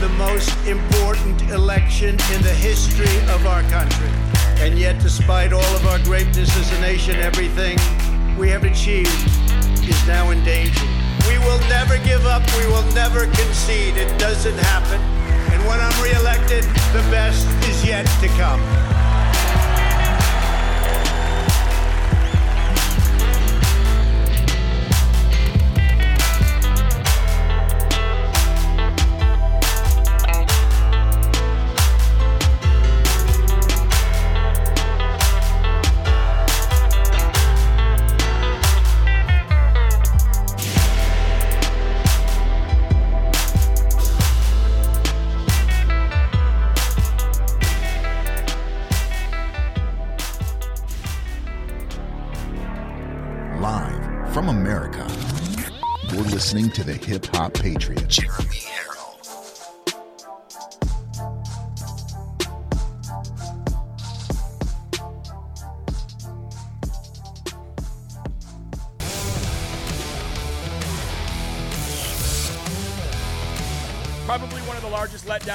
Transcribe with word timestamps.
the 0.00 0.08
most 0.10 0.54
important 0.66 1.40
election 1.50 2.10
in 2.10 2.42
the 2.42 2.52
history 2.52 3.16
of 3.32 3.46
our 3.46 3.62
country. 3.64 4.08
And 4.58 4.78
yet, 4.78 5.00
despite 5.00 5.52
all 5.52 5.74
of 5.76 5.86
our 5.86 5.98
greatness 6.00 6.54
as 6.56 6.70
a 6.72 6.80
nation, 6.80 7.16
everything 7.16 7.78
we 8.36 8.50
have 8.50 8.64
achieved 8.64 9.08
is 9.88 10.06
now 10.06 10.30
in 10.30 10.44
danger. 10.44 10.86
We 11.26 11.38
will 11.38 11.60
never 11.68 11.96
give 11.98 12.26
up. 12.26 12.42
We 12.58 12.66
will 12.66 12.86
never 12.92 13.24
concede. 13.24 13.96
It 13.96 14.18
doesn't 14.18 14.58
happen. 14.58 15.00
And 15.52 15.66
when 15.66 15.80
I'm 15.80 16.02
reelected, 16.02 16.64
the 16.92 17.04
best 17.10 17.46
is 17.66 17.84
yet 17.84 18.04
to 18.20 18.28
come. 18.36 18.85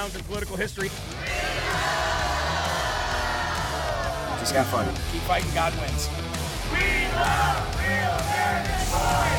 Largest 0.02 0.18
in 0.18 0.24
political 0.26 0.58
history. 0.58 0.90
Just 4.40 4.54
got 4.54 4.66
funny. 4.68 4.92
Keep 5.12 5.22
fighting, 5.24 5.54
God 5.54 5.74
wins. 5.80 6.10
Watergate 8.92 9.31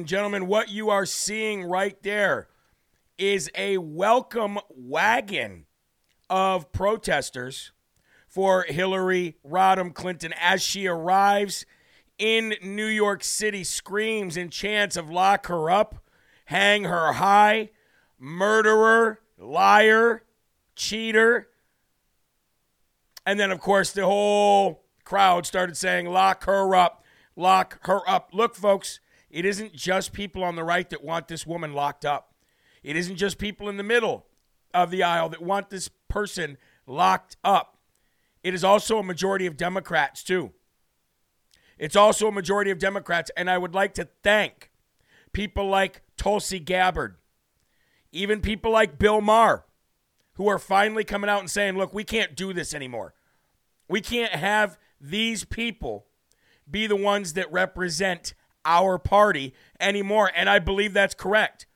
and 0.00 0.08
gentlemen, 0.08 0.46
what 0.46 0.70
you 0.70 0.88
are 0.88 1.04
seeing 1.04 1.62
right 1.62 2.02
there 2.02 2.48
is 3.18 3.50
a 3.54 3.76
welcome 3.76 4.58
wagon 4.70 5.66
of 6.30 6.72
protesters 6.72 7.72
for 8.26 8.62
Hillary 8.62 9.36
Rodham 9.46 9.92
Clinton 9.92 10.32
as 10.40 10.62
she 10.62 10.86
arrives 10.86 11.66
in 12.18 12.54
New 12.62 12.86
York 12.86 13.22
City, 13.22 13.62
screams 13.62 14.38
and 14.38 14.50
chants 14.50 14.96
of 14.96 15.10
lock 15.10 15.48
her 15.48 15.70
up, 15.70 16.02
hang 16.46 16.84
her 16.84 17.12
high, 17.12 17.68
murderer, 18.18 19.20
liar, 19.36 20.24
cheater. 20.76 21.48
And 23.26 23.38
then, 23.38 23.50
of 23.50 23.60
course, 23.60 23.92
the 23.92 24.06
whole 24.06 24.82
crowd 25.04 25.44
started 25.44 25.76
saying, 25.76 26.06
lock 26.06 26.44
her 26.44 26.74
up, 26.74 27.04
lock 27.36 27.86
her 27.86 28.00
up. 28.08 28.30
Look, 28.32 28.56
folks, 28.56 28.98
it 29.30 29.44
isn't 29.44 29.72
just 29.72 30.12
people 30.12 30.42
on 30.42 30.56
the 30.56 30.64
right 30.64 30.88
that 30.90 31.04
want 31.04 31.28
this 31.28 31.46
woman 31.46 31.72
locked 31.72 32.04
up. 32.04 32.34
It 32.82 32.96
isn't 32.96 33.16
just 33.16 33.38
people 33.38 33.68
in 33.68 33.76
the 33.76 33.82
middle 33.82 34.26
of 34.74 34.90
the 34.90 35.02
aisle 35.02 35.28
that 35.28 35.42
want 35.42 35.70
this 35.70 35.88
person 36.08 36.58
locked 36.86 37.36
up. 37.44 37.78
It 38.42 38.54
is 38.54 38.64
also 38.64 38.98
a 38.98 39.02
majority 39.02 39.46
of 39.46 39.56
Democrats, 39.56 40.24
too. 40.24 40.52
It's 41.78 41.96
also 41.96 42.28
a 42.28 42.32
majority 42.32 42.70
of 42.70 42.78
Democrats. 42.78 43.30
And 43.36 43.48
I 43.50 43.58
would 43.58 43.74
like 43.74 43.94
to 43.94 44.08
thank 44.22 44.70
people 45.32 45.68
like 45.68 46.02
Tulsi 46.16 46.58
Gabbard, 46.58 47.16
even 48.12 48.40
people 48.40 48.72
like 48.72 48.98
Bill 48.98 49.20
Maher, 49.20 49.64
who 50.34 50.48
are 50.48 50.58
finally 50.58 51.04
coming 51.04 51.30
out 51.30 51.40
and 51.40 51.50
saying, 51.50 51.76
look, 51.76 51.92
we 51.92 52.04
can't 52.04 52.34
do 52.34 52.52
this 52.52 52.74
anymore. 52.74 53.14
We 53.88 54.00
can't 54.00 54.32
have 54.32 54.78
these 55.00 55.44
people 55.44 56.06
be 56.70 56.86
the 56.86 56.96
ones 56.96 57.32
that 57.34 57.50
represent 57.50 58.34
our 58.64 58.98
party 58.98 59.54
anymore. 59.78 60.30
And 60.34 60.48
I 60.48 60.58
believe 60.58 60.92
that's 60.92 61.14
correct. 61.14 61.66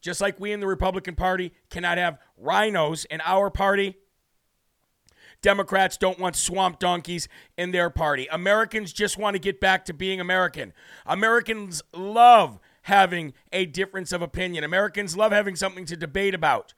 Just 0.00 0.20
like 0.20 0.40
we 0.40 0.52
in 0.52 0.60
the 0.60 0.66
Republican 0.66 1.14
Party 1.14 1.52
cannot 1.70 1.98
have 1.98 2.18
rhinos 2.36 3.04
in 3.04 3.20
our 3.24 3.50
party, 3.50 3.96
Democrats 5.42 5.96
don't 5.96 6.18
want 6.18 6.36
swamp 6.36 6.78
donkeys 6.78 7.28
in 7.56 7.72
their 7.72 7.90
party. 7.90 8.28
Americans 8.30 8.92
just 8.92 9.18
want 9.18 9.34
to 9.34 9.40
get 9.40 9.60
back 9.60 9.84
to 9.84 9.92
being 9.92 10.20
American. 10.20 10.72
Americans 11.04 11.82
love 11.92 12.58
having 12.82 13.32
a 13.52 13.66
difference 13.66 14.12
of 14.12 14.22
opinion. 14.22 14.64
Americans 14.64 15.16
love 15.16 15.32
having 15.32 15.56
something 15.56 15.84
to 15.84 15.96
debate 15.96 16.34
about, 16.34 16.74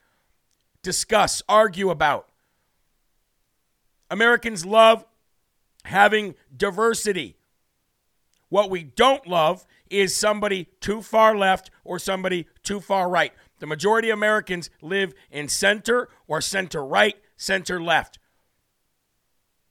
discuss, 0.82 1.42
argue 1.48 1.90
about. 1.90 2.28
Americans 4.10 4.64
love 4.66 5.04
having 5.84 6.34
diversity. 6.54 7.36
What 8.54 8.70
we 8.70 8.84
don't 8.84 9.26
love 9.26 9.66
is 9.90 10.14
somebody 10.14 10.68
too 10.78 11.02
far 11.02 11.36
left 11.36 11.72
or 11.82 11.98
somebody 11.98 12.46
too 12.62 12.78
far 12.78 13.10
right. 13.10 13.32
The 13.58 13.66
majority 13.66 14.10
of 14.10 14.16
Americans 14.16 14.70
live 14.80 15.12
in 15.28 15.48
center 15.48 16.08
or 16.28 16.40
center 16.40 16.84
right, 16.84 17.16
center 17.36 17.82
left. 17.82 18.20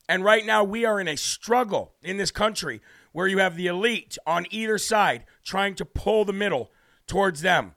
And 0.10 0.22
right 0.22 0.46
now, 0.46 0.66
we 0.66 0.84
are 0.84 1.00
in 1.00 1.08
a 1.08 1.16
struggle 1.16 1.94
in 2.02 2.18
this 2.18 2.30
country 2.30 2.82
where 3.14 3.26
you 3.26 3.38
have 3.38 3.56
the 3.56 3.68
elite 3.68 4.18
on 4.28 4.48
either 4.50 4.78
side 4.78 5.24
trying 5.46 5.76
to 5.76 5.86
pull 5.86 6.26
the 6.26 6.34
middle 6.34 6.70
towards 7.08 7.40
them. 7.40 7.76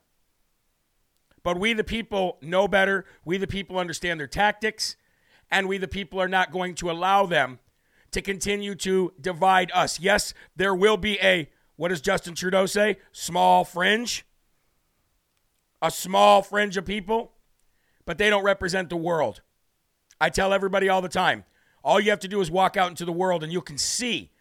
But 1.41 1.57
we, 1.57 1.71
the 1.71 1.85
people, 1.85 2.37
know 2.41 2.67
better. 2.67 3.05
We, 3.23 3.37
the 3.37 3.47
people, 3.47 3.79
understand 3.79 4.19
their 4.19 4.27
tactics. 4.27 4.97
And 5.49 5.69
we, 5.69 5.77
the 5.77 5.87
people, 5.87 6.19
are 6.19 6.27
not 6.27 6.51
going 6.51 6.75
to 6.75 6.91
allow 6.91 7.25
them 7.25 7.59
to 8.11 8.21
continue 8.21 8.75
to 8.75 9.13
divide 9.19 9.71
us. 9.73 9.99
Yes, 9.99 10.33
there 10.55 10.73
will 10.73 10.97
be 10.97 11.19
a, 11.21 11.49
what 11.75 11.89
does 11.89 12.01
Justin 12.01 12.35
Trudeau 12.35 12.65
say? 12.65 12.97
Small 13.11 13.63
fringe. 13.63 14.25
A 15.81 15.91
small 15.91 16.41
fringe 16.41 16.77
of 16.77 16.85
people, 16.85 17.33
but 18.05 18.17
they 18.17 18.29
don't 18.29 18.43
represent 18.43 18.89
the 18.89 18.97
world. 18.97 19.41
I 20.19 20.29
tell 20.29 20.53
everybody 20.53 20.89
all 20.89 21.01
the 21.01 21.09
time 21.09 21.43
all 21.83 21.99
you 21.99 22.09
have 22.09 22.19
to 22.19 22.27
do 22.27 22.41
is 22.41 22.51
walk 22.51 22.75
out 22.75 22.89
into 22.89 23.05
the 23.05 23.11
world 23.13 23.43
and 23.43 23.53
you 23.53 23.61
can 23.61 23.77
see 23.77 24.31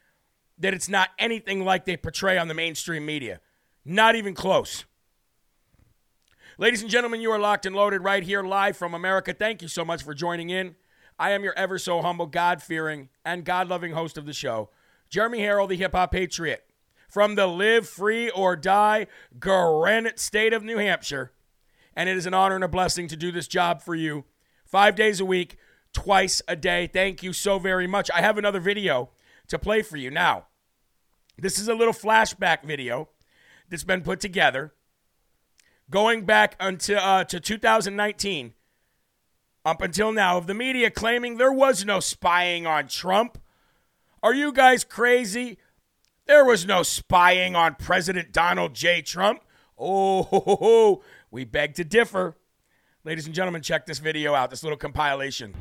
that 0.58 0.74
it's 0.74 0.88
not 0.88 1.10
anything 1.19 1.64
like 1.64 1.84
they 1.84 1.96
portray 1.96 2.38
on 2.38 2.48
the 2.48 2.54
mainstream 2.54 3.06
media. 3.06 3.40
Not 3.84 4.16
even 4.16 4.34
close. 4.34 4.84
Ladies 6.58 6.82
and 6.82 6.90
gentlemen, 6.90 7.20
you 7.20 7.30
are 7.30 7.38
locked 7.38 7.66
and 7.66 7.76
loaded 7.76 8.02
right 8.02 8.22
here 8.22 8.42
live 8.42 8.76
from 8.76 8.94
America. 8.94 9.34
Thank 9.34 9.62
you 9.62 9.69
so 9.69 9.84
much 9.84 10.02
for 10.02 10.14
joining 10.14 10.50
in. 10.50 10.74
I 11.18 11.30
am 11.30 11.44
your 11.44 11.54
ever 11.56 11.78
so 11.78 12.02
humble, 12.02 12.26
God 12.26 12.62
fearing, 12.62 13.08
and 13.24 13.44
God 13.44 13.68
loving 13.68 13.92
host 13.92 14.18
of 14.18 14.26
the 14.26 14.32
show, 14.32 14.70
Jeremy 15.08 15.40
Herrell, 15.40 15.66
the 15.66 15.76
hip 15.76 15.92
hop 15.92 16.12
patriot, 16.12 16.64
from 17.08 17.34
the 17.34 17.46
live 17.46 17.88
free 17.88 18.28
or 18.30 18.56
die 18.56 19.06
granite 19.38 20.18
state 20.18 20.52
of 20.52 20.62
New 20.62 20.78
Hampshire. 20.78 21.32
And 21.94 22.08
it 22.08 22.16
is 22.16 22.26
an 22.26 22.34
honor 22.34 22.56
and 22.56 22.64
a 22.64 22.68
blessing 22.68 23.08
to 23.08 23.16
do 23.16 23.32
this 23.32 23.48
job 23.48 23.80
for 23.80 23.94
you 23.94 24.24
five 24.66 24.94
days 24.94 25.20
a 25.20 25.24
week, 25.24 25.56
twice 25.94 26.42
a 26.46 26.54
day. 26.54 26.86
Thank 26.86 27.22
you 27.22 27.32
so 27.32 27.58
very 27.58 27.86
much. 27.86 28.10
I 28.14 28.20
have 28.20 28.36
another 28.36 28.60
video 28.60 29.10
to 29.48 29.58
play 29.58 29.80
for 29.80 29.96
you 29.96 30.10
now. 30.10 30.46
This 31.38 31.58
is 31.58 31.69
a 31.69 31.74
little 31.74 31.94
flashback 31.94 32.64
video 32.64 33.08
that's 33.70 33.84
been 33.84 34.02
put 34.02 34.20
together 34.20 34.74
going 35.88 36.24
back 36.24 36.56
until 36.60 36.98
uh, 36.98 37.24
to 37.24 37.40
2019 37.40 38.54
up 39.66 39.82
until 39.82 40.12
now 40.12 40.38
of 40.38 40.46
the 40.46 40.54
media 40.54 40.88
claiming 40.92 41.38
there 41.38 41.52
was 41.52 41.84
no 41.84 41.98
spying 41.98 42.68
on 42.68 42.86
Trump. 42.86 43.36
Are 44.22 44.32
you 44.32 44.52
guys 44.52 44.84
crazy? 44.84 45.58
There 46.26 46.44
was 46.44 46.64
no 46.64 46.84
spying 46.84 47.56
on 47.56 47.74
President 47.74 48.32
Donald 48.32 48.74
J. 48.74 49.02
Trump. 49.02 49.42
Oh, 49.76 51.02
we 51.32 51.44
beg 51.44 51.74
to 51.74 51.84
differ. 51.84 52.36
Ladies 53.02 53.26
and 53.26 53.34
gentlemen, 53.34 53.60
check 53.60 53.86
this 53.86 53.98
video 53.98 54.34
out, 54.34 54.50
this 54.50 54.62
little 54.62 54.78
compilation. 54.78 55.52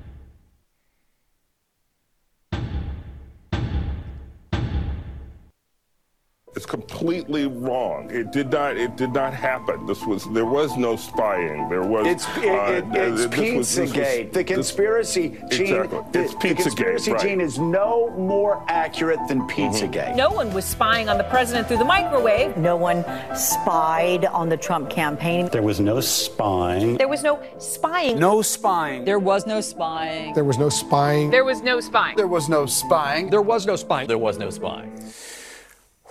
It's 6.55 6.65
completely 6.65 7.47
wrong. 7.47 8.09
It 8.09 8.31
did 8.31 8.49
not. 8.49 8.77
It 8.77 8.95
did 8.95 9.11
not 9.11 9.33
happen. 9.33 9.85
This 9.85 10.05
was. 10.05 10.23
There 10.31 10.45
was 10.45 10.77
no 10.77 10.95
spying. 10.95 11.67
There 11.67 11.83
was. 11.83 12.07
It's 12.07 12.25
it, 12.37 12.45
it, 12.45 12.85
it's 12.93 13.25
Pizzagate. 13.35 14.31
the 14.31 14.41
conspiracy 14.41 15.27
this, 15.49 15.57
gene. 15.57 15.67
Exactly. 15.67 15.99
The, 16.13 16.23
it's 16.23 16.33
the 16.35 16.55
conspiracy 16.55 17.11
right. 17.11 17.21
gene 17.21 17.41
is 17.41 17.59
no 17.59 18.09
more 18.11 18.63
accurate 18.69 19.19
than 19.27 19.41
Pizzagate. 19.49 20.07
Mm-hmm. 20.07 20.15
No 20.15 20.31
one 20.31 20.53
was 20.53 20.63
spying 20.63 21.09
on 21.09 21.17
the 21.17 21.25
president 21.25 21.67
through 21.67 21.79
the 21.79 21.85
microwave. 21.85 22.55
No 22.55 22.77
one 22.77 23.03
spied 23.35 24.23
on 24.23 24.47
the 24.47 24.57
Trump 24.57 24.89
campaign. 24.89 25.49
There 25.51 25.61
was 25.61 25.81
no 25.81 25.99
spying. 25.99 26.95
There 26.95 27.09
was 27.09 27.21
no 27.21 27.43
spying. 27.59 28.17
No 28.17 28.41
spying. 28.41 29.03
There 29.03 29.19
was 29.19 29.45
no 29.45 29.59
spying. 29.59 30.33
There 30.33 30.45
was 30.45 30.57
no 30.57 30.69
spying. 30.69 31.31
There 31.31 31.43
was 31.43 31.61
no 31.61 31.81
spying. 31.81 32.15
There 32.15 32.27
was 32.27 32.47
no 32.47 32.65
spying. 32.65 33.29
There 33.29 33.41
was 33.41 33.65
no 33.65 33.75
spying. 33.75 34.07
There 34.07 34.17
was 34.17 34.37
no 34.37 34.49
spying. 34.49 34.93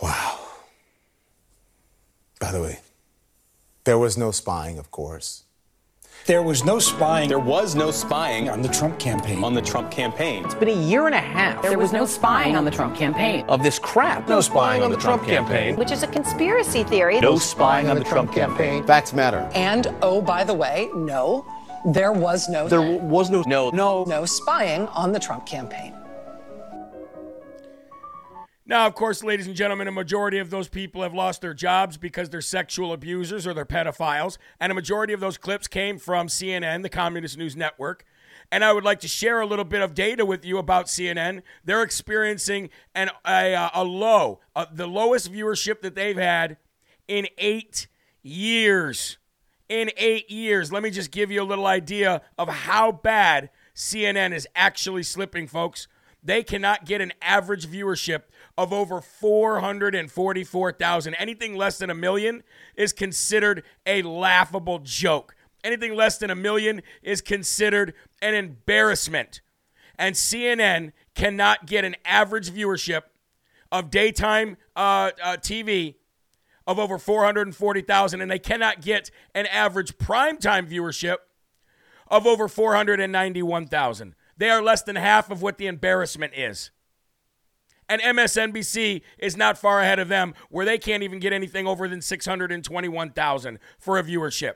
Wow. 0.02 0.38
By 2.40 2.52
the 2.52 2.60
way, 2.60 2.80
there 3.84 3.98
was 3.98 4.18
no 4.18 4.30
spying, 4.30 4.78
of 4.78 4.90
course. 4.90 5.44
There 6.26 6.42
was 6.42 6.64
no 6.64 6.78
spying. 6.78 7.28
There 7.28 7.38
was 7.38 7.74
no 7.74 7.90
spying 7.90 8.48
on 8.48 8.62
the 8.62 8.68
Trump 8.68 8.98
campaign. 8.98 9.44
On 9.44 9.52
the 9.52 9.60
Trump 9.60 9.90
campaign. 9.90 10.42
It's 10.46 10.54
been 10.54 10.70
a 10.70 10.88
year 10.88 11.04
and 11.04 11.14
a 11.14 11.18
half. 11.18 11.60
There, 11.60 11.72
there 11.72 11.78
was, 11.78 11.92
was, 11.92 12.00
no 12.00 12.06
spying 12.06 12.56
on 12.56 12.64
the 12.64 12.70
Trump 12.70 12.96
campaign. 12.96 13.44
Of 13.46 13.62
this 13.62 13.78
crap. 13.78 14.26
No 14.26 14.40
spying 14.40 14.82
on 14.82 14.90
the 14.90 14.96
Trump 14.96 15.24
campaign. 15.24 15.76
Which 15.76 15.90
is 15.90 16.02
a 16.02 16.06
conspiracy 16.06 16.82
theory. 16.82 17.20
No 17.20 17.36
spying 17.36 17.90
on 17.90 17.98
the 17.98 18.04
Trump 18.04 18.32
campaign. 18.32 18.86
Facts 18.86 19.12
matter. 19.12 19.50
And 19.54 19.94
oh, 20.00 20.22
by 20.22 20.44
the 20.44 20.54
way, 20.54 20.88
no, 20.94 21.44
there 21.84 22.12
was 22.12 22.48
no. 22.48 22.68
There 22.68 22.80
was 22.80 23.28
no. 23.28 23.42
No. 23.46 23.68
No. 23.70 24.04
No 24.04 24.24
spying 24.24 24.86
on 24.88 25.12
the 25.12 25.20
Trump 25.20 25.44
campaign. 25.44 25.94
Now, 28.66 28.86
of 28.86 28.94
course, 28.94 29.22
ladies 29.22 29.46
and 29.46 29.54
gentlemen, 29.54 29.88
a 29.88 29.92
majority 29.92 30.38
of 30.38 30.48
those 30.48 30.68
people 30.68 31.02
have 31.02 31.12
lost 31.12 31.42
their 31.42 31.52
jobs 31.52 31.98
because 31.98 32.30
they're 32.30 32.40
sexual 32.40 32.94
abusers 32.94 33.46
or 33.46 33.52
they're 33.52 33.66
pedophiles. 33.66 34.38
And 34.58 34.72
a 34.72 34.74
majority 34.74 35.12
of 35.12 35.20
those 35.20 35.36
clips 35.36 35.68
came 35.68 35.98
from 35.98 36.28
CNN, 36.28 36.82
the 36.82 36.88
Communist 36.88 37.36
News 37.36 37.56
Network. 37.56 38.06
And 38.50 38.64
I 38.64 38.72
would 38.72 38.84
like 38.84 39.00
to 39.00 39.08
share 39.08 39.40
a 39.40 39.46
little 39.46 39.66
bit 39.66 39.82
of 39.82 39.94
data 39.94 40.24
with 40.24 40.46
you 40.46 40.56
about 40.56 40.86
CNN. 40.86 41.42
They're 41.62 41.82
experiencing 41.82 42.70
an, 42.94 43.10
a, 43.26 43.70
a 43.74 43.84
low, 43.84 44.40
uh, 44.56 44.66
the 44.72 44.86
lowest 44.86 45.30
viewership 45.30 45.82
that 45.82 45.94
they've 45.94 46.16
had 46.16 46.56
in 47.06 47.26
eight 47.36 47.86
years. 48.22 49.18
In 49.68 49.90
eight 49.98 50.30
years. 50.30 50.72
Let 50.72 50.82
me 50.82 50.90
just 50.90 51.10
give 51.10 51.30
you 51.30 51.42
a 51.42 51.44
little 51.44 51.66
idea 51.66 52.22
of 52.38 52.48
how 52.48 52.92
bad 52.92 53.50
CNN 53.74 54.32
is 54.32 54.48
actually 54.54 55.02
slipping, 55.02 55.46
folks. 55.46 55.86
They 56.22 56.42
cannot 56.42 56.86
get 56.86 57.02
an 57.02 57.12
average 57.20 57.66
viewership 57.66 58.22
of 58.56 58.72
over 58.72 59.00
444,000. 59.00 61.14
Anything 61.14 61.56
less 61.56 61.78
than 61.78 61.90
a 61.90 61.94
million 61.94 62.44
is 62.76 62.92
considered 62.92 63.64
a 63.84 64.02
laughable 64.02 64.78
joke. 64.80 65.34
Anything 65.62 65.96
less 65.96 66.18
than 66.18 66.30
a 66.30 66.34
million 66.34 66.82
is 67.02 67.20
considered 67.20 67.94
an 68.20 68.34
embarrassment. 68.34 69.40
And 69.98 70.14
CNN 70.14 70.92
cannot 71.14 71.66
get 71.66 71.84
an 71.84 71.96
average 72.04 72.50
viewership 72.50 73.02
of 73.72 73.90
daytime 73.90 74.56
uh, 74.76 75.10
uh, 75.22 75.36
TV 75.36 75.96
of 76.66 76.78
over 76.78 76.98
440,000, 76.98 78.20
and 78.20 78.30
they 78.30 78.38
cannot 78.38 78.80
get 78.80 79.10
an 79.34 79.46
average 79.46 79.98
primetime 79.98 80.68
viewership 80.68 81.16
of 82.08 82.26
over 82.26 82.48
491,000. 82.48 84.14
They 84.36 84.50
are 84.50 84.62
less 84.62 84.82
than 84.82 84.96
half 84.96 85.30
of 85.30 85.42
what 85.42 85.58
the 85.58 85.66
embarrassment 85.66 86.32
is. 86.34 86.70
And 87.88 88.00
MSNBC 88.00 89.02
is 89.18 89.36
not 89.36 89.58
far 89.58 89.80
ahead 89.80 89.98
of 89.98 90.08
them, 90.08 90.34
where 90.48 90.64
they 90.64 90.78
can't 90.78 91.02
even 91.02 91.18
get 91.18 91.32
anything 91.32 91.66
over 91.66 91.86
than 91.86 92.00
621,000 92.00 93.58
for 93.78 93.98
a 93.98 94.02
viewership. 94.02 94.54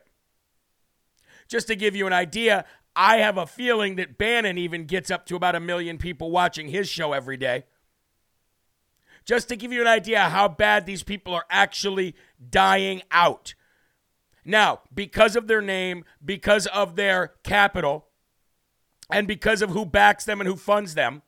Just 1.47 1.67
to 1.67 1.77
give 1.77 1.95
you 1.95 2.07
an 2.07 2.13
idea, 2.13 2.65
I 2.97 3.19
have 3.19 3.37
a 3.39 3.47
feeling 3.47 3.97
that 3.97 4.19
Bannon 4.19 4.59
even 4.59 4.85
gets 4.85 5.11
up 5.11 5.27
to 5.27 5.37
about 5.37 5.55
a 5.55 5.61
million 5.61 5.99
people 5.99 6.31
watching 6.31 6.69
his 6.69 6.89
show 6.89 7.13
every 7.13 7.37
day. 7.37 7.65
Just 9.25 9.49
to 9.49 9.57
give 9.57 9.73
you 9.73 9.83
an 9.83 9.87
idea 9.87 10.31
how 10.31 10.49
bad 10.49 10.87
these 10.87 11.03
people 11.03 11.35
are 11.35 11.45
actually 11.51 12.15
dying 12.51 13.03
out. 13.11 13.55
Now, 14.45 14.81
because 14.95 15.37
of 15.37 15.47
their 15.47 15.61
name, 15.61 16.05
because 16.25 16.67
of 16.69 16.97
their 16.97 17.35
capital, 17.43 18.07
and 19.11 19.27
because 19.27 19.63
of 19.63 19.71
who 19.71 19.85
backs 19.87 20.25
them 20.25 20.41
and 20.41 20.49
who 20.49 20.57
funds 20.57 20.95
them, 20.95 21.23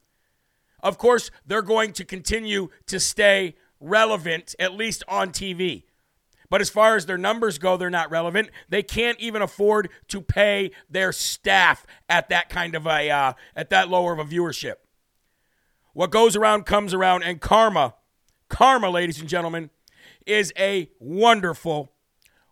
of 0.83 0.99
course, 0.99 1.31
they're 1.47 1.63
going 1.63 1.93
to 1.95 2.05
continue 2.05 2.69
to 2.87 3.01
stay 3.01 3.57
relevant, 3.81 4.55
at 4.59 4.75
least 4.75 5.03
on 5.09 5.31
TV. 5.31 5.85
But 6.51 6.61
as 6.61 6.69
far 6.69 6.97
as 6.97 7.07
their 7.07 7.17
numbers 7.17 7.59
go, 7.59 7.77
they're 7.77 7.91
not 7.91 8.11
relevant. 8.11 8.51
They 8.69 8.83
can't 8.83 9.19
even 9.21 9.41
afford 9.41 9.89
to 10.09 10.21
pay 10.21 10.73
their 10.91 11.13
staff 11.13 11.87
at 12.09 12.29
that 12.29 12.49
kind 12.49 12.75
of 12.75 12.87
a 12.87 13.09
uh, 13.09 13.33
at 13.55 13.71
that 13.71 13.89
lower 13.89 14.13
of 14.13 14.19
a 14.19 14.25
viewership. 14.25 14.75
What 15.93 16.11
goes 16.11 16.35
around 16.37 16.67
comes 16.67 16.93
around, 16.93 17.23
and 17.23 17.41
karma, 17.41 17.95
karma, 18.49 18.91
ladies 18.91 19.21
and 19.21 19.29
gentlemen, 19.29 19.71
is 20.27 20.53
a 20.59 20.91
wonderful, 20.99 21.93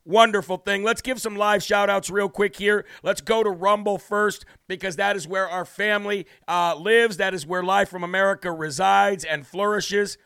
wonderful 0.09 0.57
thing. 0.57 0.83
Let's 0.83 1.03
give 1.03 1.21
some 1.21 1.37
live 1.37 1.63
shout 1.63 1.91
outs 1.91 2.11
real 2.11 2.29
quick 2.29 2.57
here. 2.57 2.87
Let's 3.03 3.21
go 3.21 3.43
to 3.45 3.51
Rumble 3.51 3.99
first 3.99 4.45
because 4.67 4.97
that 4.97 5.15
is 5.15 5.29
where 5.29 5.49
our 5.49 5.65
family 5.65 6.27
uh, 6.49 6.75
lives. 6.77 7.19
That 7.19 7.35
is 7.35 7.47
where 7.47 7.63
Live 7.63 7.89
from 7.89 8.03
America 8.03 8.51
resides 8.51 9.25
and 9.25 9.47
flourishes. 9.47 10.19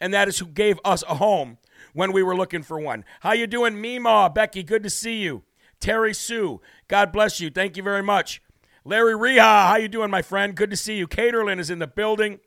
And 0.00 0.14
that 0.14 0.28
is 0.28 0.38
who 0.38 0.46
gave 0.46 0.78
us 0.84 1.02
a 1.08 1.16
home 1.16 1.58
when 1.94 2.12
we 2.12 2.22
were 2.22 2.36
looking 2.36 2.62
for 2.62 2.78
one. 2.78 3.04
How 3.20 3.32
you 3.32 3.46
doing, 3.46 3.74
Meemaw? 3.74 4.34
Becky, 4.34 4.62
good 4.62 4.82
to 4.82 4.90
see 4.90 5.22
you. 5.22 5.42
Terry 5.80 6.12
Sue, 6.12 6.60
God 6.88 7.10
bless 7.10 7.40
you. 7.40 7.50
Thank 7.50 7.76
you 7.76 7.82
very 7.82 8.02
much. 8.02 8.42
Larry 8.84 9.14
Reha, 9.14 9.66
how 9.66 9.76
you 9.76 9.88
doing, 9.88 10.10
my 10.10 10.22
friend? 10.22 10.54
Good 10.54 10.70
to 10.70 10.76
see 10.76 10.96
you. 10.96 11.06
Caterlin 11.06 11.58
is 11.58 11.70
in 11.70 11.78
the 11.78 11.86
building. 11.86 12.40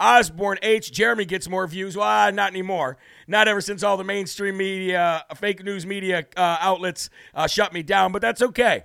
Osborne 0.00 0.58
H. 0.62 0.92
Jeremy 0.92 1.24
gets 1.24 1.48
more 1.48 1.66
views. 1.66 1.96
Well, 1.96 2.32
not 2.32 2.50
anymore. 2.50 2.98
Not 3.26 3.48
ever 3.48 3.60
since 3.60 3.82
all 3.82 3.96
the 3.96 4.04
mainstream 4.04 4.56
media, 4.56 5.24
fake 5.36 5.64
news 5.64 5.84
media 5.84 6.26
uh, 6.36 6.58
outlets 6.60 7.10
uh, 7.34 7.46
shut 7.46 7.72
me 7.72 7.82
down, 7.82 8.12
but 8.12 8.22
that's 8.22 8.42
okay. 8.42 8.84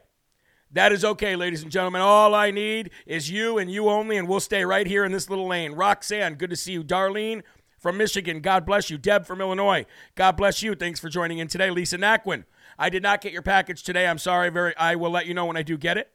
That 0.72 0.92
is 0.92 1.06
okay, 1.06 1.36
ladies 1.36 1.62
and 1.62 1.72
gentlemen. 1.72 2.02
All 2.02 2.34
I 2.34 2.50
need 2.50 2.90
is 3.06 3.30
you 3.30 3.60
and 3.60 3.70
you 3.70 3.90
only, 3.90 4.18
and 4.18 4.28
we'll 4.28 4.40
stay 4.40 4.66
right 4.66 4.88
here 4.88 5.06
in 5.06 5.12
this 5.12 5.30
little 5.30 5.48
lane. 5.48 5.74
Roxanne, 5.74 6.34
good 6.34 6.50
to 6.50 6.56
see 6.56 6.72
you. 6.72 6.84
Darlene 6.84 7.44
from 7.78 7.98
Michigan, 7.98 8.42
God 8.42 8.66
bless 8.66 8.90
you. 8.90 8.98
Deb 8.98 9.28
from 9.28 9.40
Illinois, 9.40 9.86
God 10.16 10.36
bless 10.36 10.64
you. 10.64 10.74
Thanks 10.74 11.00
for 11.00 11.10
joining 11.10 11.38
in 11.38 11.48
today. 11.48 11.70
Lisa 11.70 12.00
Naquin, 12.00 12.46
I 12.80 12.90
did 12.90 13.04
not 13.04 13.22
get 13.22 13.32
your 13.32 13.44
package 13.44 13.84
today. 13.84 14.08
I'm 14.08 14.18
sorry. 14.18 14.50
Very, 14.50 14.76
I 14.76 14.96
will 14.96 15.12
let 15.12 15.28
you 15.28 15.36
know 15.36 15.46
when 15.46 15.58
I 15.58 15.62
do 15.62 15.78
get 15.78 16.00
it. 16.00 16.12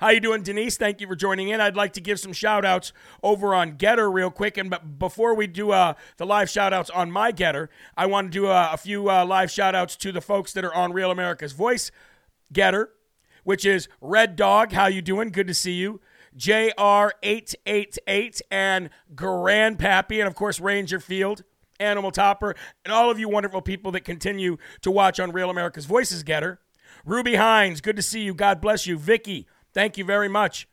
How 0.00 0.08
you 0.08 0.20
doing, 0.20 0.42
Denise? 0.42 0.78
Thank 0.78 1.02
you 1.02 1.06
for 1.06 1.14
joining 1.14 1.50
in. 1.50 1.60
I'd 1.60 1.76
like 1.76 1.92
to 1.92 2.00
give 2.00 2.18
some 2.18 2.32
shout 2.32 2.64
outs 2.64 2.94
over 3.22 3.54
on 3.54 3.72
Gettr 3.72 4.10
real 4.10 4.30
quick. 4.30 4.56
And 4.56 4.74
before 4.98 5.34
we 5.34 5.46
do 5.46 5.72
uh, 5.72 5.92
the 6.16 6.24
live 6.24 6.48
shout 6.48 6.72
outs 6.72 6.88
on 6.88 7.10
my 7.10 7.32
Gettr, 7.32 7.68
I 7.98 8.06
want 8.06 8.28
to 8.28 8.32
do 8.32 8.46
uh, 8.46 8.70
a 8.72 8.78
few 8.78 9.10
uh, 9.10 9.26
live 9.26 9.50
shout 9.50 9.74
outs 9.74 9.96
to 9.96 10.10
the 10.10 10.22
folks 10.22 10.54
that 10.54 10.64
are 10.64 10.72
on 10.72 10.94
Real 10.94 11.10
America's 11.10 11.52
Voice 11.52 11.90
Gettr, 12.50 12.86
which 13.44 13.66
is 13.66 13.88
Red 14.00 14.36
Dog. 14.36 14.72
How 14.72 14.86
you 14.86 15.02
doing? 15.02 15.32
Good 15.32 15.48
to 15.48 15.54
see 15.54 15.74
you. 15.74 16.00
JR888 16.34 18.40
and 18.50 18.88
Grandpappy, 19.14 20.18
and 20.18 20.26
of 20.26 20.34
course, 20.34 20.60
Ranger 20.60 20.98
Field. 20.98 21.44
Animal 21.78 22.10
Topper, 22.10 22.54
and 22.84 22.92
all 22.92 23.10
of 23.10 23.18
you 23.18 23.26
wonderful 23.26 23.62
people 23.62 23.90
that 23.92 24.02
continue 24.02 24.58
to 24.82 24.90
watch 24.90 25.18
on 25.18 25.32
Real 25.32 25.48
America's 25.48 25.86
Voices 25.86 26.22
Gettr. 26.22 26.58
Ruby 27.06 27.36
Hines, 27.36 27.80
good 27.80 27.96
to 27.96 28.02
see 28.02 28.20
you. 28.20 28.34
God 28.34 28.60
bless 28.60 28.86
you. 28.86 28.98
Vicky, 28.98 29.46
Thank 29.72 29.98
you 29.98 30.04
very 30.04 30.28
much. 30.28 30.68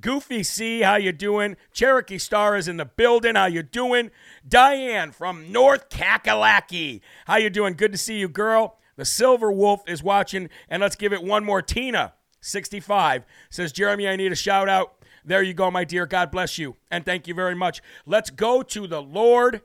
Goofy 0.00 0.42
C, 0.42 0.80
how 0.80 0.96
you 0.96 1.12
doing? 1.12 1.56
Cherokee 1.72 2.18
Star 2.18 2.56
is 2.56 2.66
in 2.66 2.78
the 2.78 2.84
building. 2.84 3.36
How 3.36 3.46
you 3.46 3.62
doing? 3.62 4.10
Diane 4.46 5.12
from 5.12 5.52
North 5.52 5.88
Kakalaki. 5.88 7.00
How 7.26 7.36
you 7.36 7.48
doing? 7.48 7.74
Good 7.74 7.92
to 7.92 7.98
see 7.98 8.18
you, 8.18 8.28
girl. 8.28 8.78
The 8.96 9.04
Silver 9.04 9.52
Wolf 9.52 9.82
is 9.86 10.02
watching, 10.02 10.50
and 10.68 10.80
let's 10.80 10.96
give 10.96 11.12
it 11.12 11.22
one 11.22 11.44
more. 11.44 11.62
Tina, 11.62 12.14
65, 12.40 13.24
says, 13.50 13.72
Jeremy, 13.72 14.08
I 14.08 14.16
need 14.16 14.32
a 14.32 14.36
shout 14.36 14.68
out. 14.68 14.94
There 15.24 15.42
you 15.42 15.54
go, 15.54 15.70
my 15.70 15.84
dear. 15.84 16.06
God 16.06 16.30
bless 16.30 16.58
you, 16.58 16.76
and 16.90 17.04
thank 17.04 17.26
you 17.26 17.34
very 17.34 17.54
much. 17.54 17.80
Let's 18.04 18.30
go 18.30 18.62
to 18.62 18.86
the 18.86 19.00
Lord 19.00 19.62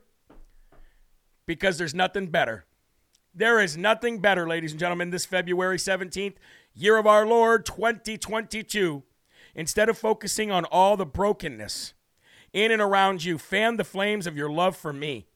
because 1.46 1.78
there's 1.78 1.96
nothing 1.96 2.28
better. 2.28 2.66
There 3.34 3.60
is 3.60 3.78
nothing 3.78 4.20
better, 4.20 4.48
ladies 4.48 4.72
and 4.72 4.80
gentlemen, 4.80 5.12
this 5.12 5.26
February 5.26 5.78
17th, 5.78 6.36
year 6.74 6.98
of 6.98 7.08
our 7.08 7.26
Lord 7.26 7.66
2022. 7.66 9.04
Instead 9.56 9.90
of 9.90 9.98
focusing 9.98 10.52
on 10.52 10.66
all 10.66 10.96
the 10.96 11.06
brokenness 11.06 11.94
in 12.54 12.72
and 12.72 12.82
around 12.82 13.24
you, 13.24 13.38
fan 13.38 13.78
the 13.78 13.84
flames 13.84 14.26
of 14.28 14.38
your 14.38 14.50
love 14.50 14.76
for 14.76 14.94
me. 14.94 15.28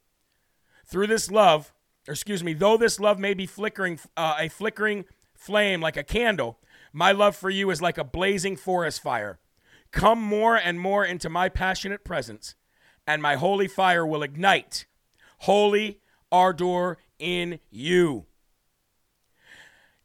Through 0.85 1.07
this 1.07 1.29
love, 1.29 1.73
or 2.07 2.13
excuse 2.13 2.43
me, 2.43 2.53
though 2.53 2.77
this 2.77 2.99
love 2.99 3.19
may 3.19 3.33
be 3.33 3.45
flickering, 3.45 3.99
uh, 4.15 4.35
a 4.39 4.49
flickering 4.49 5.05
flame 5.33 5.81
like 5.81 5.97
a 5.97 6.03
candle, 6.03 6.59
my 6.91 7.11
love 7.11 7.35
for 7.35 7.49
you 7.49 7.69
is 7.71 7.81
like 7.81 7.97
a 7.97 8.03
blazing 8.03 8.55
forest 8.55 9.01
fire. 9.01 9.39
Come 9.91 10.21
more 10.21 10.55
and 10.55 10.79
more 10.79 11.05
into 11.05 11.29
my 11.29 11.49
passionate 11.49 12.03
presence, 12.03 12.55
and 13.05 13.21
my 13.21 13.35
holy 13.35 13.67
fire 13.67 14.05
will 14.05 14.23
ignite 14.23 14.85
holy 15.43 15.99
ardor 16.31 16.97
in 17.19 17.59
you. 17.69 18.25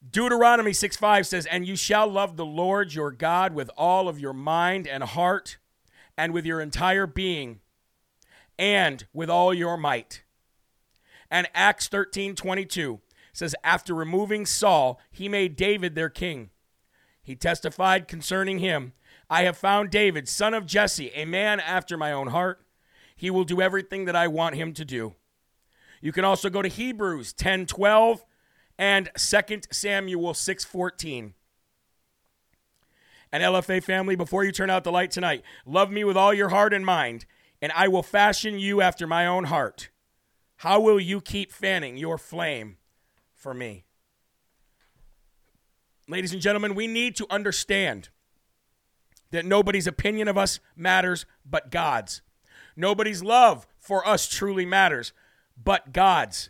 Deuteronomy 0.07 0.73
6 0.73 0.97
5 0.97 1.27
says, 1.27 1.47
And 1.47 1.67
you 1.67 1.77
shall 1.77 2.09
love 2.09 2.37
the 2.37 2.47
Lord 2.47 2.95
your 2.95 3.11
God 3.11 3.55
with 3.55 3.71
all 3.77 4.09
of 4.09 4.21
your 4.21 4.33
mind 4.33 4.87
and 4.87 5.03
heart, 5.03 5.59
and 6.17 6.33
with 6.33 6.47
your 6.47 6.61
entire 6.61 7.07
being, 7.07 7.61
and 8.59 9.07
with 9.13 9.29
all 9.29 9.53
your 9.53 9.77
might. 9.77 10.23
And 11.31 11.49
Acts 11.55 11.89
13 11.89 12.35
22 12.35 13.01
says, 13.33 13.55
After 13.65 13.95
removing 13.95 14.47
Saul, 14.47 15.01
he 15.11 15.29
made 15.29 15.57
David 15.57 15.95
their 15.95 16.11
king. 16.11 16.51
He 17.23 17.37
testified 17.37 18.09
concerning 18.09 18.61
him, 18.61 18.93
I 19.29 19.43
have 19.43 19.59
found 19.59 19.91
David, 19.91 20.29
son 20.29 20.55
of 20.55 20.65
Jesse, 20.65 21.11
a 21.11 21.27
man 21.27 21.61
after 21.61 21.99
my 21.99 22.13
own 22.13 22.29
heart. 22.29 22.63
He 23.15 23.31
will 23.31 23.45
do 23.45 23.61
everything 23.61 24.05
that 24.07 24.17
I 24.17 24.29
want 24.29 24.55
him 24.55 24.73
to 24.75 24.85
do. 24.85 25.17
You 26.01 26.13
can 26.13 26.25
also 26.25 26.49
go 26.49 26.63
to 26.63 26.69
Hebrews 26.69 27.33
10 27.33 27.67
12 27.67 28.25
and 28.79 29.11
2 29.17 29.61
Samuel 29.71 30.35
6 30.35 30.65
14. 30.65 31.35
And 33.31 33.43
LFA 33.43 33.83
family, 33.83 34.17
before 34.17 34.45
you 34.45 34.53
turn 34.53 34.71
out 34.71 34.85
the 34.85 34.93
light 34.93 35.11
tonight, 35.11 35.43
love 35.67 35.91
me 35.91 36.05
with 36.05 36.17
all 36.17 36.33
your 36.33 36.49
heart 36.49 36.73
and 36.73 36.87
mind, 36.87 37.27
and 37.61 37.73
I 37.73 37.89
will 37.89 38.03
fashion 38.03 38.59
you 38.59 38.81
after 38.81 39.07
my 39.07 39.27
own 39.27 39.45
heart. 39.45 39.91
How 40.57 40.81
will 40.81 40.99
you 40.99 41.21
keep 41.21 41.53
fanning 41.53 41.99
your 41.99 42.17
flame 42.17 42.79
for 43.35 43.53
me? 43.53 43.85
Ladies 46.09 46.33
and 46.33 46.41
gentlemen, 46.41 46.75
we 46.75 46.87
need 46.87 47.17
to 47.17 47.27
understand 47.29 48.09
that 49.31 49.45
nobody's 49.45 49.87
opinion 49.87 50.27
of 50.27 50.39
us 50.39 50.59
matters 50.75 51.27
but 51.45 51.71
God's. 51.71 52.23
Nobody's 52.77 53.23
love 53.23 53.67
for 53.79 54.07
us 54.09 54.27
truly 54.27 54.65
matters 54.65 55.13
but 55.63 55.93
God's. 55.93 56.49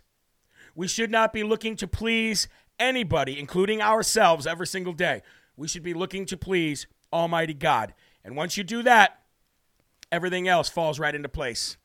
We 0.79 0.87
should 0.87 1.11
not 1.11 1.33
be 1.33 1.43
looking 1.43 1.75
to 1.75 1.89
please 1.89 2.47
anybody, 2.79 3.37
including 3.37 3.81
ourselves, 3.81 4.47
every 4.47 4.65
single 4.65 4.93
day. 4.93 5.23
We 5.57 5.67
should 5.67 5.83
be 5.83 5.93
looking 5.93 6.25
to 6.27 6.37
please 6.37 6.87
Almighty 7.11 7.53
God. 7.53 7.93
And 8.23 8.37
once 8.37 8.55
you 8.55 8.63
do 8.63 8.81
that, 8.83 9.19
everything 10.09 10.47
else 10.47 10.69
falls 10.69 10.97
right 10.97 11.13
into 11.13 11.27
place. 11.27 11.75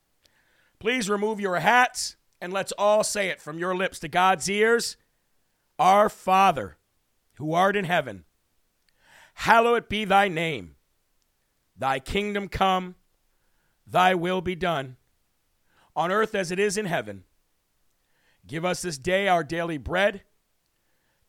Please 0.78 1.10
remove 1.10 1.40
your 1.40 1.58
hats 1.58 2.14
and 2.40 2.52
let's 2.52 2.70
all 2.78 3.02
say 3.02 3.30
it 3.30 3.40
from 3.40 3.58
your 3.58 3.74
lips 3.74 3.98
to 3.98 4.06
God's 4.06 4.48
ears 4.48 4.96
Our 5.76 6.08
Father, 6.08 6.76
who 7.38 7.52
art 7.52 7.74
in 7.74 7.86
heaven, 7.86 8.22
hallowed 9.34 9.88
be 9.88 10.04
thy 10.04 10.28
name. 10.28 10.76
Thy 11.76 11.98
kingdom 11.98 12.46
come, 12.46 12.94
thy 13.88 14.14
will 14.14 14.40
be 14.40 14.54
done, 14.54 14.98
on 15.96 16.12
earth 16.12 16.36
as 16.36 16.52
it 16.52 16.60
is 16.60 16.78
in 16.78 16.86
heaven. 16.86 17.24
Give 18.46 18.64
us 18.64 18.82
this 18.82 18.98
day 18.98 19.26
our 19.28 19.42
daily 19.42 19.78
bread, 19.78 20.22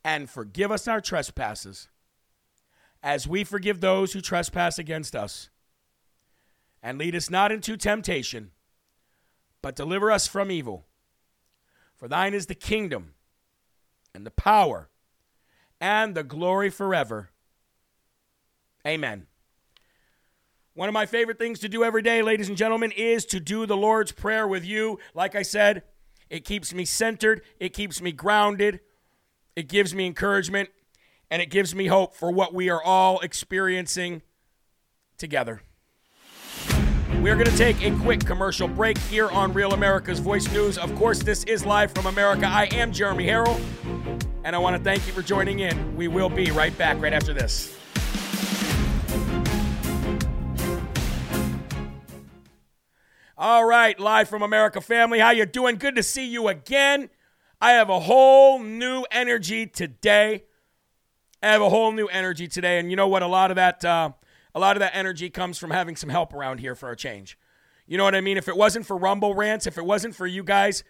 and 0.03 0.29
forgive 0.29 0.72
us 0.72 0.88
our 0.88 1.01
trespasses, 1.01 1.88
as 3.01 3.27
we 3.27 3.43
forgive 3.43 3.79
those 3.79 4.13
who 4.13 4.22
trespass 4.22 4.77
against 4.77 5.15
us. 5.15 5.50
And 6.84 6.98
lead 6.98 7.15
us 7.15 7.29
not 7.29 7.51
into 7.51 7.77
temptation, 7.77 8.51
but 9.62 9.75
deliver 9.75 10.12
us 10.12 10.27
from 10.27 10.51
evil. 10.51 10.86
For 11.95 12.07
thine 12.07 12.34
is 12.34 12.48
the 12.48 12.55
kingdom, 12.55 13.13
and 14.13 14.25
the 14.25 14.31
power, 14.31 14.89
and 15.79 16.15
the 16.15 16.24
glory 16.24 16.69
forever. 16.69 17.29
Amen. 18.86 19.27
One 20.74 20.89
of 20.89 20.93
my 20.93 21.05
favorite 21.05 21.39
things 21.39 21.60
to 21.60 21.69
do 21.69 21.84
every 21.86 22.01
day, 22.01 22.22
ladies 22.22 22.50
and 22.50 22.57
gentlemen, 22.57 22.91
is 22.91 23.25
to 23.27 23.39
do 23.39 23.65
the 23.65 23.77
Lord's 23.77 24.12
Prayer 24.12 24.45
with 24.45 24.65
you. 24.65 25.00
Like 25.13 25.34
I 25.34 25.41
said, 25.41 25.84
it 26.29 26.46
keeps 26.46 26.74
me 26.74 26.86
centered, 26.86 27.41
it 27.60 27.74
keeps 27.74 28.01
me 28.01 28.12
grounded, 28.12 28.79
it 29.55 29.67
gives 29.67 29.94
me 29.94 30.05
encouragement, 30.05 30.70
and 31.29 31.41
it 31.41 31.50
gives 31.50 31.74
me 31.74 31.88
hope 31.88 32.15
for 32.15 32.32
what 32.32 32.53
we 32.53 32.70
are 32.70 32.82
all 32.84 33.20
experiencing 33.20 34.22
together. 35.17 35.62
We're 37.22 37.36
going 37.36 37.48
to 37.48 37.58
take 37.58 37.82
a 37.82 37.91
quick 38.01 38.25
commercial 38.25 38.67
break 38.67 38.98
here 38.98 39.29
on 39.29 39.53
Real 39.53 39.74
America's 39.74 40.20
Voice 40.20 40.51
News. 40.51 40.77
Of 40.77 40.94
course, 40.96 41.24
this 41.24 41.44
is 41.46 41.65
live 41.65 41.91
from 41.91 42.05
America. 42.05 42.46
I 42.46 42.65
am 42.72 42.91
Jeremy 42.91 43.25
Herrell, 43.25 43.60
and 44.44 44.55
I 44.55 44.60
want 44.60 44.77
to 44.77 44.84
thank 44.84 45.08
you 45.08 45.13
for 45.13 45.22
joining 45.22 45.60
in. 45.60 45.96
We 45.96 46.08
will 46.08 46.29
be 46.29 46.51
right 46.51 46.77
back 46.77 47.01
right 47.01 47.13
after 47.13 47.34
this. 47.34 47.75
All 53.38 53.65
right, 53.65 54.00
live 54.00 54.30
from 54.30 54.44
America 54.44 54.80
family. 54.80 55.20
How 55.20 55.32
you 55.32 55.46
doing? 55.46 55.75
Good 55.75 55.98
to 55.98 56.04
see 56.04 56.25
you 56.25 56.48
again. 56.48 57.10
I 57.60 57.72
have 57.72 57.89
a 57.89 58.00
whole 58.00 58.60
new 58.60 59.06
energy 59.12 59.68
today. 59.68 60.46
I 61.44 61.48
have 61.48 61.62
a 61.62 61.68
whole 61.68 61.92
new 61.92 62.06
energy 62.06 62.48
today, 62.48 62.80
and 62.80 62.89
you 62.89 62.96
know 62.96 63.10
what? 63.10 63.24
A 63.24 63.27
lot 63.27 63.51
of 63.51 63.56
that, 63.56 63.84
uh, 63.84 64.12
a 64.54 64.60
lot 64.62 64.77
of 64.77 64.80
that 64.80 64.96
energy 64.96 65.30
comes 65.30 65.58
from 65.58 65.72
having 65.72 65.98
some 65.98 66.10
help 66.10 66.34
around 66.34 66.62
here 66.62 66.75
for 66.75 66.92
a 66.92 66.96
change. 66.96 67.38
You 67.86 67.98
know 67.98 68.06
what 68.06 68.15
I 68.15 68.22
mean? 68.22 68.38
If 68.38 68.48
it 68.48 68.56
wasn't 68.56 68.86
for 68.86 68.96
Rumble 68.96 69.36
rants, 69.36 69.68
if 69.68 69.77
it 69.77 69.86
wasn't 69.86 70.15
for 70.15 70.25
you 70.25 70.42
guys 70.42 70.86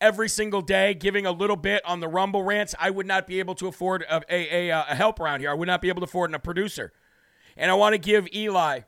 every 0.00 0.28
single 0.28 0.62
day 0.62 0.94
giving 0.94 1.26
a 1.26 1.32
little 1.32 1.56
bit 1.56 1.84
on 1.84 1.98
the 1.98 2.06
Rumble 2.06 2.44
rants, 2.44 2.76
I 2.78 2.90
would 2.90 3.06
not 3.06 3.26
be 3.26 3.40
able 3.40 3.56
to 3.56 3.66
afford 3.66 4.02
a, 4.02 4.22
a, 4.28 4.68
a, 4.68 4.84
a 4.90 4.94
help 4.94 5.18
around 5.18 5.40
here. 5.40 5.50
I 5.50 5.54
would 5.54 5.66
not 5.66 5.82
be 5.82 5.88
able 5.88 6.02
to 6.02 6.04
afford 6.04 6.32
a 6.32 6.38
producer. 6.38 6.92
And 7.56 7.72
I 7.72 7.74
want 7.74 7.94
to 7.94 7.98
give 7.98 8.28
Eli 8.32 8.82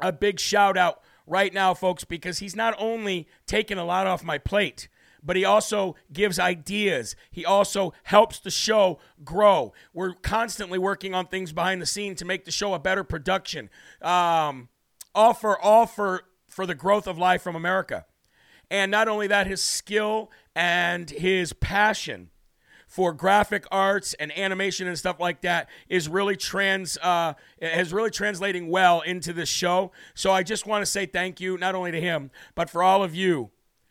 a 0.00 0.10
big 0.10 0.40
shout 0.40 0.76
out 0.76 1.00
right 1.28 1.52
now, 1.52 1.74
folks, 1.74 2.04
because 2.04 2.38
he's 2.38 2.56
not 2.56 2.74
only 2.78 3.28
taking 3.46 3.78
a 3.78 3.84
lot 3.84 4.06
off 4.06 4.24
my 4.24 4.38
plate, 4.38 4.88
but 5.22 5.36
he 5.36 5.44
also 5.44 5.96
gives 6.12 6.38
ideas. 6.38 7.16
He 7.30 7.44
also 7.44 7.92
helps 8.04 8.38
the 8.38 8.50
show 8.50 8.98
grow. 9.24 9.72
We're 9.92 10.14
constantly 10.14 10.78
working 10.78 11.14
on 11.14 11.26
things 11.26 11.52
behind 11.52 11.82
the 11.82 11.86
scene 11.86 12.14
to 12.16 12.24
make 12.24 12.44
the 12.44 12.50
show 12.50 12.74
a 12.74 12.78
better 12.78 13.04
production. 13.04 13.70
Um, 14.00 14.68
all 15.14 15.34
for 15.34 15.58
all 15.58 15.86
for 15.86 16.22
for 16.48 16.66
the 16.66 16.74
growth 16.74 17.06
of 17.06 17.18
life 17.18 17.42
from 17.42 17.56
America. 17.56 18.06
And 18.70 18.90
not 18.90 19.08
only 19.08 19.26
that, 19.28 19.46
his 19.46 19.62
skill 19.62 20.30
and 20.54 21.08
his 21.08 21.52
passion 21.52 22.30
for 22.88 23.12
graphic 23.12 23.66
arts 23.70 24.14
and 24.14 24.36
animation 24.36 24.88
and 24.88 24.98
stuff 24.98 25.20
like 25.20 25.42
that 25.42 25.68
is 25.88 26.08
really 26.08 26.36
trans 26.36 26.96
uh, 26.98 27.34
is 27.60 27.92
really 27.92 28.10
translating 28.10 28.68
well 28.68 29.02
into 29.02 29.32
this 29.32 29.48
show. 29.48 29.92
So 30.14 30.32
I 30.32 30.42
just 30.42 30.66
want 30.66 30.82
to 30.82 30.90
say 30.90 31.06
thank 31.06 31.38
you 31.40 31.58
not 31.58 31.74
only 31.74 31.92
to 31.92 32.00
him 32.00 32.30
but 32.54 32.70
for 32.70 32.82
all 32.82 33.04
of 33.04 33.14
you 33.14 33.50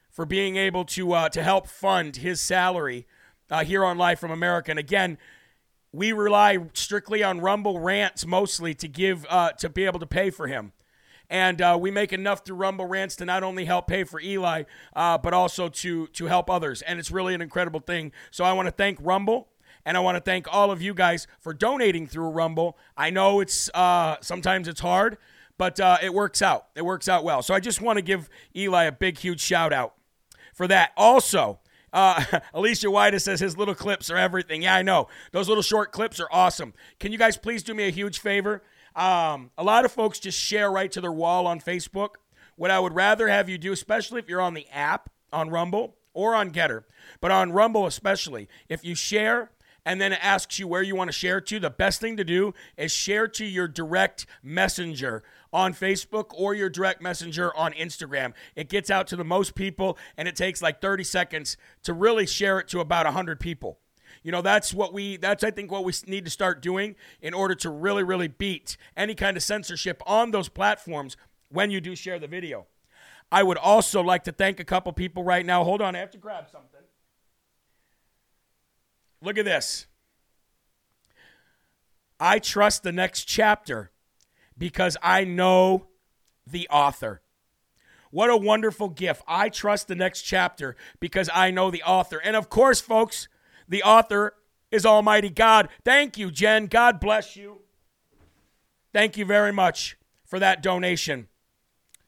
for 0.10 0.26
being 0.26 0.58
able 0.58 0.84
to 0.84 1.14
uh, 1.14 1.30
to 1.30 1.44
help 1.44 1.68
fund 1.68 2.18
his 2.18 2.42
salary 2.42 3.06
uh, 3.52 3.64
here 3.64 3.86
on 3.86 4.00
Live 4.00 4.20
from 4.20 4.32
America. 4.32 4.72
And 4.72 4.80
again, 4.80 5.20
we 5.92 6.12
rely 6.12 6.58
strictly 6.74 7.24
on 7.24 7.40
Rumble 7.40 7.80
rants 7.80 8.26
mostly 8.26 8.74
to 8.74 8.88
give 8.88 9.28
uh, 9.30 9.52
to 9.52 9.70
be 9.70 9.86
able 9.86 10.00
to 10.00 10.08
pay 10.08 10.32
for 10.32 10.48
him. 10.48 10.74
And 11.30 11.62
uh, 11.62 11.78
we 11.80 11.92
make 11.92 12.14
enough 12.14 12.46
through 12.46 12.56
Rumble 12.56 12.86
Rants 12.86 13.16
to 13.18 13.26
not 13.26 13.44
only 13.44 13.66
help 13.66 13.88
pay 13.88 14.04
for 14.04 14.20
Eli, 14.20 14.64
uh, 14.96 15.18
but 15.18 15.34
also 15.34 15.68
to 15.68 16.08
to 16.08 16.26
help 16.26 16.50
others. 16.50 16.82
And 16.82 17.00
it's 17.00 17.12
really 17.12 17.34
an 17.34 17.42
incredible 17.42 17.82
thing. 17.82 18.12
So 18.32 18.44
I 18.44 18.54
want 18.54 18.68
to 18.68 18.72
thank 18.72 18.98
Rumble. 19.02 19.50
And 19.86 19.96
I 19.96 20.02
want 20.02 20.18
to 20.18 20.22
thank 20.22 20.54
all 20.54 20.70
of 20.70 20.82
you 20.82 20.94
guys 20.94 21.28
for 21.40 21.54
donating 21.54 22.08
through 22.08 22.30
Rumble. 22.30 22.78
I 22.98 23.10
know 23.10 23.40
it's 23.40 23.70
uh, 23.74 24.18
sometimes 24.20 24.68
it's 24.68 24.82
hard, 24.82 25.18
but 25.58 25.80
uh, 25.80 25.98
it 26.02 26.14
works 26.14 26.42
out. 26.42 26.68
It 26.76 26.84
works 26.84 27.08
out 27.08 27.24
well. 27.24 27.42
So 27.42 27.54
I 27.54 27.62
just 27.62 27.82
want 27.82 27.98
to 27.98 28.02
give 28.02 28.30
Eli 28.54 28.84
a 28.84 28.92
big, 28.92 29.18
huge 29.18 29.40
shout 29.40 29.72
out 29.72 29.94
for 30.54 30.68
that. 30.68 30.92
Also, 30.98 31.60
uh, 31.94 32.24
Alicia 32.54 32.92
White 32.92 33.20
says 33.22 33.40
his 33.40 33.58
little 33.58 33.76
clips 33.76 34.12
are 34.12 34.18
everything. 34.18 34.64
Yeah, 34.64 34.76
I 34.76 34.82
know. 34.82 35.08
Those 35.32 35.48
little 35.48 35.64
short 35.64 35.92
clips 35.92 36.20
are 36.20 36.28
awesome. 36.32 36.74
Can 37.00 37.12
you 37.12 37.18
guys 37.18 37.38
please 37.38 37.64
do 37.64 37.74
me 37.74 37.88
a 37.88 37.92
huge 37.92 38.20
favor? 38.20 38.64
Um, 38.98 39.52
a 39.58 39.64
lot 39.64 39.86
of 39.86 39.92
folks 39.92 40.18
just 40.18 40.40
share 40.40 40.72
right 40.72 40.92
to 40.92 41.00
their 41.00 41.12
wall 41.12 41.46
on 41.46 41.62
Facebook. 41.62 42.16
What 42.56 42.72
I 42.72 42.80
would 42.80 42.96
rather 42.96 43.28
have 43.28 43.48
you 43.48 43.60
do, 43.60 43.72
especially 43.72 44.20
if 44.20 44.28
you're 44.28 44.42
on 44.42 44.56
the 44.56 44.68
app 44.74 45.12
on 45.32 45.52
Rumble 45.52 45.96
or 46.16 46.34
on 46.34 46.50
Gettr, 46.50 46.84
but 47.22 47.30
on 47.30 47.52
Rumble 47.52 47.86
especially, 47.86 48.50
if 48.68 48.84
you 48.84 48.96
share 48.96 49.52
and 49.86 50.02
then 50.02 50.12
it 50.12 50.20
asks 50.22 50.60
you 50.60 50.68
where 50.68 50.82
you 50.82 50.96
want 50.96 51.10
to 51.10 51.14
share 51.14 51.40
to, 51.40 51.60
the 51.60 51.70
best 51.70 52.02
thing 52.02 52.18
to 52.18 52.26
do 52.26 52.54
is 52.76 52.92
share 52.92 53.26
to 53.30 53.46
your 53.46 53.70
direct 53.70 54.26
messenger 54.44 55.24
on 55.54 55.74
Facebook 55.74 56.26
or 56.34 56.54
your 56.54 56.70
direct 56.70 57.02
messenger 57.02 57.56
on 57.56 57.72
Instagram. 57.74 58.34
It 58.54 58.68
gets 58.68 58.90
out 58.90 59.08
to 59.08 59.16
the 59.16 59.24
most 59.24 59.56
people 59.56 59.98
and 60.18 60.28
it 60.28 60.36
takes 60.36 60.62
like 60.62 60.82
30 60.82 61.06
seconds 61.06 61.56
to 61.84 61.94
really 61.94 62.26
share 62.26 62.60
it 62.60 62.68
to 62.70 62.82
about 62.82 63.06
100 63.06 63.40
people. 63.40 63.80
You 64.28 64.34
know, 64.34 64.42
that's 64.42 64.74
what 64.74 64.92
we 64.92 65.16
that's 65.16 65.42
I 65.42 65.52
think 65.52 65.72
what 65.72 65.86
we 65.86 65.94
need 66.06 66.26
to 66.26 66.30
start 66.30 66.62
doing 66.62 66.98
in 67.22 67.34
order 67.34 67.56
to 67.56 67.70
really 67.70 68.04
really 68.04 68.28
beat 68.28 68.76
any 68.98 69.16
kind 69.16 69.38
of 69.38 69.44
censorship 69.44 70.04
on 70.06 70.32
those 70.32 70.50
platforms 70.50 71.16
when 71.48 71.72
you 71.72 71.80
do 71.80 71.96
share 71.96 72.20
the 72.20 72.28
video. 72.28 72.66
I 73.32 73.44
would 73.44 73.56
also 73.56 74.04
like 74.04 74.26
to 74.26 74.34
thank 74.34 74.60
a 74.60 74.66
couple 74.66 74.92
people 74.92 75.24
right 75.24 75.46
now. 75.46 75.64
Hold 75.64 75.82
on, 75.82 75.96
I 75.96 76.00
have 76.00 76.12
to 76.12 76.18
grab 76.18 76.50
something. 76.52 76.82
Look 79.22 79.38
at 79.38 79.46
this. 79.46 79.88
I 82.20 82.40
trust 82.40 82.84
the 82.84 82.92
next 82.92 83.30
chapter 83.30 83.92
because 84.58 84.98
I 85.02 85.24
know 85.24 85.88
the 86.46 86.68
author. 86.68 87.22
What 88.12 88.30
a 88.30 88.36
wonderful 88.36 88.90
gift. 88.90 89.24
I 89.26 89.48
trust 89.48 89.88
the 89.88 89.96
next 89.96 90.24
chapter 90.24 90.76
because 91.00 91.30
I 91.34 91.50
know 91.50 91.72
the 91.72 91.84
author. 91.84 92.18
And 92.18 92.36
of 92.36 92.50
course, 92.50 92.82
folks, 92.82 93.30
the 93.68 93.84
author 93.84 94.34
is 94.72 94.86
Almighty 94.86 95.30
God. 95.30 95.70
Thank 95.84 96.18
you, 96.18 96.32
Jen. 96.32 96.68
God 96.68 97.00
bless 97.00 97.36
you. 97.36 97.62
Thank 98.94 99.18
you 99.18 99.26
very 99.26 99.52
much 99.52 99.98
for 100.26 100.40
that 100.40 100.62
donation 100.62 101.28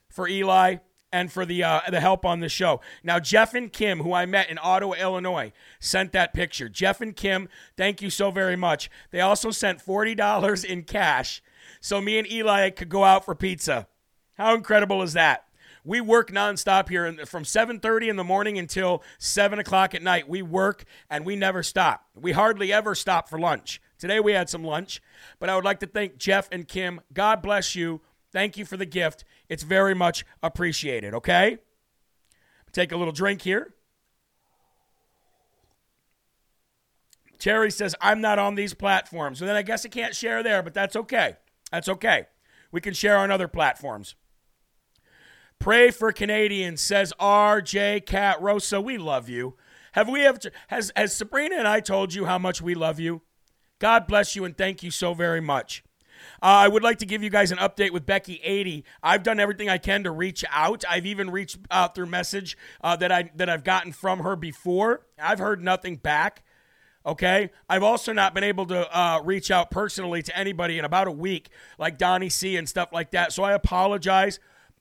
for 0.09 0.27
Eli 0.27 0.77
and 1.11 1.31
for 1.31 1.45
the 1.45 1.63
uh, 1.63 1.81
the 1.89 1.99
help 1.99 2.25
on 2.25 2.39
the 2.39 2.49
show. 2.49 2.81
Now, 3.03 3.19
Jeff 3.19 3.53
and 3.53 3.71
Kim, 3.71 3.99
who 3.99 4.13
I 4.13 4.25
met 4.25 4.49
in 4.49 4.59
Ottawa, 4.61 4.93
Illinois, 4.93 5.51
sent 5.79 6.11
that 6.11 6.33
picture. 6.33 6.69
Jeff 6.69 7.01
and 7.01 7.15
Kim, 7.15 7.49
thank 7.77 8.01
you 8.01 8.09
so 8.09 8.31
very 8.31 8.55
much. 8.55 8.89
They 9.11 9.21
also 9.21 9.51
sent 9.51 9.81
forty 9.81 10.15
dollars 10.15 10.63
in 10.63 10.83
cash, 10.83 11.41
so 11.81 12.01
me 12.01 12.17
and 12.17 12.31
Eli 12.31 12.69
could 12.69 12.89
go 12.89 13.03
out 13.03 13.25
for 13.25 13.35
pizza. 13.35 13.87
How 14.33 14.53
incredible 14.53 15.01
is 15.01 15.13
that? 15.13 15.45
We 15.83 16.01
work 16.01 16.31
nonstop 16.31 16.89
here 16.89 17.11
from 17.25 17.43
7:30 17.43 18.09
in 18.09 18.15
the 18.15 18.23
morning 18.23 18.57
until 18.57 19.03
7 19.17 19.59
o'clock 19.59 19.95
at 19.95 20.01
night. 20.01 20.27
We 20.27 20.41
work 20.41 20.85
and 21.09 21.25
we 21.25 21.35
never 21.35 21.63
stop. 21.63 22.05
We 22.15 22.33
hardly 22.33 22.71
ever 22.73 22.95
stop 22.95 23.29
for 23.29 23.39
lunch. 23.39 23.81
Today 23.97 24.19
we 24.19 24.33
had 24.33 24.49
some 24.49 24.63
lunch, 24.63 25.01
but 25.39 25.49
I 25.49 25.55
would 25.55 25.65
like 25.65 25.79
to 25.81 25.87
thank 25.87 26.17
Jeff 26.17 26.47
and 26.51 26.67
Kim. 26.67 27.01
God 27.13 27.41
bless 27.41 27.75
you. 27.75 28.01
Thank 28.31 28.57
you 28.57 28.65
for 28.65 28.77
the 28.77 28.85
gift. 28.85 29.23
It's 29.47 29.63
very 29.63 29.93
much 29.93 30.25
appreciated, 30.43 31.13
okay? 31.13 31.57
Take 32.71 32.91
a 32.91 32.97
little 32.97 33.11
drink 33.11 33.41
here. 33.41 33.73
Terry 37.39 37.71
says, 37.71 37.95
I'm 38.01 38.21
not 38.21 38.37
on 38.37 38.55
these 38.55 38.73
platforms. 38.73 39.39
So 39.39 39.45
then 39.45 39.55
I 39.55 39.61
guess 39.61 39.85
I 39.85 39.89
can't 39.89 40.13
share 40.13 40.43
there, 40.43 40.61
but 40.61 40.73
that's 40.73 40.95
okay. 40.95 41.37
That's 41.71 41.89
okay. 41.89 42.27
We 42.71 42.81
can 42.81 42.93
share 42.93 43.17
on 43.17 43.31
other 43.31 43.47
platforms. 43.47 44.15
Pray 45.59 45.91
for 45.91 46.13
Canadians, 46.13 46.79
says 46.79 47.11
RJ 47.19 48.05
Cat 48.05 48.41
Rosa. 48.41 48.79
We 48.79 48.97
love 48.97 49.27
you. 49.27 49.55
Have 49.91 50.07
we 50.07 50.25
ever 50.25 50.39
has 50.69 50.89
has 50.95 51.13
Sabrina 51.13 51.57
and 51.57 51.67
I 51.67 51.81
told 51.81 52.13
you 52.13 52.25
how 52.25 52.37
much 52.37 52.61
we 52.61 52.75
love 52.75 52.97
you? 52.97 53.23
God 53.77 54.07
bless 54.07 54.37
you 54.37 54.45
and 54.45 54.57
thank 54.57 54.83
you 54.83 54.89
so 54.89 55.13
very 55.13 55.41
much. 55.41 55.83
Uh, 56.41 56.63
I 56.63 56.67
would 56.69 56.81
like 56.81 56.99
to 56.99 57.05
give 57.05 57.23
you 57.23 57.29
guys 57.29 57.51
an 57.51 57.57
update 57.57 57.91
with 57.91 58.05
Becky 58.05 58.39
80. 58.41 58.85
I've 59.03 59.21
done 59.21 59.37
everything 59.37 59.67
I 59.67 59.77
can 59.77 60.03
to 60.03 60.11
reach 60.11 60.45
out. 60.49 60.85
I've 60.89 61.05
even 61.05 61.29
reached 61.29 61.57
out 61.69 61.93
through 61.93 62.05
message 62.05 62.57
uh, 62.81 62.95
that 62.95 63.11
I 63.11 63.29
that 63.35 63.49
I've 63.49 63.65
gotten 63.65 63.91
from 63.91 64.19
her 64.19 64.37
before. 64.37 65.07
I've 65.21 65.39
heard 65.39 65.61
nothing 65.61 65.97
back. 65.97 66.43
Okay. 67.05 67.49
I've 67.67 67.83
also 67.83 68.13
not 68.13 68.33
been 68.33 68.45
able 68.45 68.65
to 68.67 68.97
uh, 68.97 69.21
reach 69.25 69.51
out 69.51 69.71
personally 69.71 70.21
to 70.21 70.37
anybody 70.37 70.79
in 70.79 70.85
about 70.85 71.07
a 71.07 71.11
week, 71.11 71.49
like 71.77 71.97
Donnie 71.97 72.29
C 72.29 72.55
and 72.55 72.69
stuff 72.69 72.93
like 72.93 73.11
that. 73.11 73.33
So 73.33 73.43
I 73.43 73.51
apologize. 73.51 74.39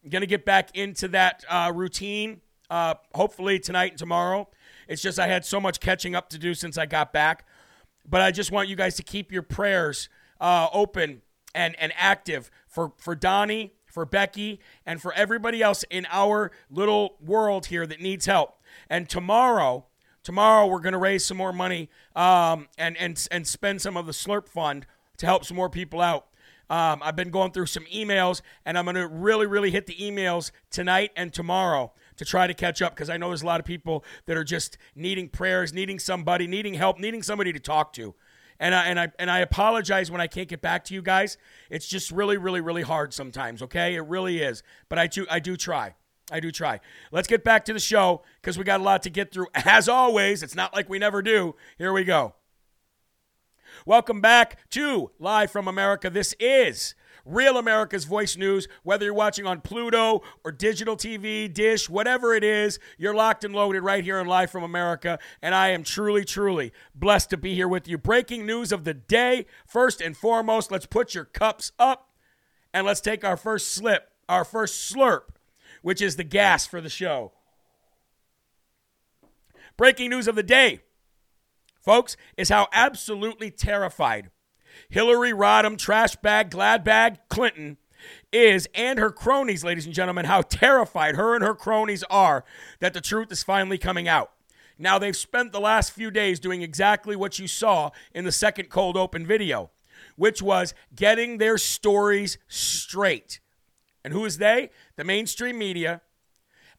Going 0.08 0.20
to 0.20 0.26
get 0.26 0.44
back 0.44 0.76
into 0.76 1.08
that 1.08 1.44
uh, 1.48 1.72
routine, 1.74 2.40
uh, 2.70 2.94
hopefully 3.14 3.58
tonight 3.58 3.92
and 3.92 3.98
tomorrow. 3.98 4.48
It's 4.86 5.02
just 5.02 5.18
I 5.18 5.26
had 5.26 5.44
so 5.44 5.60
much 5.60 5.80
catching 5.80 6.14
up 6.14 6.30
to 6.30 6.38
do 6.38 6.54
since 6.54 6.78
I 6.78 6.86
got 6.86 7.12
back. 7.12 7.46
But 8.08 8.20
I 8.20 8.30
just 8.30 8.50
want 8.50 8.68
you 8.68 8.76
guys 8.76 8.96
to 8.96 9.02
keep 9.02 9.30
your 9.32 9.42
prayers 9.42 10.08
uh, 10.40 10.68
open 10.72 11.22
and, 11.54 11.74
and 11.78 11.92
active 11.96 12.50
for, 12.66 12.92
for 12.96 13.14
Donnie, 13.14 13.74
for 13.86 14.06
Becky, 14.06 14.60
and 14.86 15.02
for 15.02 15.12
everybody 15.12 15.62
else 15.62 15.84
in 15.90 16.06
our 16.10 16.52
little 16.70 17.16
world 17.20 17.66
here 17.66 17.86
that 17.86 18.00
needs 18.00 18.26
help. 18.26 18.62
And 18.88 19.08
tomorrow, 19.08 19.86
tomorrow 20.22 20.66
we're 20.66 20.80
going 20.80 20.92
to 20.92 20.98
raise 20.98 21.24
some 21.24 21.36
more 21.36 21.52
money 21.52 21.90
um, 22.14 22.68
and, 22.78 22.96
and, 22.96 23.26
and 23.30 23.46
spend 23.46 23.82
some 23.82 23.96
of 23.96 24.06
the 24.06 24.12
Slurp 24.12 24.48
Fund 24.48 24.86
to 25.18 25.26
help 25.26 25.44
some 25.44 25.56
more 25.56 25.68
people 25.68 26.00
out. 26.00 26.27
Um, 26.70 27.00
I've 27.02 27.16
been 27.16 27.30
going 27.30 27.52
through 27.52 27.66
some 27.66 27.84
emails, 27.84 28.42
and 28.64 28.78
I'm 28.78 28.84
going 28.84 28.96
to 28.96 29.06
really, 29.06 29.46
really 29.46 29.70
hit 29.70 29.86
the 29.86 29.94
emails 29.94 30.50
tonight 30.70 31.12
and 31.16 31.32
tomorrow 31.32 31.92
to 32.16 32.24
try 32.24 32.46
to 32.46 32.54
catch 32.54 32.82
up 32.82 32.94
because 32.94 33.08
I 33.08 33.16
know 33.16 33.28
there's 33.28 33.42
a 33.42 33.46
lot 33.46 33.60
of 33.60 33.66
people 33.66 34.04
that 34.26 34.36
are 34.36 34.44
just 34.44 34.76
needing 34.94 35.28
prayers, 35.28 35.72
needing 35.72 35.98
somebody, 35.98 36.46
needing 36.46 36.74
help, 36.74 36.98
needing 36.98 37.22
somebody 37.22 37.52
to 37.52 37.60
talk 37.60 37.92
to. 37.94 38.14
And 38.60 38.74
I, 38.74 38.86
and 38.86 38.98
I 38.98 39.12
and 39.20 39.30
I 39.30 39.38
apologize 39.38 40.10
when 40.10 40.20
I 40.20 40.26
can't 40.26 40.48
get 40.48 40.60
back 40.60 40.84
to 40.86 40.94
you 40.94 41.00
guys. 41.00 41.38
It's 41.70 41.86
just 41.86 42.10
really, 42.10 42.36
really, 42.36 42.60
really 42.60 42.82
hard 42.82 43.14
sometimes. 43.14 43.62
Okay, 43.62 43.94
it 43.94 44.00
really 44.00 44.42
is. 44.42 44.64
But 44.88 44.98
I 44.98 45.06
do 45.06 45.26
I 45.30 45.38
do 45.38 45.56
try. 45.56 45.94
I 46.30 46.40
do 46.40 46.50
try. 46.50 46.80
Let's 47.12 47.28
get 47.28 47.44
back 47.44 47.64
to 47.66 47.72
the 47.72 47.78
show 47.78 48.22
because 48.40 48.58
we 48.58 48.64
got 48.64 48.80
a 48.80 48.82
lot 48.82 49.04
to 49.04 49.10
get 49.10 49.32
through. 49.32 49.46
As 49.54 49.88
always, 49.88 50.42
it's 50.42 50.56
not 50.56 50.74
like 50.74 50.88
we 50.88 50.98
never 50.98 51.22
do. 51.22 51.54
Here 51.78 51.92
we 51.92 52.02
go. 52.02 52.34
Welcome 53.88 54.20
back 54.20 54.58
to 54.72 55.12
Live 55.18 55.50
from 55.50 55.66
America. 55.66 56.10
This 56.10 56.34
is 56.38 56.94
Real 57.24 57.56
America's 57.56 58.04
Voice 58.04 58.36
News. 58.36 58.68
Whether 58.82 59.06
you're 59.06 59.14
watching 59.14 59.46
on 59.46 59.62
Pluto 59.62 60.20
or 60.44 60.52
digital 60.52 60.94
TV, 60.94 61.50
dish, 61.50 61.88
whatever 61.88 62.34
it 62.34 62.44
is, 62.44 62.78
you're 62.98 63.14
locked 63.14 63.44
and 63.44 63.54
loaded 63.54 63.80
right 63.80 64.04
here 64.04 64.18
on 64.18 64.26
Live 64.26 64.50
from 64.50 64.62
America. 64.62 65.18
And 65.40 65.54
I 65.54 65.68
am 65.70 65.84
truly, 65.84 66.26
truly 66.26 66.70
blessed 66.94 67.30
to 67.30 67.38
be 67.38 67.54
here 67.54 67.66
with 67.66 67.88
you. 67.88 67.96
Breaking 67.96 68.44
news 68.44 68.72
of 68.72 68.84
the 68.84 68.92
day. 68.92 69.46
First 69.66 70.02
and 70.02 70.14
foremost, 70.14 70.70
let's 70.70 70.84
put 70.84 71.14
your 71.14 71.24
cups 71.24 71.72
up 71.78 72.10
and 72.74 72.86
let's 72.86 73.00
take 73.00 73.24
our 73.24 73.38
first 73.38 73.68
slip, 73.68 74.12
our 74.28 74.44
first 74.44 74.94
slurp, 74.94 75.36
which 75.80 76.02
is 76.02 76.16
the 76.16 76.24
gas 76.24 76.66
for 76.66 76.82
the 76.82 76.90
show. 76.90 77.32
Breaking 79.78 80.10
news 80.10 80.28
of 80.28 80.34
the 80.34 80.42
day, 80.42 80.82
folks, 81.88 82.18
is 82.36 82.50
how 82.50 82.68
absolutely 82.70 83.50
terrified 83.50 84.30
Hillary 84.90 85.32
Rodham, 85.32 85.78
trash 85.78 86.16
bag, 86.16 86.50
glad 86.50 86.84
bag 86.84 87.16
Clinton 87.30 87.78
is, 88.30 88.68
and 88.74 88.98
her 88.98 89.10
cronies, 89.10 89.64
ladies 89.64 89.86
and 89.86 89.94
gentlemen, 89.94 90.26
how 90.26 90.42
terrified 90.42 91.16
her 91.16 91.34
and 91.34 91.42
her 91.42 91.54
cronies 91.54 92.04
are 92.10 92.44
that 92.80 92.92
the 92.92 93.00
truth 93.00 93.32
is 93.32 93.42
finally 93.42 93.78
coming 93.78 94.06
out. 94.06 94.32
Now, 94.78 94.98
they've 94.98 95.16
spent 95.16 95.50
the 95.50 95.60
last 95.60 95.92
few 95.92 96.10
days 96.10 96.38
doing 96.38 96.60
exactly 96.60 97.16
what 97.16 97.38
you 97.38 97.48
saw 97.48 97.88
in 98.14 98.26
the 98.26 98.32
second 98.32 98.68
cold 98.68 98.98
open 98.98 99.26
video, 99.26 99.70
which 100.14 100.42
was 100.42 100.74
getting 100.94 101.38
their 101.38 101.56
stories 101.56 102.36
straight. 102.48 103.40
And 104.04 104.12
who 104.12 104.26
is 104.26 104.36
they? 104.36 104.68
The 104.96 105.04
mainstream 105.04 105.56
media 105.56 106.02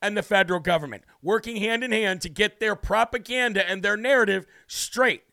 and 0.01 0.15
the 0.15 0.23
federal 0.23 0.59
government, 0.59 1.03
working 1.21 1.57
hand 1.57 1.83
in 1.83 1.91
hand 1.91 2.21
to 2.21 2.29
get 2.29 2.59
their 2.59 2.75
propaganda 2.75 3.67
and 3.69 3.83
their 3.83 3.97
narrative 3.97 4.45
straight 4.67 5.23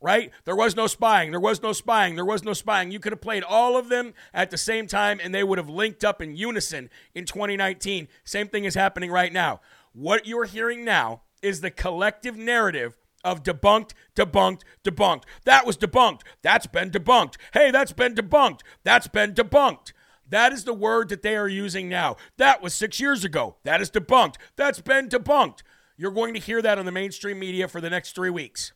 right? 0.00 0.30
There 0.44 0.56
was 0.56 0.76
no 0.76 0.86
spying. 0.86 1.30
There 1.30 1.40
was 1.40 1.62
no 1.62 1.72
spying. 1.72 2.14
There 2.14 2.24
was 2.24 2.44
no 2.44 2.52
spying. 2.52 2.90
You 2.90 3.00
could 3.00 3.12
have 3.12 3.20
played 3.20 3.42
all 3.42 3.76
of 3.76 3.88
them 3.88 4.14
at 4.32 4.50
the 4.50 4.58
same 4.58 4.86
time 4.86 5.20
and 5.22 5.34
they 5.34 5.42
would 5.42 5.58
have 5.58 5.68
linked 5.68 6.04
up 6.04 6.22
in 6.22 6.36
unison 6.36 6.90
in 7.14 7.24
2019. 7.24 8.08
Same 8.24 8.48
thing 8.48 8.64
is 8.64 8.74
happening 8.74 9.10
right 9.10 9.32
now. 9.32 9.60
What 9.92 10.26
you're 10.26 10.44
hearing 10.44 10.84
now 10.84 11.22
is 11.42 11.60
the 11.60 11.70
collective 11.70 12.36
narrative 12.36 12.96
of 13.24 13.42
debunked, 13.42 13.92
debunked, 14.14 14.62
debunked. 14.84 15.24
That 15.44 15.66
was 15.66 15.76
debunked. 15.76 16.20
That's 16.42 16.66
been 16.66 16.90
debunked. 16.90 17.34
Hey, 17.52 17.70
that's 17.70 17.92
been 17.92 18.14
debunked. 18.14 18.60
That's 18.84 19.08
been 19.08 19.34
debunked. 19.34 19.92
That 20.28 20.52
is 20.52 20.64
the 20.64 20.74
word 20.74 21.08
that 21.08 21.22
they 21.22 21.36
are 21.36 21.48
using 21.48 21.88
now. 21.88 22.16
That 22.36 22.62
was 22.62 22.74
six 22.74 23.00
years 23.00 23.24
ago. 23.24 23.56
That 23.64 23.80
is 23.80 23.90
debunked. 23.90 24.36
That's 24.56 24.80
been 24.80 25.08
debunked. 25.08 25.62
You're 25.96 26.12
going 26.12 26.34
to 26.34 26.40
hear 26.40 26.62
that 26.62 26.78
on 26.78 26.86
the 26.86 26.92
mainstream 26.92 27.38
media 27.38 27.66
for 27.66 27.80
the 27.80 27.90
next 27.90 28.14
three 28.14 28.30
weeks. 28.30 28.72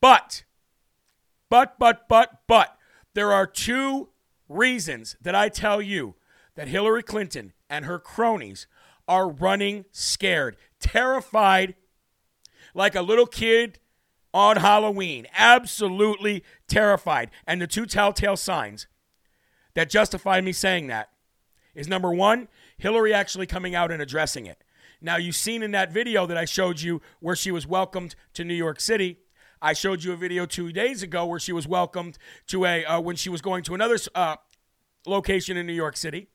But, 0.00 0.44
but, 1.50 1.78
but, 1.78 2.08
but, 2.08 2.42
but, 2.46 2.76
there 3.14 3.32
are 3.32 3.46
two 3.46 4.10
reasons 4.48 5.16
that 5.20 5.34
I 5.34 5.48
tell 5.48 5.80
you 5.80 6.14
that 6.56 6.68
Hillary 6.68 7.02
Clinton 7.02 7.52
and 7.68 7.84
her 7.84 7.98
cronies 7.98 8.66
are 9.06 9.28
running 9.28 9.84
scared, 9.92 10.56
terrified, 10.80 11.74
like 12.74 12.94
a 12.94 13.02
little 13.02 13.26
kid 13.26 13.78
on 14.32 14.56
Halloween. 14.56 15.26
Absolutely 15.36 16.42
terrified. 16.68 17.30
And 17.46 17.60
the 17.60 17.66
two 17.66 17.86
telltale 17.86 18.36
signs 18.36 18.86
that 19.74 19.90
justify 19.90 20.40
me 20.40 20.52
saying 20.52 20.86
that 20.88 21.10
is 21.74 21.88
number 21.88 22.12
one, 22.12 22.48
Hillary 22.78 23.12
actually 23.12 23.46
coming 23.46 23.74
out 23.74 23.90
and 23.90 24.00
addressing 24.00 24.46
it. 24.46 24.62
Now, 25.00 25.16
you've 25.16 25.36
seen 25.36 25.62
in 25.62 25.72
that 25.72 25.92
video 25.92 26.24
that 26.26 26.36
I 26.36 26.44
showed 26.44 26.80
you 26.80 27.02
where 27.20 27.36
she 27.36 27.50
was 27.50 27.66
welcomed 27.66 28.14
to 28.34 28.44
New 28.44 28.54
York 28.54 28.80
City 28.80 29.18
I 29.64 29.72
showed 29.72 30.04
you 30.04 30.12
a 30.12 30.16
video 30.16 30.44
two 30.44 30.72
days 30.72 31.02
ago 31.02 31.24
where 31.24 31.40
she 31.40 31.50
was 31.50 31.66
welcomed 31.66 32.18
to 32.48 32.66
a 32.66 32.84
uh, 32.84 33.00
when 33.00 33.16
she 33.16 33.30
was 33.30 33.40
going 33.40 33.62
to 33.64 33.74
another 33.74 33.96
uh, 34.14 34.36
location 35.06 35.56
in 35.56 35.66
New 35.66 35.72
York 35.72 35.96
City, 35.96 36.28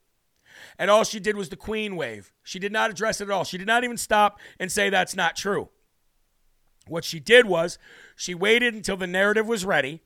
and 0.80 0.90
all 0.90 1.04
she 1.04 1.20
did 1.20 1.36
was 1.36 1.50
the 1.50 1.56
Queen 1.56 1.96
wave. 1.96 2.34
She 2.42 2.58
did 2.58 2.72
not 2.72 2.90
address 2.90 3.22
it 3.22 3.26
at 3.26 3.30
all. 3.30 3.44
She 3.44 3.60
did 3.60 3.68
not 3.68 3.84
even 3.84 3.98
stop 3.98 4.40
and 4.60 4.72
say 4.72 4.90
that's 4.90 5.16
not 5.16 5.36
true. 5.36 5.70
What 6.88 7.04
she 7.04 7.20
did 7.20 7.46
was 7.46 7.78
she 8.16 8.34
waited 8.34 8.74
until 8.74 8.98
the 8.98 9.06
narrative 9.06 9.48
was 9.48 9.64
ready. 9.64 10.02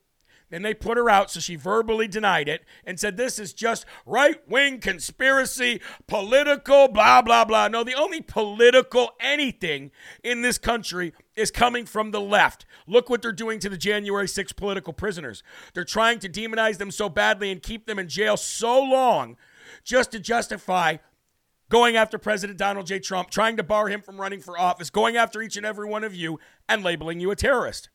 Then 0.53 0.61
they 0.61 0.75
put 0.75 0.99
her 0.99 1.09
out, 1.09 1.31
so 1.31 1.39
she 1.39 1.55
verbally 1.55 2.07
denied 2.07 2.47
it 2.47 2.63
and 2.85 2.99
said, 2.99 3.17
This 3.17 3.39
is 3.39 3.53
just 3.53 3.87
right 4.05 4.47
wing 4.47 4.79
conspiracy, 4.79 5.81
political, 6.05 6.87
blah, 6.87 7.23
blah, 7.23 7.43
blah. 7.43 7.69
No, 7.69 7.83
the 7.83 7.95
only 7.95 8.21
political 8.21 9.13
anything 9.19 9.89
in 10.23 10.43
this 10.43 10.59
country 10.59 11.11
is 11.35 11.49
coming 11.49 11.87
from 11.87 12.11
the 12.11 12.21
left. 12.21 12.67
Look 12.85 13.09
what 13.09 13.23
they're 13.23 13.31
doing 13.31 13.57
to 13.61 13.69
the 13.69 13.79
January 13.79 14.27
6 14.27 14.53
political 14.53 14.93
prisoners. 14.93 15.41
They're 15.73 15.83
trying 15.83 16.19
to 16.19 16.29
demonize 16.29 16.77
them 16.77 16.91
so 16.91 17.09
badly 17.09 17.51
and 17.51 17.59
keep 17.59 17.87
them 17.87 17.97
in 17.97 18.07
jail 18.07 18.37
so 18.37 18.79
long 18.79 19.37
just 19.83 20.11
to 20.11 20.19
justify 20.19 20.97
going 21.69 21.95
after 21.95 22.19
President 22.19 22.59
Donald 22.59 22.85
J. 22.85 22.99
Trump, 22.99 23.31
trying 23.31 23.57
to 23.57 23.63
bar 23.63 23.87
him 23.87 24.03
from 24.03 24.21
running 24.21 24.39
for 24.39 24.55
office, 24.55 24.91
going 24.91 25.17
after 25.17 25.41
each 25.41 25.57
and 25.57 25.65
every 25.65 25.87
one 25.87 26.03
of 26.03 26.13
you, 26.13 26.39
and 26.69 26.83
labeling 26.83 27.19
you 27.19 27.31
a 27.31 27.35
terrorist. 27.35 27.89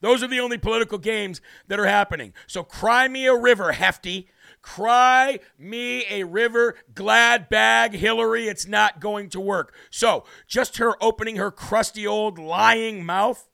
Those 0.00 0.22
are 0.22 0.28
the 0.28 0.40
only 0.40 0.58
political 0.58 0.98
games 0.98 1.40
that 1.68 1.80
are 1.80 1.86
happening. 1.86 2.32
So 2.46 2.62
cry 2.62 3.08
me 3.08 3.26
a 3.26 3.34
river, 3.34 3.72
hefty. 3.72 4.28
Cry 4.62 5.38
me 5.58 6.04
a 6.10 6.24
river, 6.24 6.74
glad 6.92 7.48
bag, 7.48 7.92
Hillary. 7.94 8.48
It's 8.48 8.66
not 8.66 9.00
going 9.00 9.28
to 9.30 9.40
work. 9.40 9.72
So 9.90 10.24
just 10.46 10.78
her 10.78 11.02
opening 11.02 11.36
her 11.36 11.52
crusty 11.52 12.06
old 12.06 12.38
lying 12.38 13.04
mouth 13.04 13.48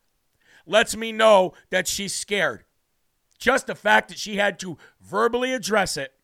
lets 0.67 0.97
me 0.97 1.13
know 1.13 1.53
that 1.71 1.87
she's 1.87 2.15
scared. 2.15 2.65
Just 3.39 3.67
the 3.67 3.75
fact 3.75 4.09
that 4.09 4.19
she 4.19 4.37
had 4.37 4.59
to 4.61 4.79
verbally 5.01 5.53
address 5.53 5.97
it 5.97 6.15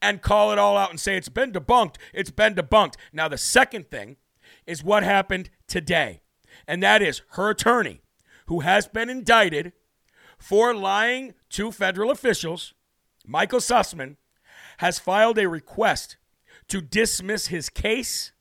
and 0.00 0.22
call 0.22 0.50
it 0.52 0.58
all 0.58 0.76
out 0.76 0.90
and 0.90 0.98
say 0.98 1.16
it's 1.16 1.28
been 1.28 1.52
debunked, 1.52 1.96
it's 2.14 2.30
been 2.30 2.54
debunked. 2.54 2.94
Now, 3.12 3.28
the 3.28 3.38
second 3.38 3.90
thing 3.90 4.16
is 4.66 4.82
what 4.82 5.02
happened 5.02 5.50
today, 5.66 6.22
and 6.66 6.82
that 6.82 7.02
is 7.02 7.22
her 7.30 7.50
attorney 7.50 8.00
who 8.46 8.60
has 8.60 8.86
been 8.86 9.08
indicted 9.08 9.72
for 10.38 10.74
lying 10.74 11.34
to 11.50 11.70
federal 11.70 12.10
officials, 12.10 12.74
Michael 13.26 13.60
Sussmann, 13.60 14.16
has 14.78 14.98
filed 14.98 15.38
a 15.38 15.48
request 15.48 16.16
to 16.68 16.80
dismiss 16.80 17.46
his 17.46 17.68
case 17.68 18.32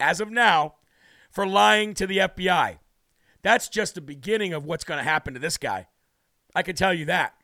as 0.00 0.20
of 0.20 0.30
now 0.30 0.74
for 1.30 1.46
lying 1.46 1.94
to 1.94 2.06
the 2.06 2.18
FBI. 2.18 2.78
That's 3.42 3.68
just 3.68 3.94
the 3.94 4.00
beginning 4.00 4.52
of 4.52 4.64
what's 4.64 4.84
going 4.84 4.98
to 4.98 5.04
happen 5.04 5.34
to 5.34 5.40
this 5.40 5.56
guy. 5.56 5.86
I 6.54 6.62
can 6.62 6.74
tell 6.74 6.92
you 6.92 7.04
that. 7.06 7.34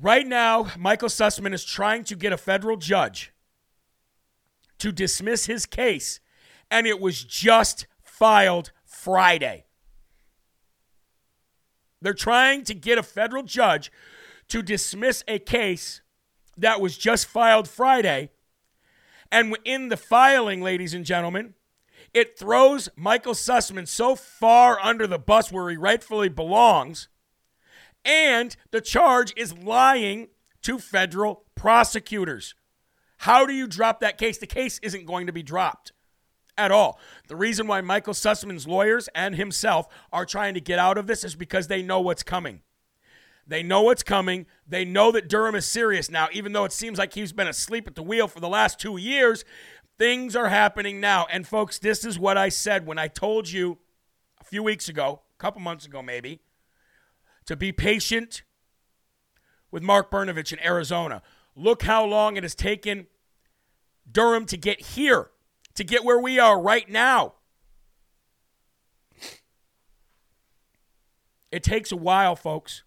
Right 0.00 0.26
now, 0.26 0.70
Michael 0.78 1.08
Sussmann 1.08 1.54
is 1.54 1.64
trying 1.64 2.04
to 2.04 2.16
get 2.16 2.32
a 2.32 2.36
federal 2.36 2.76
judge 2.76 3.32
to 4.78 4.92
dismiss 4.92 5.46
his 5.46 5.64
case, 5.64 6.20
and 6.70 6.86
it 6.86 7.00
was 7.00 7.24
just 7.24 7.86
filed 8.02 8.72
Friday. 9.06 9.66
They're 12.02 12.12
trying 12.12 12.64
to 12.64 12.74
get 12.74 12.98
a 12.98 13.04
federal 13.04 13.44
judge 13.44 13.92
to 14.48 14.62
dismiss 14.62 15.22
a 15.28 15.38
case 15.38 16.00
that 16.56 16.80
was 16.80 16.98
just 16.98 17.28
filed 17.28 17.68
Friday. 17.68 18.30
And 19.30 19.56
in 19.64 19.90
the 19.90 19.96
filing, 19.96 20.60
ladies 20.60 20.92
and 20.92 21.04
gentlemen, 21.04 21.54
it 22.12 22.36
throws 22.36 22.88
Michael 22.96 23.34
Sussmann 23.34 23.86
so 23.86 24.16
far 24.16 24.80
under 24.82 25.06
the 25.06 25.20
bus 25.20 25.52
where 25.52 25.70
he 25.70 25.76
rightfully 25.76 26.28
belongs. 26.28 27.06
And 28.04 28.56
the 28.72 28.80
charge 28.80 29.32
is 29.36 29.56
lying 29.56 30.30
to 30.62 30.80
federal 30.80 31.44
prosecutors. 31.54 32.56
How 33.18 33.46
do 33.46 33.52
you 33.52 33.68
drop 33.68 34.00
that 34.00 34.18
case? 34.18 34.38
The 34.38 34.48
case 34.48 34.80
isn't 34.80 35.06
going 35.06 35.28
to 35.28 35.32
be 35.32 35.44
dropped 35.44 35.92
at 36.58 36.72
all. 36.72 36.98
The 37.28 37.36
reason 37.36 37.66
why 37.66 37.80
Michael 37.80 38.14
Sussmann's 38.14 38.66
lawyers 38.66 39.08
and 39.14 39.36
himself 39.36 39.88
are 40.12 40.24
trying 40.24 40.54
to 40.54 40.60
get 40.60 40.78
out 40.78 40.98
of 40.98 41.06
this 41.06 41.24
is 41.24 41.34
because 41.34 41.68
they 41.68 41.82
know 41.82 42.00
what's 42.00 42.22
coming. 42.22 42.62
They 43.46 43.62
know 43.62 43.82
what's 43.82 44.02
coming. 44.02 44.46
They 44.66 44.84
know 44.84 45.12
that 45.12 45.28
Durham 45.28 45.54
is 45.54 45.66
serious 45.66 46.10
now, 46.10 46.28
even 46.32 46.52
though 46.52 46.64
it 46.64 46.72
seems 46.72 46.98
like 46.98 47.14
he's 47.14 47.32
been 47.32 47.46
asleep 47.46 47.86
at 47.86 47.94
the 47.94 48.02
wheel 48.02 48.26
for 48.26 48.40
the 48.40 48.48
last 48.48 48.80
two 48.80 48.96
years. 48.96 49.44
Things 49.98 50.34
are 50.34 50.48
happening 50.48 51.00
now. 51.00 51.26
And, 51.30 51.46
folks, 51.46 51.78
this 51.78 52.04
is 52.04 52.18
what 52.18 52.36
I 52.36 52.48
said 52.48 52.86
when 52.86 52.98
I 52.98 53.08
told 53.08 53.48
you 53.48 53.78
a 54.40 54.44
few 54.44 54.62
weeks 54.62 54.88
ago, 54.88 55.22
a 55.38 55.40
couple 55.40 55.60
months 55.60 55.86
ago 55.86 56.02
maybe, 56.02 56.40
to 57.46 57.56
be 57.56 57.70
patient 57.70 58.42
with 59.70 59.82
Mark 59.82 60.10
Brnovich 60.10 60.52
in 60.52 60.58
Arizona. 60.60 61.22
Look 61.54 61.82
how 61.84 62.04
long 62.04 62.36
it 62.36 62.42
has 62.42 62.54
taken 62.54 63.06
Durham 64.10 64.44
to 64.46 64.56
get 64.56 64.80
here 64.80 65.30
to 65.76 65.84
get 65.84 66.04
where 66.04 66.18
we 66.18 66.38
are 66.38 66.60
right 66.60 66.88
now. 66.88 67.34
It 71.52 71.62
takes 71.62 71.92
a 71.92 71.96
while, 71.96 72.36
folks, 72.36 72.82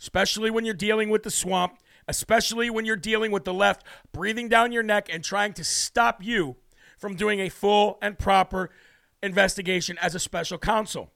especially 0.00 0.50
when 0.50 0.64
you're 0.64 0.74
dealing 0.74 1.10
with 1.10 1.22
the 1.22 1.30
swamp, 1.30 1.78
especially 2.08 2.70
when 2.70 2.84
you're 2.84 2.96
dealing 2.96 3.30
with 3.32 3.44
the 3.44 3.52
left 3.52 3.84
breathing 4.12 4.48
down 4.48 4.72
your 4.72 4.82
neck 4.82 5.08
and 5.12 5.24
trying 5.24 5.52
to 5.54 5.64
stop 5.64 6.22
you 6.22 6.56
from 6.98 7.16
doing 7.16 7.40
a 7.40 7.48
full 7.48 7.98
and 8.00 8.18
proper 8.18 8.70
investigation 9.22 9.98
as 10.00 10.14
a 10.14 10.20
special 10.20 10.56
counsel. 10.56 11.12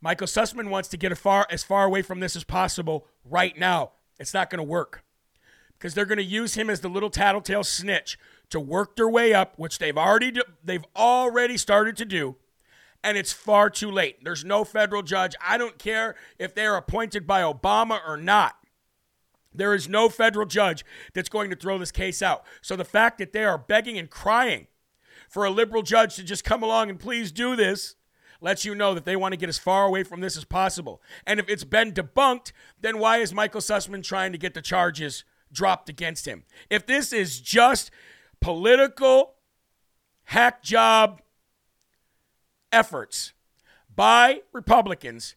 Michael 0.00 0.26
Sussmann 0.26 0.70
wants 0.70 0.88
to 0.88 0.96
get 0.96 1.12
as 1.12 1.18
far, 1.18 1.46
as 1.50 1.62
far 1.62 1.84
away 1.84 2.02
from 2.02 2.20
this 2.20 2.36
as 2.36 2.44
possible 2.44 3.06
right 3.24 3.58
now. 3.58 3.92
It's 4.18 4.34
not 4.34 4.50
going 4.50 4.58
to 4.58 4.64
work 4.64 5.04
because 5.78 5.94
they're 5.94 6.06
going 6.06 6.18
to 6.18 6.24
use 6.24 6.54
him 6.54 6.70
as 6.70 6.80
the 6.80 6.88
little 6.88 7.10
tattletale 7.10 7.64
snitch 7.64 8.18
to 8.50 8.60
work 8.60 8.96
their 8.96 9.08
way 9.08 9.32
up, 9.32 9.54
which 9.56 9.78
they've 9.78 9.96
already 9.96 10.30
do, 10.30 10.42
they've 10.62 10.84
already 10.94 11.56
started 11.56 11.96
to 11.96 12.04
do, 12.04 12.36
and 13.02 13.16
it's 13.16 13.32
far 13.32 13.70
too 13.70 13.90
late. 13.90 14.22
There's 14.22 14.44
no 14.44 14.64
federal 14.64 15.02
judge. 15.02 15.34
I 15.44 15.56
don't 15.56 15.78
care 15.78 16.16
if 16.38 16.54
they're 16.54 16.76
appointed 16.76 17.26
by 17.26 17.42
Obama 17.42 18.00
or 18.06 18.16
not. 18.16 18.56
There 19.52 19.74
is 19.74 19.88
no 19.88 20.08
federal 20.08 20.46
judge 20.46 20.84
that's 21.12 21.28
going 21.28 21.50
to 21.50 21.56
throw 21.56 21.78
this 21.78 21.90
case 21.90 22.22
out. 22.22 22.44
So 22.60 22.76
the 22.76 22.84
fact 22.84 23.18
that 23.18 23.32
they 23.32 23.44
are 23.44 23.58
begging 23.58 23.98
and 23.98 24.08
crying 24.08 24.68
for 25.28 25.44
a 25.44 25.50
liberal 25.50 25.82
judge 25.82 26.16
to 26.16 26.22
just 26.22 26.44
come 26.44 26.62
along 26.62 26.90
and 26.90 27.00
please 27.00 27.32
do 27.32 27.56
this 27.56 27.96
lets 28.40 28.64
you 28.64 28.74
know 28.74 28.94
that 28.94 29.04
they 29.04 29.16
want 29.16 29.32
to 29.32 29.36
get 29.36 29.48
as 29.48 29.58
far 29.58 29.86
away 29.86 30.02
from 30.02 30.20
this 30.20 30.36
as 30.36 30.44
possible. 30.44 31.02
And 31.26 31.38
if 31.38 31.48
it's 31.48 31.64
been 31.64 31.92
debunked, 31.92 32.52
then 32.80 32.98
why 32.98 33.18
is 33.18 33.34
Michael 33.34 33.60
Sussmann 33.60 34.02
trying 34.02 34.32
to 34.32 34.38
get 34.38 34.54
the 34.54 34.62
charges 34.62 35.24
dropped 35.52 35.88
against 35.88 36.26
him? 36.26 36.44
If 36.70 36.86
this 36.86 37.12
is 37.12 37.40
just 37.40 37.90
political 38.40 39.34
hack 40.24 40.62
job 40.62 41.20
efforts 42.72 43.32
by 43.94 44.40
Republicans 44.52 45.34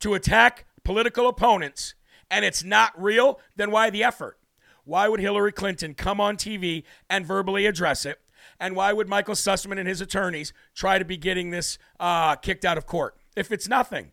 to 0.00 0.14
attack 0.14 0.66
political 0.84 1.28
opponents 1.28 1.94
and 2.30 2.44
it's 2.44 2.62
not 2.62 2.92
real, 3.00 3.40
then 3.56 3.70
why 3.70 3.90
the 3.90 4.04
effort? 4.04 4.38
Why 4.84 5.08
would 5.08 5.20
Hillary 5.20 5.52
Clinton 5.52 5.94
come 5.94 6.20
on 6.20 6.36
TV 6.36 6.84
and 7.08 7.26
verbally 7.26 7.66
address 7.66 8.06
it? 8.06 8.20
And 8.60 8.74
why 8.74 8.92
would 8.92 9.08
Michael 9.08 9.34
Sussmann 9.34 9.78
and 9.78 9.88
his 9.88 10.00
attorneys 10.00 10.52
try 10.74 10.98
to 10.98 11.04
be 11.04 11.16
getting 11.16 11.50
this 11.50 11.78
uh, 12.00 12.36
kicked 12.36 12.64
out 12.64 12.78
of 12.78 12.86
court? 12.86 13.16
If 13.36 13.52
it's 13.52 13.68
nothing, 13.68 14.12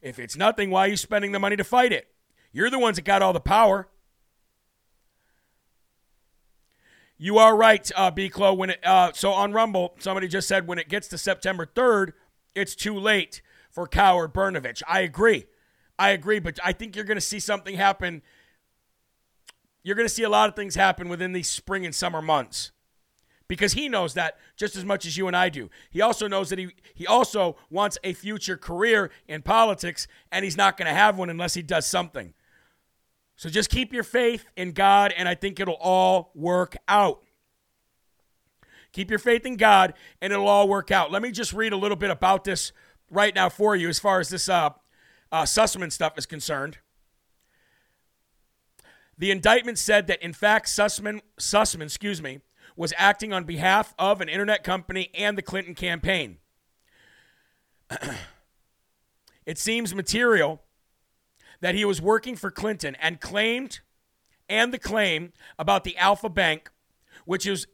if 0.00 0.18
it's 0.18 0.36
nothing, 0.36 0.70
why 0.70 0.86
are 0.86 0.90
you 0.90 0.96
spending 0.96 1.32
the 1.32 1.38
money 1.38 1.56
to 1.56 1.64
fight 1.64 1.92
it? 1.92 2.08
You're 2.52 2.70
the 2.70 2.78
ones 2.78 2.96
that 2.96 3.04
got 3.04 3.22
all 3.22 3.32
the 3.32 3.40
power. 3.40 3.88
You 7.24 7.38
are 7.38 7.56
right, 7.56 7.90
uh, 7.96 8.10
B. 8.10 8.28
Clo. 8.28 8.52
When 8.52 8.68
it 8.68 8.86
uh, 8.86 9.12
so 9.14 9.32
on 9.32 9.54
Rumble, 9.54 9.94
somebody 9.98 10.28
just 10.28 10.46
said 10.46 10.66
when 10.66 10.78
it 10.78 10.90
gets 10.90 11.08
to 11.08 11.16
September 11.16 11.64
third, 11.64 12.12
it's 12.54 12.74
too 12.74 12.98
late 12.98 13.40
for 13.70 13.88
coward 13.88 14.34
Brnovich. 14.34 14.82
I 14.86 15.00
agree, 15.00 15.46
I 15.98 16.10
agree, 16.10 16.38
but 16.38 16.58
I 16.62 16.74
think 16.74 16.94
you're 16.94 17.06
going 17.06 17.16
to 17.16 17.22
see 17.22 17.40
something 17.40 17.76
happen. 17.76 18.20
You're 19.82 19.96
going 19.96 20.06
to 20.06 20.12
see 20.12 20.24
a 20.24 20.28
lot 20.28 20.50
of 20.50 20.54
things 20.54 20.74
happen 20.74 21.08
within 21.08 21.32
these 21.32 21.48
spring 21.48 21.86
and 21.86 21.94
summer 21.94 22.20
months 22.20 22.72
because 23.48 23.72
he 23.72 23.88
knows 23.88 24.12
that 24.12 24.36
just 24.54 24.76
as 24.76 24.84
much 24.84 25.06
as 25.06 25.16
you 25.16 25.26
and 25.26 25.34
I 25.34 25.48
do. 25.48 25.70
He 25.88 26.02
also 26.02 26.28
knows 26.28 26.50
that 26.50 26.58
he 26.58 26.74
he 26.92 27.06
also 27.06 27.56
wants 27.70 27.96
a 28.04 28.12
future 28.12 28.58
career 28.58 29.10
in 29.26 29.40
politics, 29.40 30.06
and 30.30 30.44
he's 30.44 30.58
not 30.58 30.76
going 30.76 30.88
to 30.88 30.94
have 30.94 31.16
one 31.16 31.30
unless 31.30 31.54
he 31.54 31.62
does 31.62 31.86
something. 31.86 32.34
So 33.36 33.48
just 33.48 33.68
keep 33.68 33.92
your 33.92 34.04
faith 34.04 34.46
in 34.56 34.72
God, 34.72 35.12
and 35.16 35.28
I 35.28 35.34
think 35.34 35.58
it'll 35.58 35.74
all 35.74 36.30
work 36.34 36.76
out. 36.86 37.22
Keep 38.92 39.10
your 39.10 39.18
faith 39.18 39.44
in 39.44 39.56
God, 39.56 39.94
and 40.20 40.32
it'll 40.32 40.46
all 40.46 40.68
work 40.68 40.90
out. 40.90 41.10
Let 41.10 41.20
me 41.20 41.32
just 41.32 41.52
read 41.52 41.72
a 41.72 41.76
little 41.76 41.96
bit 41.96 42.10
about 42.10 42.44
this 42.44 42.72
right 43.10 43.34
now 43.34 43.48
for 43.48 43.74
you 43.74 43.88
as 43.88 43.98
far 43.98 44.20
as 44.20 44.28
this 44.28 44.48
uh, 44.48 44.70
uh, 45.32 45.42
Sussmann 45.42 45.90
stuff 45.90 46.16
is 46.16 46.26
concerned. 46.26 46.78
The 49.18 49.30
indictment 49.30 49.78
said 49.78 50.06
that, 50.06 50.22
in 50.22 50.32
fact, 50.32 50.66
Sussmann, 50.66 51.20
Sussmann, 51.38 51.84
excuse 51.84 52.22
me, 52.22 52.40
was 52.76 52.92
acting 52.96 53.32
on 53.32 53.44
behalf 53.44 53.94
of 53.98 54.20
an 54.20 54.28
internet 54.28 54.64
company 54.64 55.10
and 55.14 55.38
the 55.38 55.42
Clinton 55.42 55.74
campaign. 55.74 56.38
it 59.46 59.58
seems 59.58 59.94
material 59.94 60.62
that 61.60 61.74
he 61.74 61.84
was 61.84 62.00
working 62.00 62.36
for 62.36 62.50
Clinton 62.50 62.96
and 63.00 63.20
claimed, 63.20 63.80
and 64.48 64.72
the 64.72 64.78
claim 64.78 65.32
about 65.58 65.84
the 65.84 65.96
Alfa 65.96 66.28
Bank, 66.28 66.70
which 67.24 67.46
is, 67.46 67.66